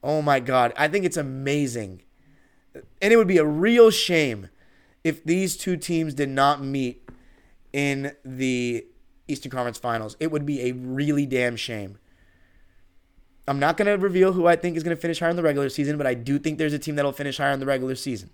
Oh 0.03 0.21
my 0.21 0.39
God. 0.39 0.73
I 0.77 0.87
think 0.87 1.05
it's 1.05 1.17
amazing. 1.17 2.01
And 3.01 3.13
it 3.13 3.17
would 3.17 3.27
be 3.27 3.37
a 3.37 3.45
real 3.45 3.89
shame 3.89 4.49
if 5.03 5.23
these 5.23 5.57
two 5.57 5.77
teams 5.77 6.13
did 6.13 6.29
not 6.29 6.63
meet 6.63 7.09
in 7.73 8.15
the 8.23 8.85
Eastern 9.27 9.51
Conference 9.51 9.77
Finals. 9.77 10.15
It 10.19 10.31
would 10.31 10.45
be 10.45 10.61
a 10.61 10.71
really 10.73 11.25
damn 11.25 11.55
shame. 11.55 11.97
I'm 13.47 13.59
not 13.59 13.77
going 13.77 13.87
to 13.87 13.97
reveal 13.97 14.33
who 14.33 14.45
I 14.47 14.55
think 14.55 14.77
is 14.77 14.83
going 14.83 14.95
to 14.95 15.01
finish 15.01 15.19
higher 15.19 15.31
in 15.31 15.35
the 15.35 15.43
regular 15.43 15.69
season, 15.69 15.97
but 15.97 16.05
I 16.05 16.13
do 16.13 16.37
think 16.37 16.57
there's 16.57 16.73
a 16.73 16.79
team 16.79 16.95
that'll 16.95 17.11
finish 17.11 17.37
higher 17.37 17.51
in 17.51 17.59
the 17.59 17.65
regular 17.65 17.95
season. 17.95 18.29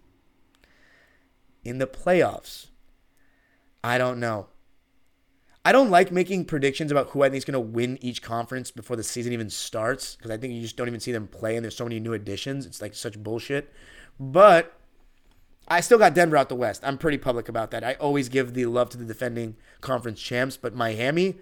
In 1.64 1.78
the 1.78 1.88
playoffs, 1.88 2.68
I 3.84 3.98
don't 3.98 4.20
know. 4.20 4.48
I 5.66 5.72
don't 5.72 5.90
like 5.90 6.12
making 6.12 6.46
predictions 6.46 6.92
about 6.92 7.10
who 7.10 7.24
I 7.24 7.30
think 7.30 7.40
is 7.40 7.46
going 7.46 7.54
to 7.54 7.60
win 7.60 7.98
each 8.00 8.22
conference 8.22 8.70
before 8.70 8.96
the 8.96 9.04
season 9.04 9.34
even 9.34 9.50
starts 9.50 10.16
because 10.16 10.30
I 10.30 10.38
think 10.38 10.54
you 10.54 10.62
just 10.62 10.78
don't 10.78 10.88
even 10.88 11.00
see 11.00 11.12
them 11.12 11.28
play 11.28 11.56
and 11.56 11.66
there's 11.66 11.76
so 11.76 11.86
many 11.86 12.00
new 12.00 12.14
additions. 12.14 12.68
It's 12.68 12.84
like 12.84 12.94
such 12.94 13.18
bullshit. 13.18 13.74
But 14.20 14.78
I 15.68 15.82
still 15.82 15.98
got 15.98 16.14
Denver 16.14 16.38
out 16.38 16.50
the 16.50 16.56
West. 16.56 16.82
I'm 16.84 17.00
pretty 17.00 17.18
public 17.18 17.50
about 17.50 17.72
that. 17.72 17.84
I 17.84 17.96
always 17.96 18.30
give 18.30 18.54
the 18.54 18.68
love 18.68 18.92
to 18.92 18.98
the 18.98 19.06
defending 19.06 19.56
conference 19.82 20.22
champs, 20.22 20.56
but 20.56 20.76
Miami, 20.76 21.38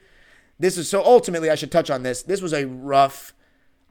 this 0.57 0.77
is 0.77 0.87
so 0.87 1.03
ultimately 1.03 1.49
I 1.49 1.55
should 1.55 1.71
touch 1.71 1.89
on 1.89 2.03
this. 2.03 2.23
This 2.23 2.41
was 2.41 2.53
a 2.53 2.65
rough 2.65 3.33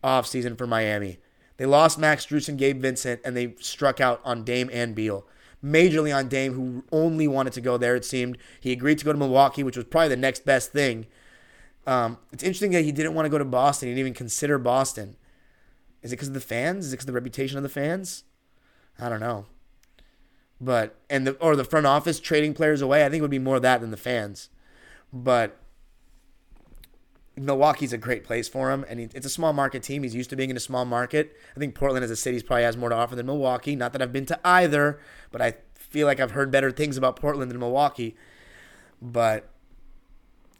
offseason 0.02 0.56
for 0.56 0.66
Miami. 0.66 1.18
They 1.58 1.66
lost 1.66 1.98
Max 1.98 2.24
Strus 2.24 2.48
and 2.48 2.58
Gabe 2.58 2.80
Vincent, 2.80 3.20
and 3.22 3.36
they 3.36 3.54
struck 3.60 4.00
out 4.00 4.22
on 4.24 4.44
Dame 4.44 4.70
and 4.72 4.94
Beal 4.94 5.26
majorly 5.64 6.14
on 6.14 6.28
Dame, 6.28 6.54
who 6.54 6.84
only 6.92 7.28
wanted 7.28 7.52
to 7.54 7.60
go 7.60 7.76
there, 7.76 7.96
it 7.96 8.04
seemed. 8.04 8.38
He 8.60 8.72
agreed 8.72 8.98
to 8.98 9.04
go 9.04 9.12
to 9.12 9.18
Milwaukee, 9.18 9.62
which 9.62 9.76
was 9.76 9.86
probably 9.86 10.08
the 10.08 10.16
next 10.16 10.44
best 10.44 10.72
thing. 10.72 11.06
Um, 11.86 12.18
it's 12.32 12.42
interesting 12.42 12.72
that 12.72 12.84
he 12.84 12.92
didn't 12.92 13.14
want 13.14 13.26
to 13.26 13.30
go 13.30 13.38
to 13.38 13.44
Boston. 13.44 13.88
He 13.88 13.94
didn't 13.94 14.00
even 14.00 14.14
consider 14.14 14.58
Boston. 14.58 15.16
Is 16.02 16.12
it 16.12 16.16
because 16.16 16.28
of 16.28 16.34
the 16.34 16.40
fans? 16.40 16.86
Is 16.86 16.92
it 16.92 16.96
because 16.96 17.04
of 17.04 17.08
the 17.08 17.12
reputation 17.12 17.56
of 17.56 17.62
the 17.62 17.68
fans? 17.68 18.24
I 18.98 19.08
don't 19.08 19.20
know. 19.20 19.46
But 20.60 20.96
and 21.10 21.26
the 21.26 21.32
or 21.34 21.56
the 21.56 21.64
front 21.64 21.86
office 21.86 22.20
trading 22.20 22.54
players 22.54 22.82
away, 22.82 23.04
I 23.04 23.08
think 23.08 23.18
it 23.18 23.22
would 23.22 23.30
be 23.30 23.38
more 23.38 23.58
that 23.58 23.80
than 23.80 23.90
the 23.90 23.96
fans. 23.96 24.48
But 25.12 25.58
Milwaukee's 27.36 27.92
a 27.92 27.98
great 27.98 28.24
place 28.24 28.48
for 28.48 28.70
him, 28.70 28.84
and 28.88 29.00
it's 29.00 29.24
a 29.26 29.30
small 29.30 29.52
market 29.52 29.82
team. 29.82 30.02
He's 30.02 30.14
used 30.14 30.30
to 30.30 30.36
being 30.36 30.50
in 30.50 30.56
a 30.56 30.60
small 30.60 30.84
market. 30.84 31.36
I 31.56 31.58
think 31.58 31.74
Portland 31.74 32.04
as 32.04 32.10
a 32.10 32.16
city 32.16 32.40
probably 32.42 32.64
has 32.64 32.76
more 32.76 32.90
to 32.90 32.94
offer 32.94 33.16
than 33.16 33.26
Milwaukee. 33.26 33.74
Not 33.74 33.92
that 33.94 34.02
I've 34.02 34.12
been 34.12 34.26
to 34.26 34.38
either, 34.44 35.00
but 35.30 35.40
I 35.40 35.54
feel 35.74 36.06
like 36.06 36.20
I've 36.20 36.32
heard 36.32 36.50
better 36.50 36.70
things 36.70 36.96
about 36.96 37.16
Portland 37.16 37.50
than 37.50 37.58
Milwaukee. 37.58 38.16
But 39.00 39.48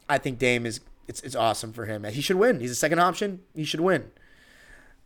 I 0.09 0.19
think 0.19 0.39
Dame 0.39 0.65
is 0.65 0.81
it's 1.07 1.21
it's 1.23 1.37
awesome 1.37 1.73
for 1.73 1.85
him. 1.85 2.05
He 2.05 2.23
should 2.23 2.37
win. 2.37 2.61
He's 2.61 2.71
a 2.71 2.77
second 2.77 3.01
option. 3.01 3.41
He 3.55 3.65
should 3.65 3.81
win. 3.81 4.11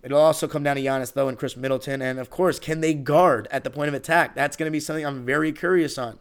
It'll 0.02 0.20
also 0.20 0.46
come 0.46 0.62
down 0.62 0.76
to 0.76 0.82
Giannis 0.82 1.14
though 1.14 1.28
and 1.28 1.36
Khris 1.36 1.56
Middleton, 1.56 2.00
and 2.00 2.20
of 2.20 2.30
course, 2.30 2.60
can 2.60 2.80
they 2.80 2.94
guard 2.94 3.48
at 3.50 3.64
the 3.64 3.70
point 3.70 3.88
of 3.88 3.94
attack? 3.94 4.36
That's 4.36 4.56
going 4.56 4.68
to 4.68 4.72
be 4.72 4.78
something 4.78 5.04
I'm 5.04 5.24
very 5.26 5.50
curious 5.50 5.98
on 5.98 6.20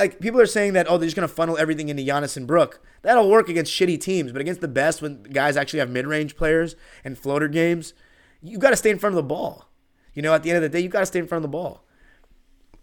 like 0.00 0.18
people 0.18 0.40
are 0.40 0.46
saying 0.46 0.72
that 0.72 0.88
oh 0.88 0.98
they're 0.98 1.06
just 1.06 1.14
gonna 1.14 1.28
funnel 1.28 1.56
everything 1.58 1.88
into 1.88 2.02
Giannis 2.02 2.36
and 2.36 2.46
Brook. 2.46 2.80
That'll 3.02 3.30
work 3.30 3.48
against 3.48 3.72
shitty 3.72 4.00
teams, 4.00 4.32
but 4.32 4.40
against 4.40 4.60
the 4.60 4.68
best 4.68 5.00
when 5.02 5.22
guys 5.22 5.56
actually 5.56 5.78
have 5.78 5.90
mid 5.90 6.06
range 6.06 6.36
players 6.36 6.74
and 7.04 7.18
floater 7.18 7.48
games, 7.48 7.94
you 8.42 8.58
got 8.58 8.70
to 8.70 8.76
stay 8.76 8.90
in 8.90 8.98
front 8.98 9.12
of 9.12 9.16
the 9.16 9.22
ball. 9.22 9.68
You 10.14 10.22
know, 10.22 10.34
at 10.34 10.42
the 10.42 10.50
end 10.50 10.56
of 10.56 10.62
the 10.62 10.68
day, 10.68 10.80
you 10.80 10.88
got 10.88 11.00
to 11.00 11.06
stay 11.06 11.18
in 11.18 11.26
front 11.26 11.44
of 11.44 11.50
the 11.50 11.56
ball. 11.56 11.84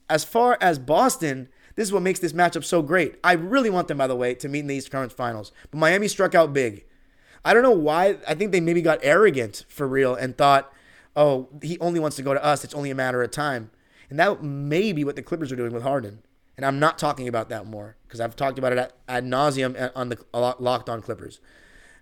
As 0.09 0.23
far 0.23 0.57
as 0.61 0.79
Boston, 0.79 1.49
this 1.75 1.87
is 1.87 1.93
what 1.93 2.01
makes 2.01 2.19
this 2.19 2.33
matchup 2.33 2.63
so 2.63 2.81
great. 2.81 3.17
I 3.23 3.33
really 3.33 3.69
want 3.69 3.87
them, 3.87 3.97
by 3.97 4.07
the 4.07 4.15
way, 4.15 4.33
to 4.35 4.47
meet 4.47 4.61
in 4.61 4.67
the 4.67 4.75
Eastern 4.75 4.91
Conference 4.91 5.13
Finals. 5.13 5.51
But 5.69 5.79
Miami 5.79 6.07
struck 6.07 6.33
out 6.33 6.53
big. 6.53 6.85
I 7.43 7.53
don't 7.53 7.63
know 7.63 7.71
why. 7.71 8.17
I 8.27 8.33
think 8.33 8.51
they 8.51 8.61
maybe 8.61 8.81
got 8.81 8.99
arrogant 9.03 9.65
for 9.67 9.87
real 9.87 10.15
and 10.15 10.37
thought, 10.37 10.73
oh, 11.15 11.49
he 11.61 11.77
only 11.79 11.99
wants 11.99 12.15
to 12.17 12.23
go 12.23 12.33
to 12.33 12.43
us. 12.43 12.63
It's 12.63 12.73
only 12.73 12.89
a 12.89 12.95
matter 12.95 13.21
of 13.21 13.31
time. 13.31 13.71
And 14.09 14.17
that 14.19 14.41
may 14.41 14.93
be 14.93 15.03
what 15.03 15.15
the 15.15 15.21
Clippers 15.21 15.51
are 15.51 15.57
doing 15.57 15.73
with 15.73 15.83
Harden. 15.83 16.23
And 16.57 16.65
I'm 16.65 16.79
not 16.79 16.97
talking 16.97 17.27
about 17.27 17.49
that 17.49 17.67
more 17.67 17.95
because 18.07 18.19
I've 18.19 18.35
talked 18.35 18.57
about 18.57 18.73
it 18.73 18.79
ad, 18.79 18.93
ad 19.07 19.25
nauseum 19.25 19.91
on 19.95 20.09
the 20.09 20.17
Locked 20.33 20.89
On 20.89 21.01
Clippers. 21.01 21.39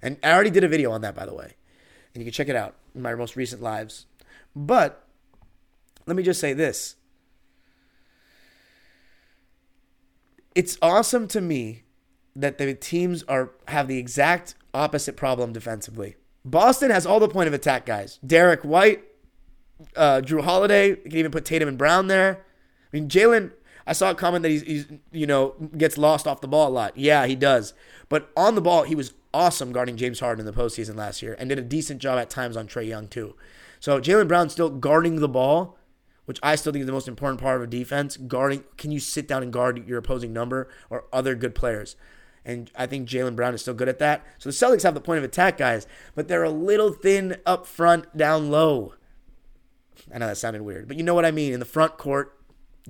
And 0.02 0.18
I 0.24 0.32
already 0.32 0.50
did 0.50 0.64
a 0.64 0.70
video 0.70 0.92
on 0.92 1.02
that, 1.02 1.14
by 1.14 1.26
the 1.26 1.34
way. 1.34 1.56
And 2.14 2.22
you 2.22 2.26
can 2.26 2.32
check 2.32 2.48
it 2.48 2.56
out 2.56 2.76
in 2.94 3.02
my 3.02 3.14
most 3.16 3.36
recent 3.36 3.62
lives. 3.62 4.06
But 4.56 5.06
let 6.06 6.16
me 6.16 6.24
just 6.24 6.40
say 6.40 6.54
this 6.54 6.96
it's 10.56 10.78
awesome 10.82 11.28
to 11.28 11.42
me 11.42 11.84
that 12.36 12.58
the 12.58 12.74
teams 12.74 13.24
are 13.24 13.52
have 13.68 13.88
the 13.88 13.98
exact 13.98 14.56
opposite 14.74 15.18
problem 15.18 15.52
defensively. 15.52 16.16
Boston 16.46 16.92
has 16.92 17.06
all 17.06 17.20
the 17.20 17.28
point 17.28 17.48
of 17.48 17.54
attack 17.54 17.86
guys. 17.86 18.20
Derrick 18.26 18.62
White, 18.62 19.04
uh, 19.96 20.22
Jrue 20.24 20.44
Holiday. 20.44 20.90
You 20.90 20.96
can 20.96 21.18
even 21.18 21.32
put 21.32 21.44
Tatum 21.44 21.68
and 21.68 21.78
Brown 21.78 22.08
there. 22.08 22.46
I 22.94 22.98
mean, 22.98 23.10
Jaylen 23.10 23.52
I 23.88 23.94
saw 23.94 24.12
a 24.12 24.16
comment 24.16 24.44
that 24.44 24.50
he's, 24.50 24.64
he's, 24.64 24.88
you 25.12 25.28
know, 25.28 25.56
gets 25.78 25.98
lost 25.98 26.28
off 26.28 26.42
the 26.42 26.48
ball 26.48 26.70
a 26.70 26.70
lot. 26.70 26.98
Yeah, 26.98 27.26
he 27.26 27.36
does. 27.36 27.74
But 28.10 28.30
on 28.36 28.56
the 28.56 28.62
ball, 28.62 28.84
he 28.84 28.96
was 28.96 29.14
awesome 29.34 29.72
guarding 29.72 29.98
James 29.98 30.20
Harden 30.20 30.46
in 30.46 30.52
the 30.52 30.60
postseason 30.60 30.96
last 30.96 31.22
year 31.22 31.36
and 31.38 31.50
did 31.50 31.60
a 31.60 31.64
decent 31.64 32.02
job 32.02 32.18
at 32.18 32.30
times 32.30 32.58
on 32.58 32.68
Trae 32.68 32.88
Young, 32.88 33.08
too. 33.08 33.36
So 33.80 34.00
Jaylen 34.00 34.28
Brown 34.28 34.50
still 34.50 34.70
guarding 34.70 35.18
the 35.18 35.30
ball, 35.30 35.78
which 36.26 36.40
I 36.42 36.56
still 36.56 36.72
think 36.72 36.82
is 36.82 36.88
the 36.88 36.94
most 36.94 37.08
important 37.08 37.40
part 37.40 37.58
of 37.58 37.64
a 37.64 37.68
defense. 37.68 38.18
Guarding, 38.18 38.64
can 38.78 38.92
you 38.92 39.00
sit 39.00 39.28
down 39.28 39.44
and 39.44 39.54
guard 39.54 39.88
your 39.88 40.00
opposing 40.00 40.34
number 40.34 40.68
or 40.90 41.06
other 41.14 41.36
good 41.36 41.54
players? 41.54 41.96
And 42.44 42.72
I 42.76 42.86
think 42.88 43.08
Jaylen 43.08 43.36
Brown 43.36 43.54
is 43.54 43.62
still 43.62 43.74
good 43.74 43.90
at 43.90 44.00
that. 44.00 44.24
So 44.38 44.50
the 44.50 44.54
Celtics 44.54 44.84
have 44.84 44.94
the 44.94 45.02
point 45.02 45.18
of 45.20 45.24
attack 45.24 45.58
guys, 45.58 45.86
but 46.14 46.28
they're 46.28 46.44
a 46.44 46.50
little 46.50 46.92
thin 46.92 47.38
up 47.46 47.66
front, 47.68 48.16
down 48.16 48.50
low. 48.50 48.94
I 50.14 50.20
know 50.20 50.28
that 50.28 50.38
sounded 50.38 50.62
weird, 50.62 50.88
but 50.88 50.98
you 50.98 51.04
know 51.04 51.16
what 51.16 51.26
I 51.26 51.32
mean. 51.32 51.54
In 51.54 51.60
the 51.60 51.66
front 51.66 51.98
court, 51.98 52.35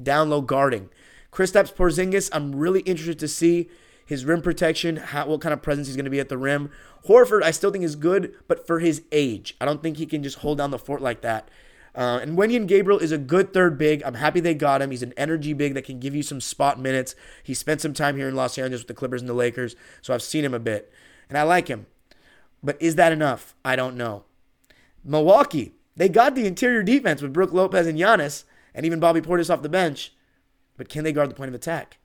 down 0.02 0.30
low 0.30 0.42
guarding. 0.42 0.90
Kristaps 1.32 1.74
Porzingis, 1.74 2.30
I'm 2.32 2.56
really 2.56 2.82
interested 2.82 3.20
to 3.20 3.28
see 3.28 3.70
his 4.06 4.24
rim 4.24 4.42
protection, 4.42 4.98
how, 4.98 5.28
what 5.28 5.42
kind 5.42 5.54
of 5.54 5.62
presence 5.62 5.88
he's 5.88 5.96
going 5.96 6.06
to 6.06 6.12
be 6.12 6.20
at 6.20 6.30
the 6.30 6.38
rim. 6.38 6.70
Horford, 7.08 7.44
I 7.44 7.52
still 7.52 7.72
think 7.72 7.84
is 7.84 7.96
good, 7.96 8.36
but 8.48 8.66
for 8.68 8.80
his 8.80 9.04
age, 9.12 9.56
I 9.60 9.66
don't 9.66 9.82
think 9.82 9.98
he 9.98 10.06
can 10.06 10.24
just 10.24 10.40
hold 10.40 10.60
down 10.60 10.72
the 10.72 10.80
fort 10.80 11.02
like 11.02 11.22
that. 11.22 11.50
Uh, 11.96 12.20
and 12.22 12.38
Wenyen 12.38 12.68
Gabriel 12.68 13.00
is 13.00 13.12
a 13.12 13.18
good 13.18 13.54
third 13.54 13.78
big. 13.78 14.04
I'm 14.04 14.16
happy 14.16 14.42
they 14.42 14.54
got 14.54 14.82
him. 14.82 14.92
He's 14.92 15.04
an 15.04 15.14
energy 15.16 15.54
big 15.54 15.74
that 15.76 15.86
can 15.86 16.00
give 16.00 16.14
you 16.14 16.24
some 16.24 16.42
spot 16.42 16.80
minutes. 16.80 17.16
He 17.42 17.54
spent 17.54 17.82
some 17.82 17.94
time 17.94 18.18
here 18.18 18.28
in 18.28 18.36
Los 18.36 18.58
Angeles 18.58 18.82
with 18.82 18.90
the 18.90 18.94
Clippers 18.94 19.22
and 19.22 19.30
the 19.30 19.34
Lakers, 19.34 19.76
so 20.02 20.14
I've 20.14 20.22
seen 20.22 20.44
him 20.44 20.54
a 20.54 20.60
bit. 20.60 20.92
And 21.30 21.38
I 21.38 21.44
like 21.44 21.68
him. 21.68 21.88
But 22.62 22.82
is 22.82 22.96
that 22.96 23.14
enough? 23.14 23.56
I 23.64 23.76
don't 23.76 23.96
know. 23.96 24.26
Milwaukee, 25.04 25.74
they 25.96 26.10
got 26.10 26.36
the 26.36 26.48
interior 26.48 26.84
defense 26.84 27.22
with 27.22 27.34
Brook 27.34 27.54
Lopez 27.54 27.88
and 27.88 27.98
Giannis 27.98 28.44
and 28.76 28.86
even 28.86 29.00
Bobby 29.00 29.22
Portis 29.22 29.52
off 29.52 29.64
the 29.64 29.70
bench. 29.70 30.14
But 30.78 30.90
can 30.90 31.04
they 31.04 31.14
guard 31.14 31.32
the 31.32 31.36
point 31.36 31.48
of 31.48 31.56
attack? 31.56 31.98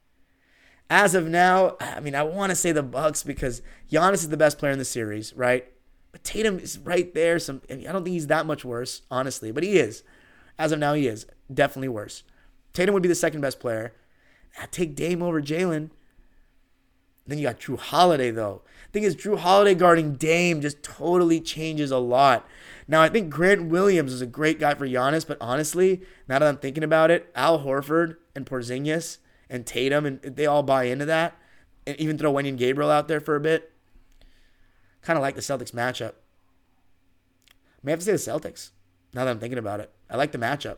As 0.88 1.14
of 1.14 1.28
now, 1.28 1.76
I 1.80 2.00
mean, 2.00 2.14
I 2.14 2.22
want 2.22 2.50
to 2.50 2.56
say 2.56 2.72
the 2.72 2.82
Bucks 2.82 3.22
because 3.22 3.60
Giannis 3.90 4.14
is 4.14 4.28
the 4.28 4.36
best 4.36 4.58
player 4.58 4.72
in 4.72 4.78
the 4.78 4.84
series, 4.84 5.34
right? 5.34 5.70
But 6.12 6.24
Tatum 6.24 6.58
is 6.58 6.78
right 6.78 7.12
there. 7.12 7.38
Some 7.38 7.60
I, 7.70 7.74
mean, 7.74 7.86
I 7.86 7.92
don't 7.92 8.04
think 8.04 8.14
he's 8.14 8.28
that 8.28 8.46
much 8.46 8.64
worse, 8.64 9.02
honestly, 9.10 9.52
but 9.52 9.62
he 9.62 9.78
is. 9.78 10.02
As 10.58 10.72
of 10.72 10.78
now, 10.78 10.94
he 10.94 11.06
is 11.06 11.26
definitely 11.52 11.88
worse. 11.88 12.22
Tatum 12.72 12.94
would 12.94 13.02
be 13.02 13.08
the 13.08 13.14
second 13.14 13.40
best 13.40 13.60
player. 13.60 13.92
I 14.60 14.66
take 14.66 14.94
Dame 14.94 15.22
over 15.22 15.40
Jaylen. 15.40 15.90
Then 17.26 17.38
you 17.38 17.46
got 17.46 17.60
Jrue 17.60 17.78
Holiday 17.78 18.30
though. 18.30 18.62
Thing 18.92 19.04
is, 19.04 19.14
Jrue 19.14 19.38
Holiday 19.38 19.74
guarding 19.74 20.14
Dame 20.14 20.60
just 20.60 20.82
totally 20.82 21.40
changes 21.40 21.90
a 21.90 21.98
lot. 21.98 22.46
Now 22.88 23.02
I 23.02 23.08
think 23.08 23.30
Grant 23.30 23.66
Williams 23.66 24.12
is 24.12 24.20
a 24.20 24.26
great 24.26 24.58
guy 24.58 24.74
for 24.74 24.86
Giannis, 24.86 25.26
but 25.26 25.38
honestly, 25.40 26.02
now 26.28 26.40
that 26.40 26.48
I'm 26.48 26.56
thinking 26.56 26.82
about 26.82 27.10
it, 27.10 27.30
Al 27.36 27.60
Horford 27.60 28.16
and 28.34 28.44
Porzingis 28.44 29.18
and 29.48 29.64
Tatum 29.64 30.06
and 30.06 30.20
they 30.22 30.46
all 30.46 30.64
buy 30.64 30.84
into 30.84 31.04
that, 31.06 31.36
and 31.86 31.96
even 31.98 32.18
throw 32.18 32.32
Wenyen 32.32 32.56
Gabriel 32.56 32.90
out 32.90 33.06
there 33.06 33.20
for 33.20 33.36
a 33.36 33.40
bit. 33.40 33.72
Kind 35.02 35.16
of 35.16 35.22
like 35.22 35.34
the 35.34 35.40
Celtics 35.40 35.70
matchup. 35.70 36.14
May 37.82 37.92
have 37.92 38.00
to 38.00 38.04
say 38.04 38.12
the 38.12 38.18
Celtics. 38.18 38.70
Now 39.14 39.24
that 39.24 39.30
I'm 39.30 39.40
thinking 39.40 39.58
about 39.58 39.80
it, 39.80 39.90
I 40.08 40.16
like 40.16 40.32
the 40.32 40.38
matchup. 40.38 40.76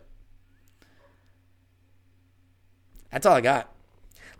That's 3.11 3.27
all 3.27 3.35
I 3.35 3.41
got. 3.41 3.75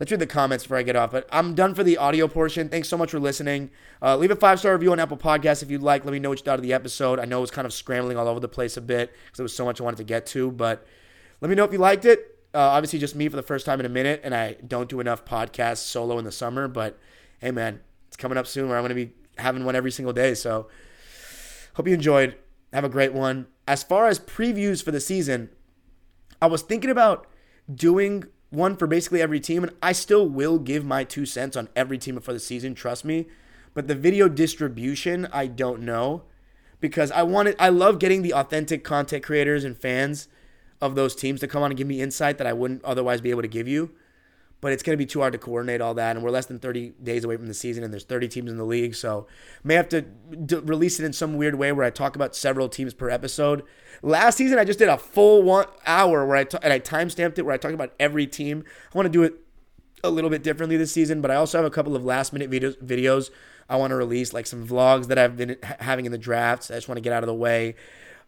Let's 0.01 0.11
read 0.11 0.21
the 0.21 0.27
comments 0.27 0.65
before 0.65 0.79
I 0.79 0.83
get 0.83 0.97
off. 0.97 1.13
But 1.13 1.29
I'm 1.31 1.55
done 1.55 1.75
for 1.75 1.85
the 1.85 1.97
audio 1.97 2.27
portion. 2.29 2.69
Thanks 2.69 2.89
so 2.89 2.97
much 2.97 3.11
for 3.11 3.21
listening. 3.21 3.71
Uh, 4.01 4.17
leave 4.17 4.31
a 4.31 4.37
five 4.37 4.59
star 4.59 4.73
review 4.73 4.93
on 4.93 4.99
Apple 4.99 5.17
Podcasts 5.17 5.63
if 5.63 5.71
you'd 5.71 5.83
like. 5.83 6.05
Let 6.05 6.13
me 6.13 6.19
know 6.19 6.31
what 6.31 6.39
you 6.39 6.45
thought 6.45 6.59
of 6.59 6.63
the 6.63 6.73
episode. 6.73 7.19
I 7.19 7.25
know 7.25 7.39
it 7.39 7.43
was 7.43 7.51
kind 7.51 7.67
of 7.67 7.73
scrambling 7.73 8.17
all 8.17 8.29
over 8.29 8.41
the 8.41 8.49
place 8.49 8.77
a 8.77 8.81
bit 8.81 9.13
because 9.13 9.37
there 9.37 9.45
was 9.45 9.55
so 9.55 9.65
much 9.65 9.81
I 9.81 9.85
wanted 9.85 9.99
to 9.99 10.05
get 10.05 10.27
to. 10.27 10.51
But 10.51 10.87
let 11.41 11.49
me 11.49 11.55
know 11.55 11.65
if 11.65 11.73
you 11.73 11.79
liked 11.79 12.05
it. 12.05 12.39
Uh, 12.55 12.59
obviously, 12.59 12.99
just 12.99 13.17
me 13.17 13.29
for 13.29 13.37
the 13.37 13.43
first 13.43 13.65
time 13.65 13.81
in 13.81 13.87
a 13.87 13.89
minute, 13.91 14.21
and 14.25 14.35
I 14.35 14.57
don't 14.67 14.89
do 14.89 15.01
enough 15.01 15.25
podcasts 15.25 15.79
solo 15.79 16.19
in 16.19 16.25
the 16.25 16.33
summer. 16.33 16.69
But 16.69 16.99
hey, 17.41 17.51
man, 17.51 17.81
it's 18.09 18.17
coming 18.17 18.37
up 18.37 18.47
soon 18.47 18.69
where 18.69 18.77
I'm 18.77 18.83
going 18.83 18.91
to 18.91 19.07
be 19.07 19.13
having 19.39 19.65
one 19.65 19.77
every 19.77 19.91
single 19.91 20.13
day. 20.13 20.35
So 20.35 20.69
hope 21.75 21.89
you 21.89 21.95
enjoyed. 21.95 22.37
Have 22.73 22.85
a 22.85 22.89
great 22.89 23.13
one. 23.13 23.47
As 23.69 23.83
far 23.83 24.09
as 24.09 24.19
previews 24.19 24.83
for 24.83 24.91
the 24.91 25.01
season, 25.01 25.51
I 26.41 26.47
was 26.47 26.63
thinking 26.63 26.91
about 26.91 27.27
doing 27.73 28.25
one 28.53 28.77
for 28.77 28.87
basically 28.87 29.23
every 29.23 29.41
team, 29.41 29.65
and 29.65 29.73
I 29.83 29.93
still 29.93 30.29
will 30.29 30.59
give 30.59 30.85
my 30.85 31.05
two 31.05 31.27
cents 31.27 31.57
on 31.57 31.69
every 31.75 31.99
team 31.99 32.21
for 32.21 32.33
the 32.33 32.39
season. 32.39 32.75
Trust 32.75 33.05
me. 33.05 33.27
But 33.75 33.89
the 33.89 33.95
video 33.95 34.29
distribution, 34.29 35.27
I 35.33 35.47
don't 35.47 35.81
know 35.81 36.23
because 36.81 37.11
I 37.11 37.23
wanted. 37.23 37.57
I 37.59 37.71
love 37.71 37.99
getting 37.99 38.23
the 38.23 38.35
authentic 38.35 38.85
content 38.85 39.25
creators 39.25 39.65
and 39.65 39.77
fans 39.77 40.29
of 40.81 40.95
those 40.95 41.15
teams 41.15 41.41
to 41.41 41.49
come 41.49 41.63
on 41.63 41.71
and 41.71 41.79
give 41.79 41.87
me 41.87 42.03
insight 42.03 42.37
that 42.39 42.47
I 42.47 42.53
wouldn't 42.53 42.85
otherwise 42.85 43.23
be 43.23 43.31
able 43.31 43.43
to 43.43 43.49
give 43.49 43.67
you. 43.67 43.91
But 44.63 44.73
it's 44.73 44.83
going 44.83 44.95
to 44.95 44.97
be 44.97 45.05
too 45.05 45.21
hard 45.21 45.35
to 45.35 45.39
coordinate 45.39 45.83
all 45.83 45.93
that, 45.95 46.17
and 46.17 46.25
we're 46.25 46.31
less 46.31 46.47
than 46.47 46.59
30 46.59 46.95
days 47.03 47.25
away 47.25 47.37
from 47.37 47.49
the 47.49 47.55
season, 47.55 47.85
and 47.85 47.93
there's 47.93 48.05
30 48.05 48.29
teams 48.29 48.51
in 48.51 48.57
the 48.57 48.65
league, 48.65 48.95
so 48.95 49.27
may 49.63 49.75
have 49.75 49.89
to 49.91 50.03
d- 50.03 50.57
release 50.57 50.99
it 51.01 51.05
in 51.05 51.13
some 51.13 51.37
weird 51.37 51.57
way 51.57 51.73
where 51.73 51.85
I 51.85 51.91
talk 51.91 52.17
about 52.17 52.35
several 52.35 52.69
teams 52.71 52.95
per 52.95 53.11
episode. 53.11 53.65
Last 54.03 54.37
season, 54.37 54.59
I 54.59 54.65
just 54.65 54.79
did 54.79 54.89
a 54.89 54.97
full 54.97 55.43
one 55.43 55.67
hour 55.85 56.25
where 56.25 56.37
I 56.37 56.45
t- 56.45 56.59
and 56.63 56.73
I 56.73 56.79
timestamped 56.79 57.39
it 57.39 57.43
where 57.43 57.55
I 57.55 57.59
talked 57.59 57.75
about 57.75 57.93
every 58.01 58.27
team. 58.27 58.65
I 58.95 58.97
want 58.97 59.07
to 59.07 59.11
do 59.11 59.25
it 59.25 59.35
a 60.05 60.11
little 60.11 60.31
bit 60.31 60.43
differently 60.43 60.77
this 60.77 60.93
season, 60.93 61.21
but 61.21 61.31
I 61.31 61.35
also 61.35 61.59
have 61.59 61.67
a 61.67 61.71
couple 61.71 61.95
of 61.95 62.05
last 62.05 62.33
minute 62.33 62.51
videos 62.51 62.77
videos 62.83 63.31
I 63.69 63.77
want 63.77 63.91
to 63.91 63.97
release, 63.97 64.33
like 64.33 64.47
some 64.47 64.67
vlogs 64.67 65.07
that 65.09 65.19
I've 65.19 65.37
been 65.37 65.57
having 65.81 66.07
in 66.07 66.13
the 66.13 66.19
drafts. 66.19 66.71
I 66.71 66.75
just 66.75 66.89
want 66.89 66.99
to 66.99 67.03
get 67.03 67.13
out 67.13 67.23
of 67.23 67.27
the 67.27 67.35
way. 67.35 67.75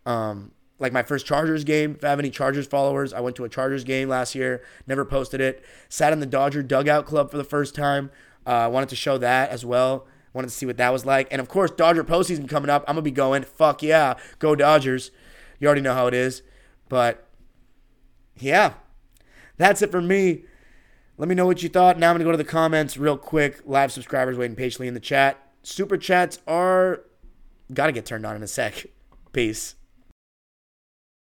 Um, 0.07 0.53
like 0.79 0.93
my 0.93 1.03
first 1.03 1.27
Chargers 1.27 1.64
game. 1.64 1.95
If 1.97 2.05
I 2.05 2.11
have 2.11 2.18
any 2.18 2.31
Chargers 2.31 2.66
followers, 2.66 3.12
I 3.12 3.20
went 3.20 3.37
to 3.37 3.45
a 3.45 3.49
Chargers 3.49 3.85
game 3.85 4.09
last 4.09 4.35
year, 4.35 4.62
never 4.87 5.05
posted 5.05 5.41
it. 5.41 5.64
Sat 5.89 6.12
in 6.12 6.20
the 6.20 6.27
Dodger 6.27 6.62
dugout 6.62 7.07
club 7.07 7.31
for 7.31 7.37
the 7.37 7.45
first 7.45 7.75
time. 7.75 8.11
I 8.47 8.64
uh, 8.64 8.68
wanted 8.68 8.89
to 8.91 8.97
show 8.97 9.18
that 9.18 9.51
as 9.51 9.64
well. 9.64 10.07
Wanted 10.33 10.49
to 10.49 10.55
see 10.55 10.66
what 10.66 10.77
that 10.79 10.93
was 10.93 11.07
like. 11.07 11.29
And 11.31 11.41
of 11.41 11.49
course, 11.49 11.70
Dodger 11.70 12.05
postseason 12.05 12.49
coming 12.49 12.68
up. 12.68 12.85
I'm 12.89 12.97
going 12.97 13.05
to 13.05 13.11
be 13.11 13.12
going. 13.12 13.45
Fuck 13.45 13.83
yeah. 13.83 14.14
Go 14.41 14.57
Dodgers. 14.57 15.12
You 15.61 15.68
already 15.68 15.81
know 15.81 15.95
how 15.95 16.09
it 16.09 16.14
is. 16.14 16.43
But 16.89 17.27
yeah, 18.39 18.75
that's 19.57 19.81
it 19.81 19.93
for 19.93 20.03
me. 20.03 20.45
Let 21.16 21.29
me 21.29 21.37
know 21.37 21.47
what 21.47 21.62
you 21.62 21.68
thought. 21.68 21.99
Now 21.99 22.11
I'm 22.11 22.14
going 22.14 22.20
to 22.20 22.25
go 22.25 22.33
to 22.33 22.37
the 22.37 22.45
comments 22.45 22.97
real 22.97 23.16
quick. 23.16 23.61
Live 23.64 23.93
subscribers 23.93 24.37
waiting 24.37 24.57
patiently 24.57 24.89
in 24.89 24.95
the 24.95 25.01
chat. 25.01 25.39
Super 25.62 25.97
chats 25.97 26.41
are 26.49 27.03
got 27.72 27.87
to 27.87 27.93
get 27.93 28.05
turned 28.05 28.27
on 28.27 28.35
in 28.35 28.43
a 28.43 28.49
sec. 28.49 28.87
Peace. 29.33 29.77